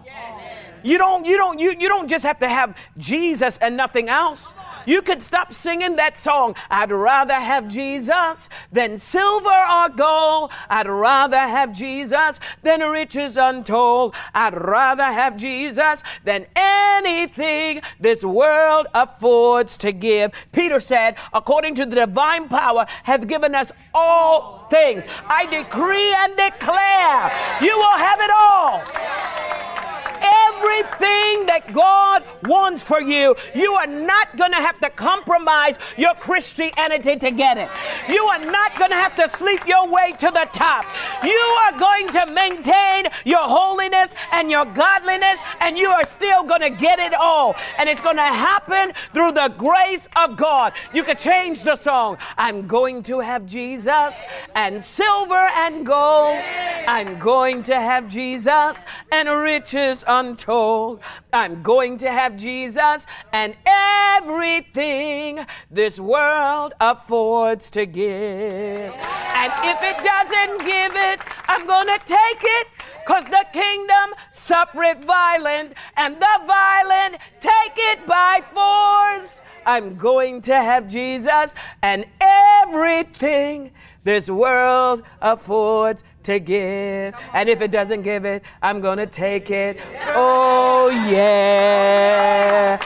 You 0.89 0.97
don't, 0.97 1.26
you 1.26 1.36
don't, 1.36 1.61
you, 1.61 1.74
you 1.78 1.86
don't 1.86 2.09
just 2.09 2.24
have 2.24 2.39
to 2.39 2.49
have 2.49 2.74
Jesus 2.97 3.59
and 3.59 3.76
nothing 3.76 4.09
else. 4.09 4.55
You 4.86 5.03
could 5.03 5.22
stop 5.22 5.53
singing 5.53 5.97
that 5.97 6.16
song. 6.16 6.55
I'd 6.70 6.91
rather 6.91 7.34
have 7.34 7.68
Jesus 7.68 8.49
than 8.72 8.97
silver 8.97 9.51
or 9.51 9.91
gold. 9.91 10.51
I'd 10.70 10.89
rather 10.89 11.36
have 11.36 11.74
Jesus 11.74 12.41
than 12.62 12.80
riches 12.80 13.36
untold. 13.36 14.14
I'd 14.32 14.59
rather 14.59 15.05
have 15.05 15.36
Jesus 15.36 16.03
than 16.24 16.47
anything 16.57 17.82
this 18.01 18.24
world 18.24 18.86
affords 18.95 19.76
to 19.78 19.93
give. 19.93 20.32
Peter 20.53 20.80
said, 20.80 21.16
according 21.34 21.74
to 21.74 21.84
the 21.84 21.97
divine 21.97 22.49
power, 22.49 22.86
hath 23.03 23.26
given 23.26 23.55
us 23.55 23.70
all 23.93 24.66
things. 24.70 25.05
I 25.26 25.45
decree 25.45 26.14
and 26.14 26.34
declare 26.34 27.61
you 27.61 27.76
will 27.76 27.99
have 27.99 28.20
it 28.20 28.30
all 28.30 29.78
everything 30.23 31.47
that 31.47 31.73
God 31.73 32.25
wants 32.45 32.83
for 32.83 33.01
you. 33.01 33.35
You 33.55 33.73
are 33.75 33.87
not 33.87 34.37
going 34.37 34.53
to 34.53 34.59
have 34.59 34.79
to 34.81 34.91
compromise 34.91 35.79
your 35.97 36.14
Christianity 36.14 37.16
to 37.16 37.31
get 37.31 37.59
it. 37.59 37.69
You 38.09 38.25
are 38.25 38.45
not 38.45 38.77
going 38.79 38.91
to 38.91 38.97
have 38.97 39.14
to 39.16 39.29
sleep 39.37 39.66
your 39.66 39.89
way 39.89 40.12
to 40.19 40.31
the 40.31 40.49
top. 40.53 40.85
You 41.25 41.31
are 41.33 41.79
going 41.79 42.09
to 42.09 42.33
maintain 42.33 43.07
your 43.25 43.47
holiness 43.49 44.12
and 44.33 44.51
your 44.51 44.64
godliness, 44.64 45.39
and 45.61 45.77
you 45.77 45.89
are 45.89 46.07
still 46.07 46.45
going 46.45 46.61
to 46.61 46.71
get 46.71 46.99
it 46.99 47.14
all. 47.14 47.55
And 47.79 47.89
it's 47.89 48.01
going 48.01 48.16
to 48.16 48.23
happen 48.23 48.93
through 49.12 49.33
the 49.33 49.49
grace 49.57 50.07
of 50.16 50.37
God. 50.37 50.73
You 50.93 51.03
could 51.03 51.19
change 51.19 51.62
the 51.62 51.77
song. 51.77 52.19
I'm 52.37 52.66
going 52.66 53.03
to 53.05 53.19
have 53.21 53.47
Jesus 53.47 54.14
and 54.55 54.83
silver 54.83 55.49
and 55.57 55.87
gold. 55.87 56.39
I'm 56.87 57.19
going 57.19 57.62
to 57.64 57.81
have 57.81 58.09
Jesus 58.09 58.85
and 59.12 59.29
riches 59.29 60.03
untold. 60.09 61.01
I'm 61.33 61.63
going 61.63 61.99
to 61.99 62.11
have 62.11 62.37
Jesus 62.37 63.07
and 63.33 63.55
everything 63.67 65.47
this 65.71 66.01
world 66.01 66.75
affords 66.81 67.71
to 67.71 67.87
give. 67.87 68.09
And 68.09 69.53
if 69.63 69.79
it 69.83 70.03
doesn't 70.03 70.59
give 70.67 70.97
it, 70.97 71.21
I'm 71.47 71.67
going 71.67 71.87
to 71.87 72.01
take 72.05 72.43
it 72.43 72.67
because 73.07 73.25
the 73.27 73.47
kingdom 73.53 74.15
suffereth 74.33 75.03
violent, 75.05 75.73
and 75.97 76.17
the 76.17 76.41
violent 76.47 77.17
take 77.41 77.73
it 77.77 78.07
by 78.07 78.43
force. 78.53 79.41
I'm 79.65 79.97
going 79.97 80.43
to 80.43 80.55
have 80.55 80.89
Jesus 80.89 81.55
and 81.83 82.05
everything 82.21 83.71
this 84.05 84.29
world 84.31 85.03
affords 85.21 86.05
to 86.29 86.39
give. 86.39 87.14
And 87.33 87.49
if 87.49 87.61
it 87.62 87.70
doesn't 87.70 88.03
give 88.03 88.24
it, 88.26 88.43
I'm 88.62 88.81
going 88.81 88.99
to 88.99 89.07
take 89.07 89.51
it. 89.51 89.79
Oh, 90.14 90.91
yeah. 90.91 92.76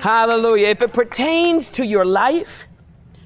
Hallelujah. 0.00 0.68
If 0.68 0.82
it 0.82 0.92
pertains 0.92 1.72
to 1.72 1.84
your 1.84 2.04
life 2.04 2.68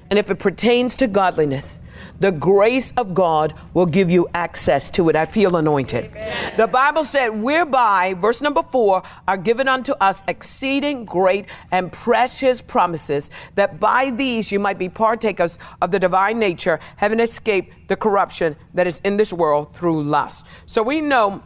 and 0.09 0.17
if 0.17 0.31
it 0.31 0.39
pertains 0.39 0.97
to 0.97 1.07
godliness, 1.07 1.77
the 2.21 2.31
grace 2.31 2.93
of 2.97 3.15
God 3.15 3.55
will 3.73 3.87
give 3.87 4.11
you 4.11 4.29
access 4.35 4.91
to 4.91 5.09
it. 5.09 5.15
I 5.15 5.25
feel 5.25 5.55
anointed. 5.55 6.05
Amen. 6.05 6.53
The 6.55 6.67
Bible 6.67 7.03
said, 7.03 7.29
whereby, 7.29 8.13
verse 8.13 8.41
number 8.41 8.61
four, 8.61 9.01
are 9.27 9.37
given 9.37 9.67
unto 9.67 9.93
us 9.93 10.21
exceeding 10.27 11.03
great 11.03 11.47
and 11.71 11.91
precious 11.91 12.61
promises, 12.61 13.31
that 13.55 13.79
by 13.79 14.11
these 14.11 14.51
you 14.51 14.59
might 14.59 14.77
be 14.77 14.87
partakers 14.87 15.57
of 15.81 15.89
the 15.89 15.97
divine 15.99 16.37
nature, 16.37 16.79
having 16.95 17.19
escaped 17.19 17.87
the 17.87 17.95
corruption 17.95 18.55
that 18.75 18.85
is 18.85 19.01
in 19.03 19.17
this 19.17 19.33
world 19.33 19.75
through 19.75 20.03
lust. 20.03 20.45
So 20.67 20.83
we 20.83 21.01
know 21.01 21.41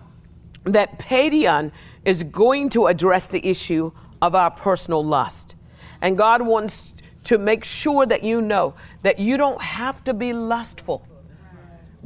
that 0.66 1.00
Paidion 1.00 1.72
is 2.04 2.22
going 2.24 2.70
to 2.72 2.88
address 2.88 3.28
the 3.28 3.48
issue 3.48 3.94
of 4.22 4.36
our 4.36 4.52
personal 4.52 5.06
lust. 5.06 5.56
And 6.02 6.18
God 6.18 6.42
wants 6.42 6.95
to 7.26 7.38
make 7.38 7.64
sure 7.64 8.06
that 8.06 8.24
you 8.24 8.42
know 8.42 8.74
that 9.04 9.20
you 9.20 9.38
don't 9.38 9.62
have 9.62 10.04
to 10.06 10.14
be 10.14 10.34
lustful. 10.34 11.06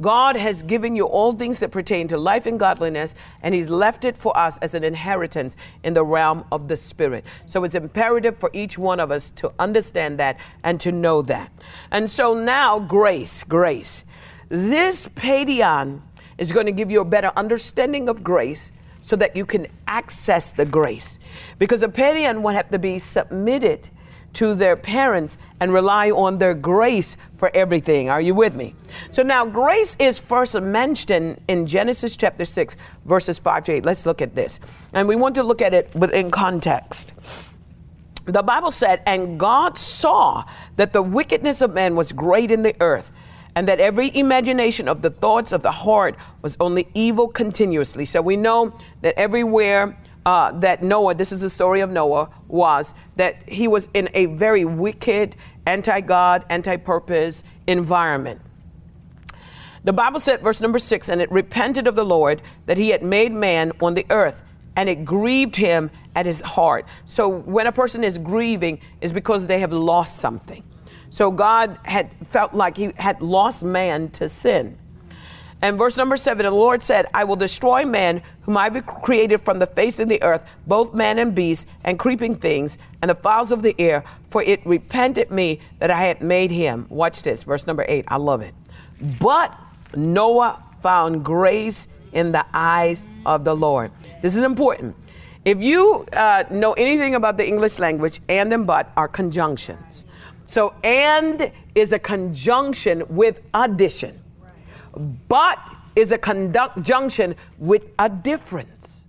God 0.00 0.34
has 0.36 0.62
given 0.62 0.96
you 0.96 1.04
all 1.04 1.32
things 1.32 1.58
that 1.58 1.70
pertain 1.70 2.08
to 2.08 2.16
life 2.16 2.46
and 2.46 2.58
godliness, 2.58 3.14
and 3.42 3.54
He's 3.54 3.68
left 3.68 4.06
it 4.06 4.16
for 4.16 4.34
us 4.36 4.56
as 4.58 4.74
an 4.74 4.82
inheritance 4.82 5.56
in 5.84 5.92
the 5.92 6.02
realm 6.02 6.44
of 6.50 6.68
the 6.68 6.76
Spirit. 6.76 7.24
So 7.44 7.64
it's 7.64 7.74
imperative 7.74 8.36
for 8.38 8.50
each 8.54 8.78
one 8.78 8.98
of 8.98 9.10
us 9.10 9.28
to 9.36 9.52
understand 9.58 10.18
that 10.18 10.38
and 10.64 10.80
to 10.80 10.90
know 10.90 11.20
that. 11.22 11.52
And 11.90 12.10
so 12.10 12.32
now, 12.32 12.78
grace, 12.78 13.44
grace. 13.44 14.04
This 14.48 15.06
paidion 15.08 16.00
is 16.38 16.50
going 16.50 16.66
to 16.66 16.72
give 16.72 16.90
you 16.90 17.02
a 17.02 17.04
better 17.04 17.30
understanding 17.36 18.08
of 18.08 18.24
grace 18.24 18.72
so 19.02 19.16
that 19.16 19.36
you 19.36 19.44
can 19.44 19.66
access 19.86 20.50
the 20.50 20.64
grace. 20.64 21.18
Because 21.58 21.82
a 21.82 21.88
paidion 21.88 22.40
will 22.40 22.54
have 22.54 22.70
to 22.70 22.78
be 22.78 22.98
submitted 22.98 23.90
to 24.34 24.54
their 24.54 24.76
parents 24.76 25.36
and 25.58 25.72
rely 25.72 26.10
on 26.10 26.38
their 26.38 26.54
grace 26.54 27.16
for 27.36 27.50
everything. 27.54 28.08
Are 28.08 28.20
you 28.20 28.34
with 28.34 28.54
me? 28.54 28.74
So 29.10 29.22
now, 29.22 29.44
grace 29.44 29.96
is 29.98 30.18
first 30.18 30.54
mentioned 30.54 31.40
in 31.48 31.66
Genesis 31.66 32.16
chapter 32.16 32.44
6, 32.44 32.76
verses 33.04 33.38
5 33.38 33.64
to 33.64 33.72
8. 33.72 33.84
Let's 33.84 34.06
look 34.06 34.22
at 34.22 34.34
this. 34.34 34.60
And 34.92 35.08
we 35.08 35.16
want 35.16 35.34
to 35.36 35.42
look 35.42 35.62
at 35.62 35.74
it 35.74 35.94
within 35.94 36.30
context. 36.30 37.12
The 38.24 38.42
Bible 38.42 38.70
said, 38.70 39.02
And 39.06 39.38
God 39.38 39.78
saw 39.78 40.44
that 40.76 40.92
the 40.92 41.02
wickedness 41.02 41.62
of 41.62 41.74
man 41.74 41.96
was 41.96 42.12
great 42.12 42.50
in 42.50 42.62
the 42.62 42.74
earth, 42.80 43.10
and 43.54 43.66
that 43.66 43.80
every 43.80 44.16
imagination 44.16 44.88
of 44.88 45.02
the 45.02 45.10
thoughts 45.10 45.52
of 45.52 45.62
the 45.62 45.72
heart 45.72 46.16
was 46.42 46.56
only 46.60 46.86
evil 46.94 47.26
continuously. 47.26 48.04
So 48.04 48.22
we 48.22 48.36
know 48.36 48.78
that 49.02 49.18
everywhere 49.18 49.98
uh, 50.30 50.52
that 50.52 50.80
Noah, 50.80 51.12
this 51.12 51.32
is 51.32 51.40
the 51.40 51.50
story 51.50 51.80
of 51.80 51.90
Noah, 51.90 52.30
was 52.46 52.94
that 53.16 53.48
he 53.48 53.66
was 53.66 53.88
in 53.94 54.08
a 54.14 54.26
very 54.26 54.64
wicked, 54.64 55.34
anti 55.66 56.00
God, 56.00 56.44
anti 56.48 56.76
purpose 56.76 57.42
environment. 57.66 58.40
The 59.82 59.92
Bible 59.92 60.20
said, 60.20 60.40
verse 60.40 60.60
number 60.60 60.78
six, 60.78 61.08
and 61.08 61.20
it 61.20 61.32
repented 61.32 61.88
of 61.88 61.96
the 61.96 62.04
Lord 62.04 62.42
that 62.66 62.78
he 62.78 62.90
had 62.90 63.02
made 63.02 63.32
man 63.32 63.72
on 63.82 63.94
the 63.94 64.06
earth, 64.08 64.44
and 64.76 64.88
it 64.88 65.04
grieved 65.04 65.56
him 65.56 65.90
at 66.14 66.26
his 66.26 66.40
heart. 66.42 66.86
So 67.06 67.28
when 67.28 67.66
a 67.66 67.72
person 67.72 68.04
is 68.04 68.16
grieving, 68.16 68.78
is 69.00 69.12
because 69.12 69.48
they 69.48 69.58
have 69.58 69.72
lost 69.72 70.18
something. 70.18 70.62
So 71.10 71.32
God 71.32 71.76
had 71.82 72.08
felt 72.28 72.54
like 72.54 72.76
he 72.76 72.92
had 72.94 73.20
lost 73.20 73.64
man 73.64 74.10
to 74.10 74.28
sin. 74.28 74.78
And 75.62 75.76
verse 75.76 75.96
number 75.96 76.16
seven, 76.16 76.44
the 76.44 76.50
Lord 76.50 76.82
said, 76.82 77.06
I 77.12 77.24
will 77.24 77.36
destroy 77.36 77.84
man 77.84 78.22
whom 78.42 78.56
I 78.56 78.70
have 78.70 78.86
created 78.86 79.42
from 79.42 79.58
the 79.58 79.66
face 79.66 79.98
of 79.98 80.08
the 80.08 80.22
earth, 80.22 80.44
both 80.66 80.94
man 80.94 81.18
and 81.18 81.34
beast, 81.34 81.66
and 81.84 81.98
creeping 81.98 82.36
things, 82.36 82.78
and 83.02 83.10
the 83.10 83.14
fowls 83.14 83.52
of 83.52 83.62
the 83.62 83.74
air, 83.78 84.02
for 84.30 84.42
it 84.42 84.64
repented 84.64 85.30
me 85.30 85.60
that 85.78 85.90
I 85.90 86.00
had 86.00 86.22
made 86.22 86.50
him. 86.50 86.86
Watch 86.88 87.22
this, 87.22 87.42
verse 87.42 87.66
number 87.66 87.84
eight. 87.88 88.06
I 88.08 88.16
love 88.16 88.40
it. 88.40 88.54
But 89.20 89.58
Noah 89.94 90.62
found 90.82 91.24
grace 91.24 91.88
in 92.12 92.32
the 92.32 92.46
eyes 92.54 93.04
of 93.26 93.44
the 93.44 93.54
Lord. 93.54 93.90
This 94.22 94.36
is 94.36 94.44
important. 94.44 94.96
If 95.44 95.62
you 95.62 96.06
uh, 96.12 96.44
know 96.50 96.72
anything 96.74 97.14
about 97.14 97.36
the 97.36 97.46
English 97.46 97.78
language, 97.78 98.20
and 98.28 98.52
and 98.52 98.66
but 98.66 98.90
are 98.96 99.08
conjunctions. 99.08 100.04
So, 100.46 100.74
and 100.82 101.52
is 101.74 101.92
a 101.92 101.98
conjunction 101.98 103.04
with 103.08 103.40
addition, 103.54 104.20
but 105.28 105.58
is 105.96 106.12
a 106.12 106.18
conjunction 106.18 107.34
with 107.58 107.82
a 107.98 108.08
difference. 108.08 109.04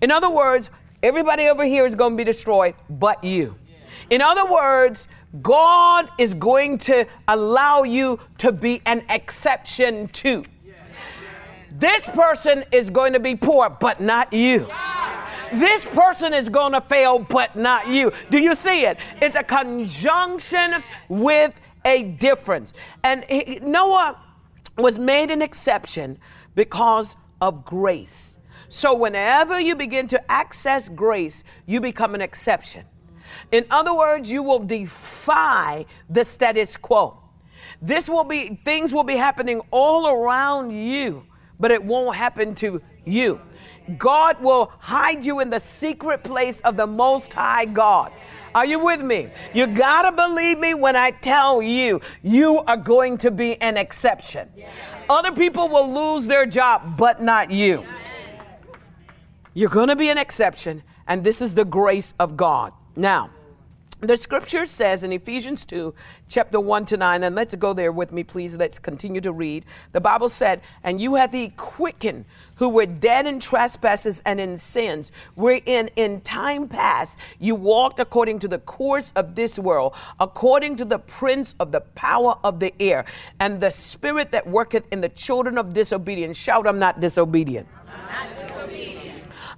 In 0.00 0.10
other 0.10 0.30
words, 0.30 0.70
everybody 1.02 1.48
over 1.48 1.64
here 1.64 1.86
is 1.86 1.94
going 1.94 2.12
to 2.12 2.16
be 2.16 2.24
destroyed, 2.24 2.74
but 2.90 3.22
you. 3.24 3.56
In 4.10 4.20
other 4.20 4.44
words, 4.50 5.08
God 5.42 6.08
is 6.18 6.34
going 6.34 6.78
to 6.78 7.06
allow 7.28 7.82
you 7.82 8.20
to 8.38 8.52
be 8.52 8.82
an 8.86 9.04
exception 9.08 10.08
too. 10.08 10.44
This 11.78 12.02
person 12.04 12.64
is 12.72 12.88
going 12.88 13.12
to 13.12 13.20
be 13.20 13.36
poor, 13.36 13.68
but 13.68 14.00
not 14.00 14.32
you. 14.32 14.68
This 15.52 15.84
person 15.86 16.32
is 16.32 16.48
going 16.48 16.72
to 16.72 16.80
fail, 16.80 17.18
but 17.18 17.54
not 17.54 17.88
you. 17.88 18.12
Do 18.30 18.38
you 18.38 18.54
see 18.54 18.84
it? 18.84 18.98
It's 19.20 19.36
a 19.36 19.42
conjunction 19.42 20.82
with 21.08 21.54
a 21.84 22.02
difference. 22.02 22.72
And 23.04 23.24
he, 23.24 23.60
Noah 23.62 24.16
was 24.78 24.98
made 24.98 25.30
an 25.30 25.42
exception 25.42 26.18
because 26.54 27.16
of 27.40 27.64
grace. 27.64 28.38
So, 28.68 28.94
whenever 28.94 29.60
you 29.60 29.76
begin 29.76 30.08
to 30.08 30.30
access 30.30 30.88
grace, 30.88 31.44
you 31.66 31.80
become 31.80 32.14
an 32.14 32.20
exception. 32.20 32.84
In 33.52 33.64
other 33.70 33.94
words, 33.94 34.30
you 34.30 34.42
will 34.42 34.58
defy 34.58 35.86
the 36.10 36.24
status 36.24 36.76
quo. 36.76 37.18
This 37.80 38.08
will 38.08 38.24
be, 38.24 38.60
things 38.64 38.92
will 38.92 39.04
be 39.04 39.16
happening 39.16 39.60
all 39.70 40.08
around 40.08 40.70
you, 40.70 41.24
but 41.60 41.70
it 41.70 41.82
won't 41.82 42.16
happen 42.16 42.54
to 42.56 42.80
you. 43.04 43.40
God 43.98 44.42
will 44.42 44.72
hide 44.78 45.24
you 45.24 45.40
in 45.40 45.50
the 45.50 45.60
secret 45.60 46.24
place 46.24 46.60
of 46.60 46.76
the 46.76 46.86
Most 46.86 47.32
High 47.32 47.66
God. 47.66 48.12
Are 48.56 48.64
you 48.64 48.78
with 48.78 49.02
me? 49.02 49.28
You 49.52 49.66
gotta 49.66 50.10
believe 50.10 50.58
me 50.58 50.72
when 50.72 50.96
I 50.96 51.10
tell 51.10 51.60
you, 51.60 52.00
you 52.22 52.60
are 52.60 52.78
going 52.78 53.18
to 53.18 53.30
be 53.30 53.60
an 53.60 53.76
exception. 53.76 54.48
Other 55.10 55.30
people 55.30 55.68
will 55.68 55.92
lose 55.92 56.26
their 56.26 56.46
job, 56.46 56.96
but 56.96 57.20
not 57.20 57.50
you. 57.50 57.84
You're 59.52 59.68
gonna 59.68 59.94
be 59.94 60.08
an 60.08 60.16
exception, 60.16 60.82
and 61.06 61.22
this 61.22 61.42
is 61.42 61.52
the 61.52 61.66
grace 61.66 62.14
of 62.18 62.34
God. 62.34 62.72
Now, 62.96 63.28
the 64.00 64.16
scripture 64.16 64.66
says 64.66 65.02
in 65.04 65.12
Ephesians 65.12 65.64
2, 65.64 65.94
chapter 66.28 66.60
1 66.60 66.84
to 66.86 66.96
9, 66.98 67.24
and 67.24 67.34
let's 67.34 67.54
go 67.54 67.72
there 67.72 67.92
with 67.92 68.12
me, 68.12 68.22
please. 68.22 68.54
Let's 68.54 68.78
continue 68.78 69.22
to 69.22 69.32
read. 69.32 69.64
The 69.92 70.00
Bible 70.00 70.28
said, 70.28 70.60
And 70.84 71.00
you 71.00 71.14
have 71.14 71.32
the 71.32 71.48
quickened 71.56 72.26
who 72.56 72.68
were 72.68 72.84
dead 72.84 73.26
in 73.26 73.40
trespasses 73.40 74.22
and 74.26 74.38
in 74.38 74.58
sins, 74.58 75.12
wherein 75.34 75.88
in 75.96 76.20
time 76.20 76.68
past 76.68 77.18
you 77.38 77.54
walked 77.54 77.98
according 77.98 78.38
to 78.40 78.48
the 78.48 78.58
course 78.58 79.12
of 79.16 79.34
this 79.34 79.58
world, 79.58 79.94
according 80.20 80.76
to 80.76 80.84
the 80.84 80.98
prince 80.98 81.54
of 81.58 81.72
the 81.72 81.80
power 81.80 82.38
of 82.44 82.60
the 82.60 82.74
air, 82.80 83.06
and 83.40 83.60
the 83.60 83.70
spirit 83.70 84.30
that 84.32 84.46
worketh 84.46 84.84
in 84.92 85.00
the 85.00 85.08
children 85.08 85.56
of 85.56 85.72
disobedience. 85.72 86.36
Shout, 86.36 86.66
I'm 86.66 86.78
not 86.78 87.00
disobedient. 87.00 87.66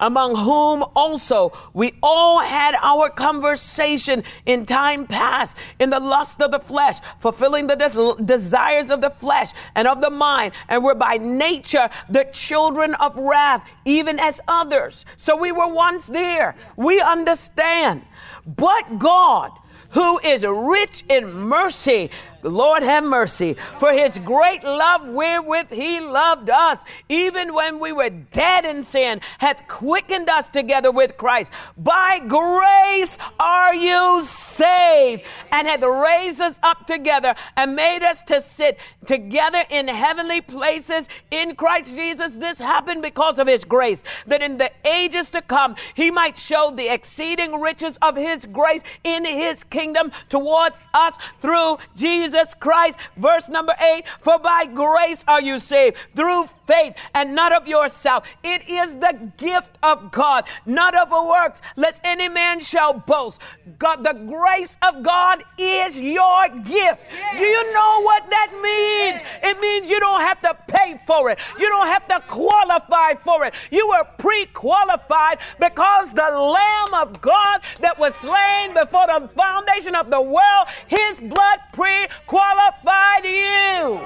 Among 0.00 0.36
whom 0.36 0.84
also 0.94 1.52
we 1.74 1.94
all 2.02 2.38
had 2.38 2.76
our 2.80 3.10
conversation 3.10 4.24
in 4.46 4.64
time 4.64 5.06
past 5.06 5.56
in 5.78 5.90
the 5.90 6.00
lust 6.00 6.40
of 6.40 6.50
the 6.50 6.60
flesh, 6.60 6.98
fulfilling 7.18 7.66
the 7.66 7.74
des- 7.74 8.22
desires 8.24 8.90
of 8.90 9.00
the 9.00 9.10
flesh 9.10 9.52
and 9.74 9.88
of 9.88 10.00
the 10.00 10.10
mind, 10.10 10.52
and 10.68 10.84
were 10.84 10.94
by 10.94 11.16
nature 11.16 11.90
the 12.08 12.24
children 12.32 12.94
of 12.94 13.16
wrath, 13.16 13.62
even 13.84 14.18
as 14.18 14.40
others. 14.46 15.04
So 15.16 15.36
we 15.36 15.52
were 15.52 15.72
once 15.72 16.06
there. 16.06 16.54
We 16.76 17.00
understand. 17.00 18.02
But 18.46 18.98
God, 18.98 19.52
who 19.90 20.18
is 20.20 20.44
rich 20.44 21.04
in 21.08 21.32
mercy, 21.32 22.10
Lord 22.42 22.82
have 22.82 23.04
mercy, 23.04 23.56
for 23.78 23.92
his 23.92 24.18
great 24.18 24.62
love 24.64 25.06
wherewith 25.06 25.70
he 25.70 26.00
loved 26.00 26.50
us, 26.50 26.82
even 27.08 27.54
when 27.54 27.78
we 27.78 27.92
were 27.92 28.10
dead 28.10 28.64
in 28.64 28.84
sin, 28.84 29.20
hath 29.38 29.66
quickened 29.68 30.28
us 30.28 30.48
together 30.48 30.90
with 30.90 31.16
Christ. 31.16 31.52
By 31.76 32.20
grace 32.26 33.16
are 33.38 33.74
you 33.74 34.24
saved, 34.24 35.22
and 35.52 35.66
hath 35.66 35.82
raised 35.82 36.40
us 36.40 36.58
up 36.62 36.86
together 36.86 37.34
and 37.56 37.74
made 37.74 38.02
us 38.02 38.22
to 38.24 38.40
sit 38.40 38.78
together 39.06 39.64
in 39.70 39.88
heavenly 39.88 40.40
places 40.40 41.08
in 41.30 41.56
Christ 41.56 41.94
Jesus. 41.94 42.36
This 42.36 42.58
happened 42.58 43.02
because 43.02 43.38
of 43.38 43.46
his 43.46 43.64
grace, 43.64 44.02
that 44.26 44.42
in 44.42 44.58
the 44.58 44.70
ages 44.84 45.30
to 45.30 45.42
come 45.42 45.76
he 45.94 46.10
might 46.10 46.38
show 46.38 46.72
the 46.74 46.92
exceeding 46.92 47.60
riches 47.60 47.98
of 48.02 48.16
his 48.16 48.46
grace 48.46 48.82
in 49.04 49.24
his 49.24 49.64
kingdom 49.64 50.12
towards 50.28 50.76
us 50.94 51.14
through 51.40 51.78
Jesus. 51.96 52.28
Jesus 52.38 52.54
Christ. 52.54 52.98
Verse 53.16 53.48
number 53.48 53.74
eight 53.80 54.04
For 54.20 54.38
by 54.38 54.66
grace 54.66 55.22
are 55.26 55.40
you 55.40 55.58
saved 55.58 55.96
through 56.14 56.48
faith 56.66 56.94
and 57.14 57.34
not 57.34 57.52
of 57.52 57.66
yourself. 57.66 58.24
It 58.44 58.68
is 58.68 58.94
the 58.94 59.32
gift 59.36 59.78
of 59.82 60.12
God, 60.12 60.44
not 60.66 60.94
of 60.96 61.10
works, 61.10 61.60
lest 61.76 61.98
any 62.04 62.28
man 62.28 62.60
shall 62.60 62.92
boast. 62.92 63.40
God, 63.78 64.04
the 64.04 64.12
grace 64.12 64.76
of 64.82 65.02
God 65.02 65.42
is 65.56 65.98
your 65.98 66.48
gift. 66.48 67.02
Do 67.36 67.44
you 67.44 67.72
know 67.72 68.02
what 68.02 68.28
that 68.30 68.52
means? 68.62 69.22
It 69.42 69.60
means 69.60 69.90
you 69.90 70.00
don't 70.00 70.20
have 70.20 70.40
to 70.42 70.56
pay 70.68 71.00
for 71.06 71.30
it, 71.30 71.38
you 71.58 71.68
don't 71.68 71.86
have 71.86 72.06
to 72.08 72.22
qualify 72.28 73.14
for 73.24 73.44
it. 73.44 73.54
You 73.70 73.88
were 73.88 74.04
pre 74.18 74.46
qualified 74.46 75.38
because 75.58 76.12
the 76.12 76.30
Lamb 76.30 76.94
of 76.94 77.20
God 77.20 77.60
that 77.80 77.98
was 77.98 78.14
slain 78.16 78.74
before 78.74 79.06
the 79.06 79.28
foundation 79.34 79.94
of 79.94 80.10
the 80.10 80.20
world, 80.20 80.68
his 80.86 81.18
blood 81.18 81.58
pre 81.72 82.06
qualified 82.28 83.24
you. 83.24 84.00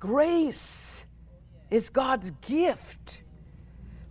Grace 0.00 1.02
is 1.70 1.90
God's 1.90 2.32
gift. 2.40 3.22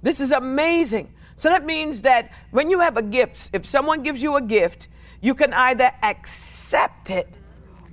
This 0.01 0.19
is 0.19 0.31
amazing. 0.31 1.11
So 1.35 1.49
that 1.49 1.65
means 1.65 2.01
that 2.03 2.31
when 2.51 2.69
you 2.69 2.79
have 2.79 2.95
a 2.95 3.01
gift, 3.01 3.49
if 3.53 3.65
someone 3.65 4.03
gives 4.03 4.21
you 4.21 4.35
a 4.35 4.41
gift, 4.41 4.87
you 5.19 5.33
can 5.35 5.51
either 5.53 5.91
accept 6.03 7.09
it 7.09 7.27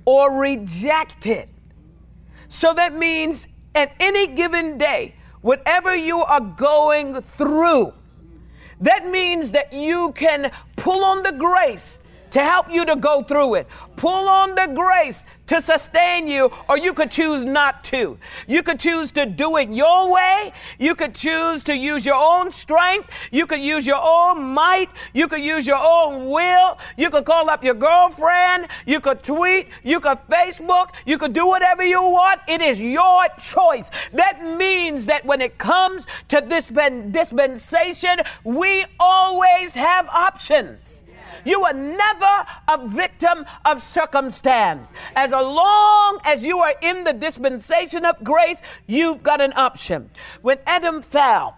or 0.05 0.39
reject 0.39 1.25
it. 1.25 1.49
So 2.49 2.73
that 2.75 2.95
means 2.95 3.47
at 3.73 3.93
any 3.99 4.27
given 4.27 4.77
day, 4.77 5.15
whatever 5.41 5.95
you 5.95 6.19
are 6.21 6.39
going 6.39 7.21
through, 7.21 7.93
that 8.81 9.07
means 9.07 9.51
that 9.51 9.73
you 9.73 10.11
can 10.13 10.51
pull 10.75 11.03
on 11.03 11.21
the 11.21 11.31
grace 11.31 11.99
to 12.31 12.43
help 12.43 12.71
you 12.71 12.85
to 12.85 12.95
go 12.95 13.21
through 13.21 13.55
it. 13.55 13.67
Pull 13.95 14.27
on 14.27 14.55
the 14.55 14.67
grace 14.67 15.25
to 15.47 15.59
sustain 15.59 16.27
you, 16.27 16.51
or 16.69 16.77
you 16.77 16.93
could 16.93 17.09
choose 17.09 17.43
not 17.43 17.83
to. 17.83 18.17
You 18.47 18.61
could 18.61 18.79
choose 18.79 19.11
to 19.13 19.25
do 19.25 19.57
it 19.57 19.69
your 19.69 20.11
way. 20.11 20.53
You 20.77 20.93
could 20.93 21.15
choose 21.15 21.63
to 21.63 21.75
use 21.75 22.05
your 22.05 22.15
own 22.15 22.51
strength. 22.51 23.09
You 23.31 23.47
could 23.47 23.59
use 23.59 23.87
your 23.87 23.99
own 23.99 24.43
might. 24.53 24.89
You 25.13 25.27
could 25.27 25.41
use 25.41 25.65
your 25.65 25.79
own 25.81 26.29
will. 26.29 26.77
You 26.97 27.09
could 27.09 27.25
call 27.25 27.49
up 27.49 27.63
your 27.63 27.73
girlfriend. 27.73 28.67
You 28.85 28.99
could 28.99 29.23
tweet. 29.23 29.69
You 29.83 29.99
could 29.99 30.19
Facebook. 30.29 30.91
You 31.07 31.17
could 31.17 31.33
do 31.33 31.47
whatever 31.47 31.83
you 31.83 32.03
want. 32.03 32.41
It 32.47 32.61
is 32.61 32.79
your 32.79 33.25
choice. 33.39 33.89
That 34.13 34.43
means 34.43 35.07
that 35.07 35.25
when 35.25 35.41
it 35.41 35.57
comes 35.57 36.05
to 36.27 36.41
this 36.41 36.67
dispensation, 36.67 38.19
we 38.43 38.85
always 38.99 39.73
have 39.73 40.07
options. 40.09 41.03
You 41.45 41.63
are 41.65 41.73
never 41.73 42.45
a 42.67 42.87
victim 42.87 43.45
of 43.65 43.81
circumstance. 43.81 44.91
As 45.15 45.31
long 45.31 46.19
as 46.25 46.43
you 46.43 46.59
are 46.59 46.73
in 46.81 47.03
the 47.03 47.13
dispensation 47.13 48.05
of 48.05 48.23
grace, 48.23 48.61
you've 48.87 49.23
got 49.23 49.41
an 49.41 49.53
option. 49.55 50.09
When 50.41 50.59
Adam 50.65 51.01
fell, 51.01 51.55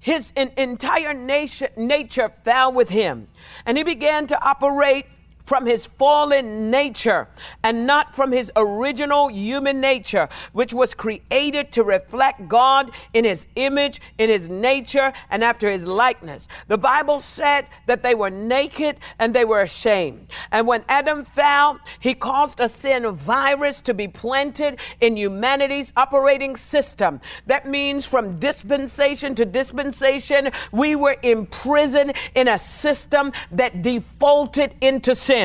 his 0.00 0.32
entire 0.36 1.12
nation, 1.12 1.68
nature 1.76 2.30
fell 2.44 2.72
with 2.72 2.88
him, 2.88 3.28
and 3.66 3.76
he 3.76 3.82
began 3.82 4.26
to 4.28 4.42
operate 4.42 5.06
from 5.48 5.64
his 5.64 5.86
fallen 5.86 6.70
nature 6.70 7.26
and 7.62 7.86
not 7.86 8.14
from 8.14 8.30
his 8.30 8.52
original 8.54 9.28
human 9.28 9.80
nature, 9.80 10.28
which 10.52 10.74
was 10.74 10.92
created 10.92 11.72
to 11.72 11.82
reflect 11.82 12.46
God 12.48 12.90
in 13.14 13.24
his 13.24 13.46
image, 13.56 13.98
in 14.18 14.28
his 14.28 14.50
nature, 14.50 15.10
and 15.30 15.42
after 15.42 15.70
his 15.70 15.86
likeness. 15.86 16.48
The 16.66 16.76
Bible 16.76 17.18
said 17.18 17.66
that 17.86 18.02
they 18.02 18.14
were 18.14 18.28
naked 18.28 18.98
and 19.18 19.34
they 19.34 19.46
were 19.46 19.62
ashamed. 19.62 20.26
And 20.52 20.66
when 20.66 20.84
Adam 20.86 21.24
fell, 21.24 21.80
he 21.98 22.12
caused 22.12 22.60
a 22.60 22.68
sin 22.68 23.10
virus 23.12 23.80
to 23.82 23.94
be 23.94 24.06
planted 24.06 24.78
in 25.00 25.16
humanity's 25.16 25.94
operating 25.96 26.56
system. 26.56 27.22
That 27.46 27.66
means 27.66 28.04
from 28.04 28.38
dispensation 28.38 29.34
to 29.36 29.46
dispensation, 29.46 30.50
we 30.72 30.94
were 30.94 31.16
imprisoned 31.22 32.12
in 32.34 32.48
a 32.48 32.58
system 32.58 33.32
that 33.52 33.80
defaulted 33.80 34.74
into 34.82 35.14
sin. 35.14 35.37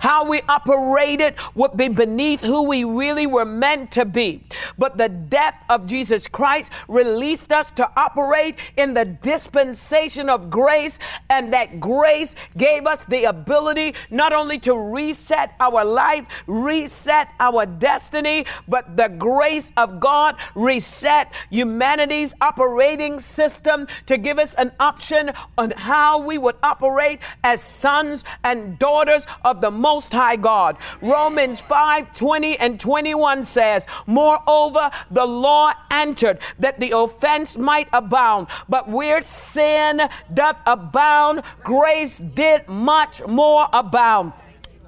How 0.00 0.24
we 0.24 0.40
operated 0.48 1.34
would 1.54 1.76
be 1.76 1.88
beneath 1.88 2.40
who 2.40 2.62
we 2.62 2.84
really 2.84 3.26
were 3.26 3.44
meant 3.44 3.92
to 3.92 4.04
be. 4.04 4.42
But 4.78 4.96
the 4.96 5.08
death 5.08 5.62
of 5.68 5.86
Jesus 5.86 6.26
Christ 6.26 6.70
released 6.88 7.52
us 7.52 7.70
to 7.72 7.90
operate 7.96 8.56
in 8.76 8.94
the 8.94 9.04
dispensation 9.04 10.28
of 10.30 10.48
grace, 10.48 10.98
and 11.28 11.52
that 11.52 11.78
grace 11.78 12.34
gave 12.56 12.86
us 12.86 13.00
the 13.08 13.24
ability 13.24 13.94
not 14.10 14.32
only 14.32 14.58
to 14.60 14.74
reset 14.74 15.52
our 15.60 15.84
life, 15.84 16.24
reset 16.46 17.28
our 17.38 17.66
destiny, 17.66 18.46
but 18.66 18.96
the 18.96 19.08
grace 19.08 19.70
of 19.76 20.00
God 20.00 20.36
reset 20.54 21.32
humanity's 21.50 22.32
operating 22.40 23.20
system 23.20 23.86
to 24.06 24.16
give 24.16 24.38
us 24.38 24.54
an 24.54 24.72
option 24.80 25.32
on 25.58 25.70
how 25.72 26.18
we 26.18 26.38
would 26.38 26.56
operate 26.62 27.20
as 27.42 27.60
sons 27.60 28.24
and 28.42 28.78
daughters 28.78 29.26
of 29.44 29.60
the 29.60 29.70
Most 29.70 30.12
High 30.12 30.36
God. 30.36 30.76
Romans 31.00 31.60
5 31.60 32.14
20 32.14 32.58
and 32.58 32.78
21 32.78 33.44
says, 33.44 33.86
Moreover, 34.06 34.90
the 35.10 35.24
law 35.24 35.72
entered 35.90 36.38
that 36.58 36.80
the 36.80 36.96
offense 36.96 37.56
might 37.56 37.88
abound, 37.92 38.46
but 38.68 38.88
where 38.88 39.22
sin 39.22 40.02
doth 40.32 40.56
abound, 40.66 41.42
grace 41.62 42.18
did 42.18 42.68
much 42.68 43.24
more 43.26 43.68
abound. 43.72 44.32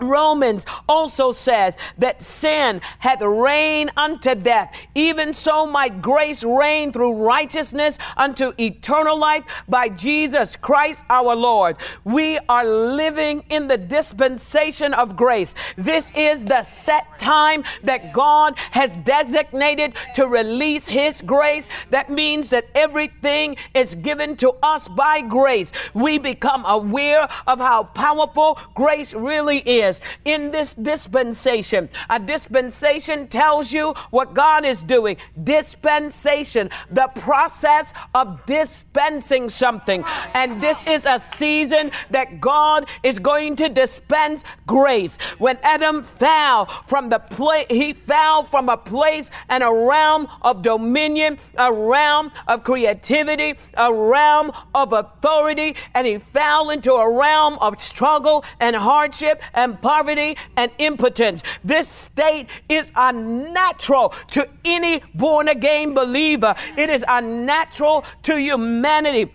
Romans 0.00 0.66
also 0.88 1.32
says 1.32 1.76
that 1.98 2.22
sin 2.22 2.80
hath 2.98 3.22
reigned 3.22 3.90
unto 3.96 4.34
death. 4.34 4.72
Even 4.94 5.34
so 5.34 5.66
might 5.66 6.02
grace 6.02 6.42
reign 6.42 6.92
through 6.92 7.14
righteousness 7.14 7.98
unto 8.16 8.52
eternal 8.58 9.18
life 9.18 9.44
by 9.68 9.88
Jesus 9.88 10.56
Christ 10.56 11.04
our 11.10 11.34
Lord. 11.34 11.76
We 12.04 12.38
are 12.48 12.64
living 12.64 13.44
in 13.50 13.68
the 13.68 13.78
dispensation 13.78 14.94
of 14.94 15.16
grace. 15.16 15.54
This 15.76 16.10
is 16.16 16.44
the 16.44 16.62
set 16.62 17.18
time 17.18 17.64
that 17.84 18.12
God 18.12 18.58
has 18.70 18.90
designated 18.98 19.94
to 20.14 20.26
release 20.26 20.86
his 20.86 21.20
grace. 21.22 21.66
That 21.90 22.10
means 22.10 22.48
that 22.50 22.66
everything 22.74 23.56
is 23.74 23.94
given 23.94 24.36
to 24.38 24.52
us 24.62 24.88
by 24.88 25.20
grace. 25.20 25.72
We 25.94 26.18
become 26.18 26.64
aware 26.66 27.28
of 27.46 27.58
how 27.58 27.84
powerful 27.84 28.58
grace 28.74 29.14
really 29.14 29.58
is 29.58 29.85
is 29.86 30.00
in 30.24 30.50
this 30.50 30.74
dispensation. 30.74 31.88
A 32.10 32.18
dispensation 32.18 33.28
tells 33.28 33.72
you 33.72 33.94
what 34.10 34.34
God 34.34 34.64
is 34.64 34.82
doing. 34.82 35.16
Dispensation, 35.42 36.70
the 36.90 37.08
process 37.16 37.92
of 38.14 38.44
dispensing 38.46 39.48
something. 39.50 40.04
And 40.34 40.60
this 40.60 40.78
is 40.86 41.06
a 41.06 41.22
season 41.36 41.90
that 42.10 42.40
God 42.40 42.86
is 43.02 43.18
going 43.18 43.56
to 43.56 43.68
dispense 43.68 44.44
grace. 44.66 45.16
When 45.38 45.58
Adam 45.62 46.02
fell 46.02 46.66
from 46.86 47.08
the 47.08 47.18
place, 47.18 47.66
he 47.70 47.92
fell 47.92 48.44
from 48.44 48.68
a 48.68 48.76
place 48.76 49.30
and 49.48 49.62
a 49.62 49.72
realm 49.72 50.28
of 50.42 50.62
dominion, 50.62 51.38
a 51.56 51.72
realm 51.72 52.32
of 52.48 52.64
creativity, 52.64 53.54
a 53.74 53.92
realm 53.92 54.52
of 54.74 54.92
authority, 54.92 55.76
and 55.94 56.06
he 56.06 56.18
fell 56.18 56.70
into 56.70 56.92
a 56.92 57.10
realm 57.10 57.58
of 57.60 57.80
struggle 57.80 58.44
and 58.60 58.76
hardship 58.76 59.40
and 59.54 59.75
poverty 59.76 60.36
and 60.56 60.70
impotence. 60.78 61.42
This 61.64 61.88
state 61.88 62.48
is 62.68 62.90
unnatural 62.96 64.14
to 64.32 64.48
any 64.64 65.02
born 65.14 65.48
again 65.48 65.94
believer, 65.94 66.54
it 66.76 66.90
is 66.90 67.04
unnatural 67.06 68.04
to 68.24 68.38
humanity. 68.38 69.32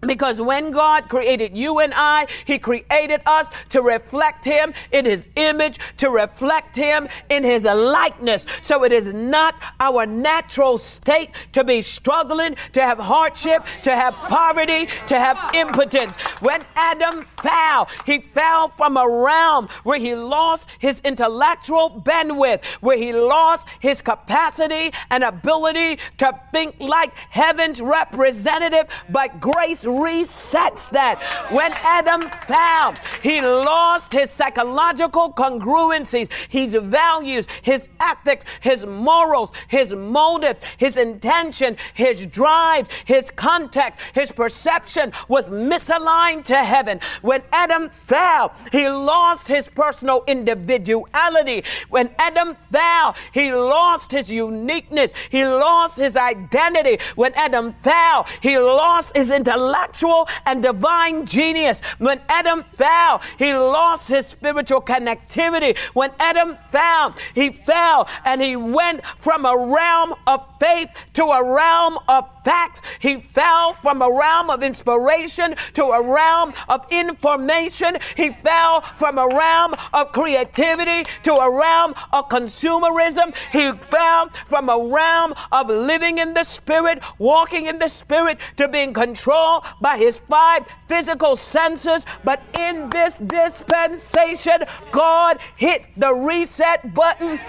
Because 0.00 0.40
when 0.40 0.70
God 0.70 1.08
created 1.08 1.56
you 1.56 1.80
and 1.80 1.92
I, 1.94 2.26
He 2.46 2.58
created 2.58 3.20
us 3.26 3.48
to 3.68 3.82
reflect 3.82 4.44
Him 4.44 4.72
in 4.92 5.04
His 5.04 5.28
image, 5.36 5.78
to 5.98 6.08
reflect 6.08 6.74
Him 6.74 7.08
in 7.28 7.44
His 7.44 7.64
likeness. 7.64 8.46
So 8.62 8.84
it 8.84 8.92
is 8.92 9.12
not 9.12 9.54
our 9.78 10.06
natural 10.06 10.78
state 10.78 11.30
to 11.52 11.64
be 11.64 11.82
struggling, 11.82 12.56
to 12.72 12.80
have 12.80 12.98
hardship, 12.98 13.64
to 13.82 13.94
have 13.94 14.14
poverty, 14.14 14.88
to 15.08 15.18
have 15.18 15.54
impotence. 15.54 16.16
When 16.40 16.64
Adam 16.76 17.24
fell, 17.42 17.88
he 18.06 18.20
fell 18.20 18.68
from 18.68 18.96
a 18.96 19.08
realm 19.08 19.68
where 19.82 19.98
he 19.98 20.14
lost 20.14 20.68
his 20.78 21.00
intellectual 21.00 22.02
bandwidth, 22.04 22.64
where 22.80 22.96
he 22.96 23.12
lost 23.12 23.66
his 23.80 24.00
capacity 24.00 24.92
and 25.10 25.24
ability 25.24 25.98
to 26.18 26.40
think 26.52 26.76
like 26.78 27.12
heaven's 27.28 27.82
representative, 27.82 28.86
but 29.10 29.40
grace 29.40 29.84
resets 29.90 30.90
that. 30.90 31.22
When 31.50 31.72
Adam 31.72 32.22
fell, 32.46 32.94
he 33.22 33.40
lost 33.40 34.12
his 34.12 34.30
psychological 34.30 35.32
congruencies, 35.32 36.30
his 36.48 36.74
values, 36.74 37.46
his 37.62 37.88
ethics, 38.00 38.44
his 38.60 38.86
morals, 38.86 39.52
his 39.68 39.94
motives, 39.94 40.60
his 40.78 40.96
intention, 40.96 41.76
his 41.94 42.26
drive, 42.26 42.88
his 43.04 43.30
context, 43.30 44.00
his 44.14 44.30
perception 44.32 45.12
was 45.28 45.46
misaligned 45.46 46.44
to 46.44 46.56
heaven. 46.56 47.00
When 47.22 47.42
Adam 47.52 47.90
fell, 48.06 48.54
he 48.72 48.88
lost 48.88 49.48
his 49.48 49.68
personal 49.68 50.24
individuality. 50.26 51.64
When 51.88 52.10
Adam 52.18 52.56
fell, 52.70 53.14
he 53.32 53.52
lost 53.52 54.12
his 54.12 54.30
uniqueness. 54.30 55.12
He 55.30 55.44
lost 55.44 55.96
his 55.96 56.16
identity. 56.16 56.98
When 57.16 57.32
Adam 57.34 57.72
fell, 57.82 58.26
he 58.40 58.58
lost 58.58 59.16
his 59.16 59.30
intellect 59.30 59.79
intellectual 59.80 60.28
and 60.46 60.62
divine 60.62 61.26
genius. 61.26 61.80
When 61.98 62.20
Adam 62.28 62.64
fell, 62.74 63.20
he 63.38 63.52
lost 63.52 64.08
his 64.08 64.26
spiritual 64.26 64.82
connectivity. 64.82 65.76
When 65.94 66.10
Adam 66.18 66.56
fell, 66.70 67.14
he 67.34 67.50
fell 67.66 68.08
and 68.24 68.40
he 68.40 68.56
went 68.56 69.02
from 69.18 69.44
a 69.44 69.56
realm 69.56 70.14
of 70.26 70.44
faith 70.58 70.88
to 71.14 71.24
a 71.24 71.52
realm 71.54 71.98
of 72.08 72.28
fact. 72.44 72.82
He 73.00 73.20
fell 73.20 73.74
from 73.74 74.02
a 74.02 74.10
realm 74.10 74.50
of 74.50 74.62
inspiration 74.62 75.54
to 75.74 75.84
a 75.84 76.02
realm 76.02 76.54
of 76.68 76.86
information. 76.90 77.98
He 78.16 78.30
fell 78.30 78.82
from 78.96 79.18
a 79.18 79.28
realm 79.28 79.74
of 79.92 80.12
creativity 80.12 81.08
to 81.24 81.34
a 81.34 81.50
realm 81.50 81.94
of 82.12 82.28
consumerism. 82.28 83.34
He 83.52 83.72
fell 83.90 84.30
from 84.46 84.68
a 84.68 84.78
realm 84.78 85.34
of 85.52 85.68
living 85.68 86.18
in 86.18 86.34
the 86.34 86.44
spirit, 86.44 87.00
walking 87.18 87.66
in 87.66 87.78
the 87.78 87.88
spirit, 87.88 88.38
to 88.56 88.68
being 88.68 88.92
controlled 88.92 89.64
by 89.80 89.96
his 89.96 90.18
five 90.28 90.66
physical 90.88 91.36
senses. 91.36 92.04
But 92.24 92.42
in 92.58 92.90
this 92.90 93.14
dispensation, 93.18 94.64
God 94.92 95.38
hit 95.56 95.84
the 95.96 96.14
reset 96.14 96.94
button. 96.94 97.40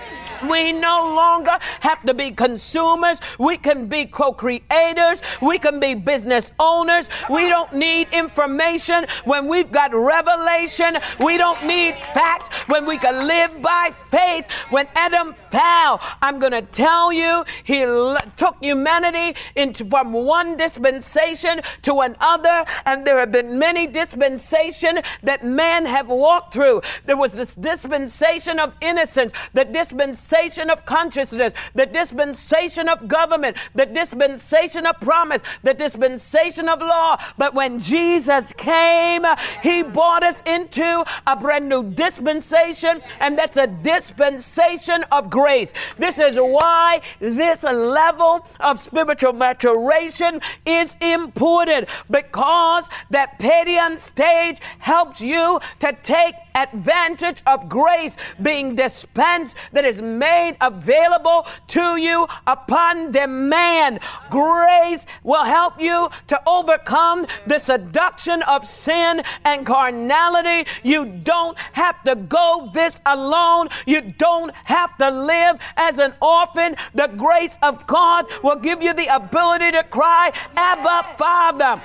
We 0.50 0.72
no 0.72 1.14
longer 1.16 1.58
have 1.82 2.04
to 2.06 2.14
be 2.14 2.32
consumers. 2.32 3.20
We 3.40 3.58
can 3.58 3.88
be 3.88 4.06
co 4.06 4.34
creators. 4.34 5.22
We 5.42 5.60
can 5.60 5.80
be 5.80 5.94
business 5.94 6.52
owners. 6.60 7.10
We 7.30 7.50
don't 7.50 7.74
need 7.74 8.08
information 8.12 9.06
when 9.26 9.48
we've 9.48 9.72
got 9.72 9.94
revelation. 9.94 10.98
We 11.20 11.38
don't 11.38 11.66
need 11.66 11.96
facts 12.14 12.50
when 12.68 12.86
we 12.86 12.98
can 12.98 13.28
live 13.28 13.62
by 13.62 13.94
faith. 14.10 14.46
When 14.70 14.88
Adam 14.96 15.36
fell, 15.52 16.00
I'm 16.22 16.40
going 16.40 16.52
to 16.54 16.62
tell 16.62 17.12
you, 17.12 17.44
he 17.64 17.84
l- 17.84 18.18
took 18.38 18.58
humanity 18.62 19.36
into 19.56 19.86
from 19.86 20.14
one 20.14 20.58
dispensation 20.58 21.62
to 21.84 22.00
another, 22.02 22.66
and 22.86 23.06
there 23.06 23.20
have 23.20 23.32
been 23.32 23.60
many 23.60 23.88
dispensations 23.88 25.00
that 25.24 25.44
men 25.44 25.86
have 25.86 26.08
walked 26.08 26.54
through. 26.54 26.82
There 27.06 27.18
was 27.18 27.32
this 27.32 27.56
dispensation 27.56 28.60
of 28.60 28.74
innocence, 28.82 29.34
the 29.54 29.66
dispensation 29.66 30.31
of 30.32 30.86
consciousness, 30.86 31.54
the 31.76 31.86
dispensation 31.86 32.88
of 32.88 33.06
government, 33.08 33.58
the 33.76 33.86
dispensation 33.86 34.86
of 34.86 34.98
promise, 35.02 35.42
the 35.64 35.74
dispensation 35.74 36.70
of 36.70 36.80
law. 36.80 37.18
But 37.38 37.54
when 37.54 37.80
Jesus 37.80 38.46
came, 38.56 39.26
he 39.62 39.84
brought 39.84 40.24
us 40.24 40.38
into 40.46 41.04
a 41.28 41.36
brand 41.36 41.68
new 41.68 41.84
dispensation, 41.92 43.02
and 43.20 43.38
that's 43.38 43.58
a 43.58 43.68
dispensation 43.68 45.04
of 45.12 45.30
grace. 45.30 45.74
This 45.98 46.18
is 46.18 46.38
why 46.38 47.02
this 47.20 47.64
level 47.64 48.48
of 48.62 48.80
spiritual 48.80 49.34
maturation 49.34 50.40
is 50.66 50.96
important 51.02 51.90
because 52.10 52.86
that 53.10 53.38
Paidion 53.38 54.00
stage 54.00 54.60
helps 54.80 55.20
you 55.20 55.60
to 55.80 55.98
take 56.04 56.36
advantage 56.56 57.42
of 57.48 57.68
grace 57.68 58.16
being 58.42 58.76
dispensed 58.76 59.56
that 59.74 59.86
is 59.86 60.02
made 60.22 60.56
available 60.62 61.48
to 61.68 61.98
you 61.98 62.28
upon 62.46 63.12
demand. 63.12 64.00
Grace 64.30 65.06
will 65.24 65.44
help 65.44 65.82
you 65.82 66.10
to 66.28 66.38
overcome 66.48 67.26
the 67.48 67.58
seduction 67.58 68.44
of 68.44 68.68
sin 68.68 69.24
and 69.44 69.66
carnality. 69.66 70.70
You 70.84 71.06
don't 71.06 71.58
have 71.74 71.98
to 72.04 72.14
go 72.16 72.70
this 72.74 72.96
alone. 73.06 73.70
You 73.88 74.02
don't 74.28 74.54
have 74.66 74.96
to 74.98 75.10
live 75.10 75.56
as 75.76 75.98
an 75.98 76.14
orphan. 76.22 76.76
The 76.94 77.08
grace 77.08 77.56
of 77.64 77.88
God 77.88 78.28
will 78.44 78.60
give 78.68 78.82
you 78.82 78.94
the 78.94 79.08
ability 79.08 79.72
to 79.72 79.84
cry, 79.84 80.32
Abba, 80.56 81.18
Father. 81.18 81.82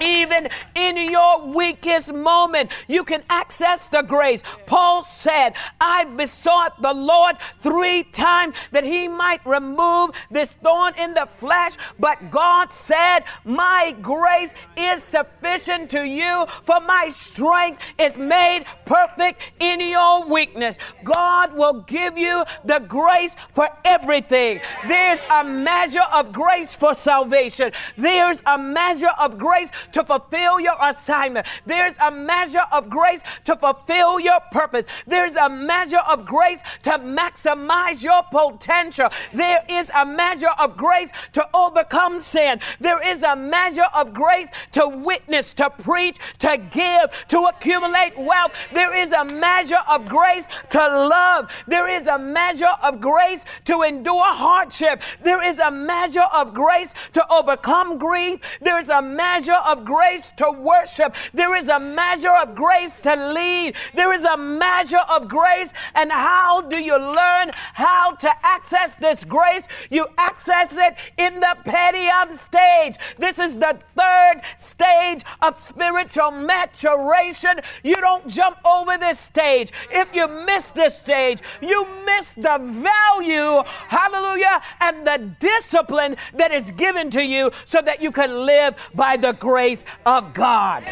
Even 0.00 0.48
in 0.74 0.96
your 0.96 1.46
weakest 1.46 2.12
moment, 2.12 2.70
you 2.88 3.04
can 3.04 3.22
access 3.30 3.86
the 3.88 4.02
grace. 4.02 4.42
Paul 4.66 5.04
said, 5.04 5.54
I 5.80 6.04
besought 6.04 6.80
the 6.82 6.92
Lord 6.92 7.36
three 7.60 8.04
times 8.04 8.54
that 8.72 8.84
he 8.84 9.08
might 9.08 9.44
remove 9.46 10.10
this 10.30 10.50
thorn 10.62 10.94
in 10.98 11.14
the 11.14 11.26
flesh, 11.38 11.74
but 11.98 12.30
God 12.30 12.72
said, 12.72 13.20
My 13.44 13.94
grace 14.02 14.52
is 14.76 15.02
sufficient 15.02 15.90
to 15.90 16.04
you, 16.04 16.46
for 16.64 16.80
my 16.80 17.10
strength 17.10 17.80
is 17.98 18.16
made 18.16 18.64
perfect 18.84 19.40
in 19.60 19.80
your 19.80 20.26
weakness. 20.26 20.78
God 21.02 21.54
will 21.54 21.80
give 21.82 22.16
you 22.18 22.44
the 22.64 22.80
grace 22.80 23.36
for 23.52 23.68
everything. 23.84 24.60
There's 24.86 25.20
a 25.30 25.44
measure 25.44 26.06
of 26.12 26.32
grace 26.32 26.74
for 26.74 26.94
salvation, 26.94 27.72
there's 27.96 28.42
a 28.46 28.58
measure 28.58 29.12
of 29.18 29.38
grace 29.38 29.70
to 29.92 30.04
fulfill 30.04 30.60
your 30.60 30.76
assignment. 30.82 31.46
There's 31.66 31.96
a 31.98 32.10
measure 32.10 32.64
of 32.72 32.88
grace 32.88 33.22
to 33.44 33.56
fulfill 33.56 34.20
your 34.20 34.40
purpose. 34.52 34.84
There's 35.06 35.36
a 35.36 35.48
measure 35.48 36.02
of 36.08 36.24
grace 36.26 36.60
to 36.82 36.92
maximize 36.92 38.02
your 38.02 38.22
potential. 38.30 39.08
There 39.32 39.64
is 39.68 39.90
a 39.94 40.04
measure 40.06 40.52
of 40.58 40.76
grace 40.76 41.10
to 41.32 41.48
overcome 41.54 42.20
sin. 42.20 42.60
There 42.80 43.00
is 43.06 43.22
a 43.22 43.36
measure 43.36 43.86
of 43.94 44.12
grace 44.12 44.48
to 44.72 44.88
witness, 44.88 45.52
to 45.54 45.70
preach, 45.70 46.18
to 46.38 46.56
give, 46.56 47.26
to 47.28 47.44
accumulate 47.44 48.18
wealth. 48.18 48.52
There 48.72 48.94
is 48.96 49.12
a 49.12 49.24
measure 49.24 49.82
of 49.88 50.08
grace 50.08 50.46
to 50.70 50.78
love. 50.78 51.48
There 51.66 51.88
is 51.88 52.06
a 52.06 52.18
measure 52.18 52.74
of 52.82 53.00
grace 53.00 53.44
to 53.64 53.82
endure 53.82 54.22
hardship. 54.24 55.02
There 55.22 55.44
is 55.44 55.58
a 55.58 55.70
measure 55.70 56.28
of 56.32 56.54
grace 56.54 56.92
to 57.14 57.32
overcome 57.32 57.98
grief. 57.98 58.40
There 58.60 58.78
is 58.78 58.88
a 58.88 59.02
measure 59.02 59.58
of 59.66 59.73
grace 59.76 60.30
to 60.36 60.50
worship. 60.50 61.14
There 61.32 61.54
is 61.56 61.68
a 61.68 61.80
measure 61.80 62.34
of 62.42 62.54
grace 62.54 63.00
to 63.00 63.14
lead. 63.32 63.74
There 63.94 64.12
is 64.12 64.24
a 64.24 64.36
measure 64.36 65.04
of 65.08 65.28
grace. 65.28 65.72
And 65.94 66.12
how 66.12 66.60
do 66.60 66.76
you 66.76 66.98
learn 66.98 67.50
how 67.72 68.12
to 68.12 68.30
access 68.44 68.94
this 68.96 69.24
grace? 69.24 69.66
You 69.90 70.06
access 70.18 70.76
it 70.76 70.96
in 71.16 71.40
the 71.40 71.56
Paidion 71.64 72.36
stage. 72.36 72.96
This 73.18 73.38
is 73.38 73.54
the 73.54 73.78
third 73.96 74.42
stage 74.58 75.22
of 75.40 75.60
spiritual 75.62 76.30
maturation. 76.32 77.60
You 77.82 77.96
don't 77.96 78.28
jump 78.28 78.58
over 78.64 78.98
this 78.98 79.18
stage. 79.18 79.72
If 79.90 80.14
you 80.14 80.28
miss 80.28 80.66
this 80.72 80.98
stage, 80.98 81.40
you 81.60 81.86
miss 82.04 82.34
the 82.34 82.58
value, 82.58 83.62
hallelujah, 83.88 84.60
and 84.80 85.06
the 85.06 85.30
discipline 85.40 86.16
that 86.34 86.52
is 86.52 86.70
given 86.72 87.10
to 87.10 87.24
you 87.24 87.50
so 87.64 87.80
that 87.80 88.02
you 88.02 88.10
can 88.10 88.44
live 88.44 88.74
by 88.94 89.16
the 89.16 89.32
grace 89.32 89.63
of 90.04 90.34
God. 90.34 90.84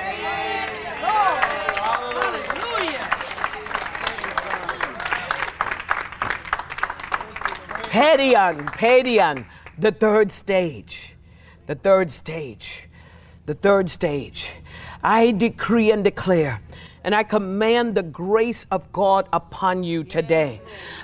Paidion, 7.93 8.64
Paidion, 8.73 9.45
the 9.79 9.93
third 9.93 10.33
stage. 10.33 11.14
The 11.66 11.75
third 11.75 12.11
stage. 12.11 12.89
The 13.45 13.53
third 13.53 13.91
stage. 13.91 14.51
I 15.03 15.33
decree 15.33 15.93
and 15.93 16.03
declare 16.03 16.62
and 17.05 17.14
I 17.14 17.22
command 17.22 17.94
the 17.94 18.03
grace 18.03 18.66
of 18.70 18.92
God 18.92 19.28
upon 19.32 19.82
you 19.82 20.05
today. 20.05 20.61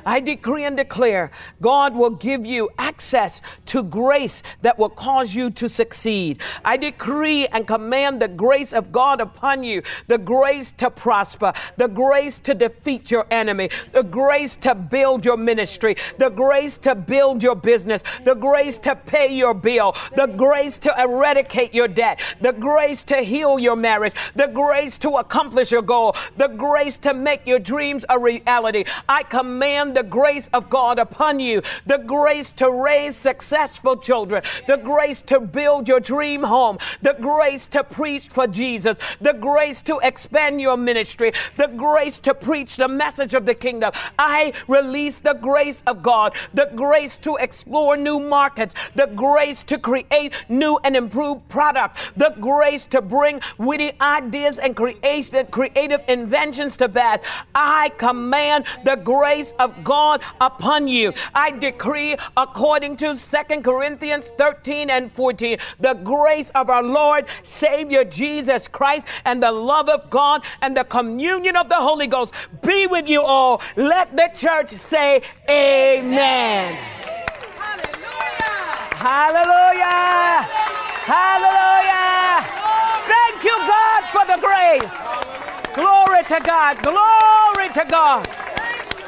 I 0.06 0.20
decree 0.20 0.64
and 0.64 0.76
declare 0.76 1.30
God 1.60 1.94
will 1.94 2.10
give 2.10 2.46
you 2.46 2.70
access 2.78 3.40
to 3.66 3.82
grace 3.82 4.42
that 4.62 4.78
will 4.78 4.88
cause 4.88 5.34
you 5.34 5.50
to 5.50 5.68
succeed. 5.68 6.38
I 6.64 6.76
decree 6.76 7.46
and 7.48 7.66
command 7.66 8.20
the 8.20 8.28
grace 8.28 8.72
of 8.72 8.92
God 8.92 9.20
upon 9.20 9.64
you, 9.64 9.82
the 10.06 10.18
grace 10.18 10.72
to 10.78 10.90
prosper, 10.90 11.52
the 11.76 11.88
grace 11.88 12.38
to 12.40 12.54
defeat 12.54 13.10
your 13.10 13.26
enemy, 13.30 13.70
the 13.92 14.02
grace 14.02 14.56
to 14.56 14.74
build 14.74 15.24
your 15.24 15.36
ministry, 15.36 15.96
the 16.18 16.28
grace 16.28 16.78
to 16.78 16.94
build 16.94 17.42
your 17.42 17.56
business, 17.56 18.02
the 18.24 18.34
grace 18.34 18.78
to 18.78 18.94
pay 18.94 19.34
your 19.34 19.54
bill, 19.54 19.94
the 20.16 20.26
grace 20.26 20.78
to 20.78 20.94
eradicate 20.98 21.74
your 21.74 21.88
debt, 21.88 22.20
the 22.40 22.52
grace 22.52 23.02
to 23.04 23.18
heal 23.18 23.58
your 23.58 23.76
marriage, 23.76 24.14
the 24.34 24.46
grace 24.46 24.98
to 24.98 25.10
accomplish 25.16 25.70
your 25.70 25.82
goal, 25.88 26.14
the 26.36 26.46
grace 26.46 26.96
to 26.98 27.14
make 27.14 27.44
your 27.46 27.58
dreams 27.58 28.04
a 28.08 28.18
reality. 28.18 28.84
I 29.08 29.24
command 29.24 29.96
the 29.96 30.04
grace 30.04 30.48
of 30.52 30.70
God 30.70 31.00
upon 31.00 31.40
you, 31.40 31.62
the 31.86 31.98
grace 31.98 32.52
to 32.52 32.70
raise 32.70 33.16
successful 33.16 33.96
children, 33.96 34.42
the 34.68 34.76
grace 34.76 35.22
to 35.22 35.40
build 35.40 35.88
your 35.88 35.98
dream 35.98 36.42
home, 36.42 36.78
the 37.02 37.16
grace 37.20 37.66
to 37.68 37.82
preach 37.82 38.28
for 38.28 38.46
Jesus, 38.46 38.98
the 39.20 39.32
grace 39.32 39.82
to 39.82 39.98
expand 40.02 40.60
your 40.60 40.76
ministry, 40.76 41.32
the 41.56 41.68
grace 41.68 42.18
to 42.20 42.34
preach 42.34 42.76
the 42.76 42.88
message 42.88 43.34
of 43.34 43.46
the 43.46 43.54
kingdom. 43.54 43.92
I 44.18 44.52
release 44.68 45.18
the 45.18 45.34
grace 45.34 45.82
of 45.86 46.02
God, 46.02 46.34
the 46.52 46.70
grace 46.76 47.16
to 47.18 47.36
explore 47.36 47.96
new 47.96 48.20
markets, 48.20 48.74
the 48.94 49.06
grace 49.06 49.64
to 49.64 49.78
create 49.78 50.32
new 50.48 50.78
and 50.84 50.94
improved 50.94 51.48
products, 51.48 51.98
the 52.16 52.34
grace 52.40 52.84
to 52.86 53.00
bring 53.00 53.40
witty 53.56 53.92
ideas 54.00 54.58
and 54.58 54.76
creation, 54.76 55.46
creative 55.78 56.02
inventions 56.08 56.76
to 56.76 56.88
pass. 56.88 57.20
I 57.54 57.90
command 57.98 58.64
the 58.84 58.96
grace 58.96 59.52
of 59.60 59.84
God 59.84 60.22
upon 60.40 60.88
you. 60.88 61.12
I 61.34 61.52
decree, 61.52 62.16
according 62.36 62.96
to 62.96 63.16
Second 63.16 63.62
Corinthians 63.62 64.26
13 64.38 64.90
and 64.90 65.12
14, 65.12 65.58
the 65.78 65.94
grace 65.94 66.50
of 66.56 66.68
our 66.68 66.82
Lord, 66.82 67.26
Savior 67.44 68.02
Jesus 68.02 68.66
Christ, 68.66 69.06
and 69.24 69.40
the 69.40 69.52
love 69.52 69.88
of 69.88 70.10
God 70.10 70.42
and 70.62 70.76
the 70.76 70.82
communion 70.84 71.54
of 71.56 71.68
the 71.68 71.76
Holy 71.76 72.08
Ghost 72.08 72.34
be 72.60 72.88
with 72.88 73.06
you 73.06 73.22
all. 73.22 73.62
Let 73.76 74.16
the 74.16 74.30
church 74.34 74.70
say, 74.70 75.22
Amen. 75.48 76.74
Hallelujah. 78.98 80.42
Hallelujah. 81.06 82.58
Thank 83.06 83.44
you, 83.44 83.56
God, 83.66 84.04
for 84.10 84.26
the 84.26 84.38
grace. 84.40 85.28
Glory 85.78 86.24
to 86.24 86.40
God. 86.44 86.82
Glory 86.82 87.68
to 87.72 87.86
God. 87.88 88.28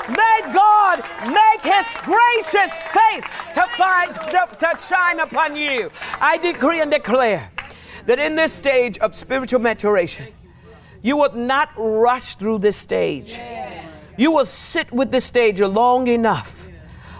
May 0.08 0.52
God 0.52 1.02
make 1.26 1.62
his 1.62 1.86
gracious 2.04 2.78
face 2.94 3.24
to 3.54 3.66
find 3.76 4.14
to, 4.14 4.78
shine 4.88 5.18
upon 5.18 5.56
you. 5.56 5.90
I 6.20 6.38
decree 6.38 6.80
and 6.80 6.88
declare 6.88 7.50
that 8.06 8.20
in 8.20 8.36
this 8.36 8.52
stage 8.52 8.98
of 8.98 9.16
spiritual 9.16 9.58
maturation, 9.58 10.28
you 11.02 11.16
will 11.16 11.32
not 11.32 11.70
rush 11.76 12.36
through 12.36 12.58
this 12.58 12.76
stage. 12.76 13.36
You 14.16 14.30
will 14.30 14.46
sit 14.46 14.92
with 14.92 15.10
this 15.10 15.24
stage 15.24 15.60
long 15.60 16.06
enough 16.06 16.68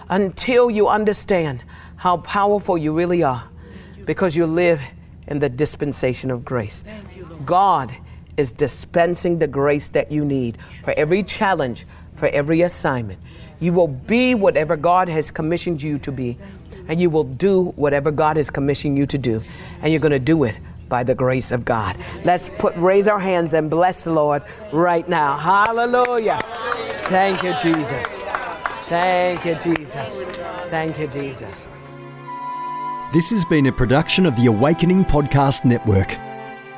until 0.09 0.71
you 0.71 0.87
understand 0.87 1.61
how 1.97 2.17
powerful 2.17 2.77
you 2.77 2.93
really 2.93 3.21
are 3.21 3.43
because 4.05 4.33
you 4.33 4.45
live 4.45 4.81
in 5.27 5.39
the 5.39 5.49
dispensation 5.49 6.31
of 6.31 6.45
grace. 6.45 6.85
God 7.43 7.93
is 8.41 8.51
dispensing 8.51 9.39
the 9.39 9.47
grace 9.47 9.87
that 9.89 10.11
you 10.11 10.25
need 10.25 10.57
for 10.83 10.93
every 10.97 11.23
challenge, 11.23 11.85
for 12.15 12.27
every 12.29 12.63
assignment. 12.63 13.19
You 13.59 13.71
will 13.71 13.87
be 13.87 14.35
whatever 14.35 14.75
God 14.75 15.07
has 15.07 15.31
commissioned 15.31 15.81
you 15.81 15.99
to 15.99 16.11
be, 16.11 16.37
and 16.87 16.99
you 16.99 17.09
will 17.09 17.23
do 17.23 17.65
whatever 17.75 18.11
God 18.11 18.35
has 18.37 18.49
commissioned 18.49 18.97
you 18.97 19.05
to 19.05 19.17
do, 19.17 19.41
and 19.81 19.93
you're 19.93 20.01
going 20.01 20.11
to 20.11 20.19
do 20.19 20.43
it 20.43 20.55
by 20.89 21.03
the 21.03 21.15
grace 21.15 21.51
of 21.51 21.63
God. 21.63 21.95
Let's 22.25 22.49
put 22.57 22.75
raise 22.75 23.07
our 23.07 23.19
hands 23.19 23.53
and 23.53 23.69
bless 23.69 24.03
the 24.03 24.11
Lord 24.11 24.43
right 24.73 25.07
now. 25.07 25.37
Hallelujah. 25.37 26.39
Thank 27.03 27.43
you, 27.43 27.53
Jesus. 27.61 28.07
Thank 28.89 29.45
you, 29.45 29.55
Jesus. 29.55 30.19
Thank 30.69 30.99
you, 30.99 31.07
Jesus. 31.07 31.67
This 33.13 33.29
has 33.29 33.45
been 33.45 33.67
a 33.67 33.71
production 33.71 34.25
of 34.25 34.35
the 34.35 34.47
Awakening 34.47 35.05
Podcast 35.05 35.63
Network. 35.63 36.17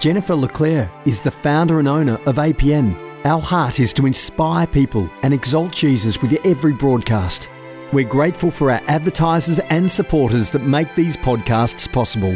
Jennifer 0.03 0.35
LeClaire 0.35 0.91
is 1.05 1.21
the 1.21 1.31
founder 1.31 1.79
and 1.79 1.87
owner 1.87 2.15
of 2.25 2.35
APN. 2.35 3.25
Our 3.25 3.39
heart 3.39 3.79
is 3.79 3.93
to 3.93 4.05
inspire 4.05 4.67
people 4.67 5.09
and 5.21 5.33
exalt 5.33 5.71
Jesus 5.71 6.21
with 6.21 6.33
every 6.45 6.73
broadcast. 6.73 7.49
We're 7.93 8.03
grateful 8.03 8.51
for 8.51 8.69
our 8.69 8.81
advertisers 8.87 9.59
and 9.59 9.89
supporters 9.89 10.51
that 10.51 10.63
make 10.63 10.93
these 10.93 11.15
podcasts 11.15 11.89
possible. 11.89 12.35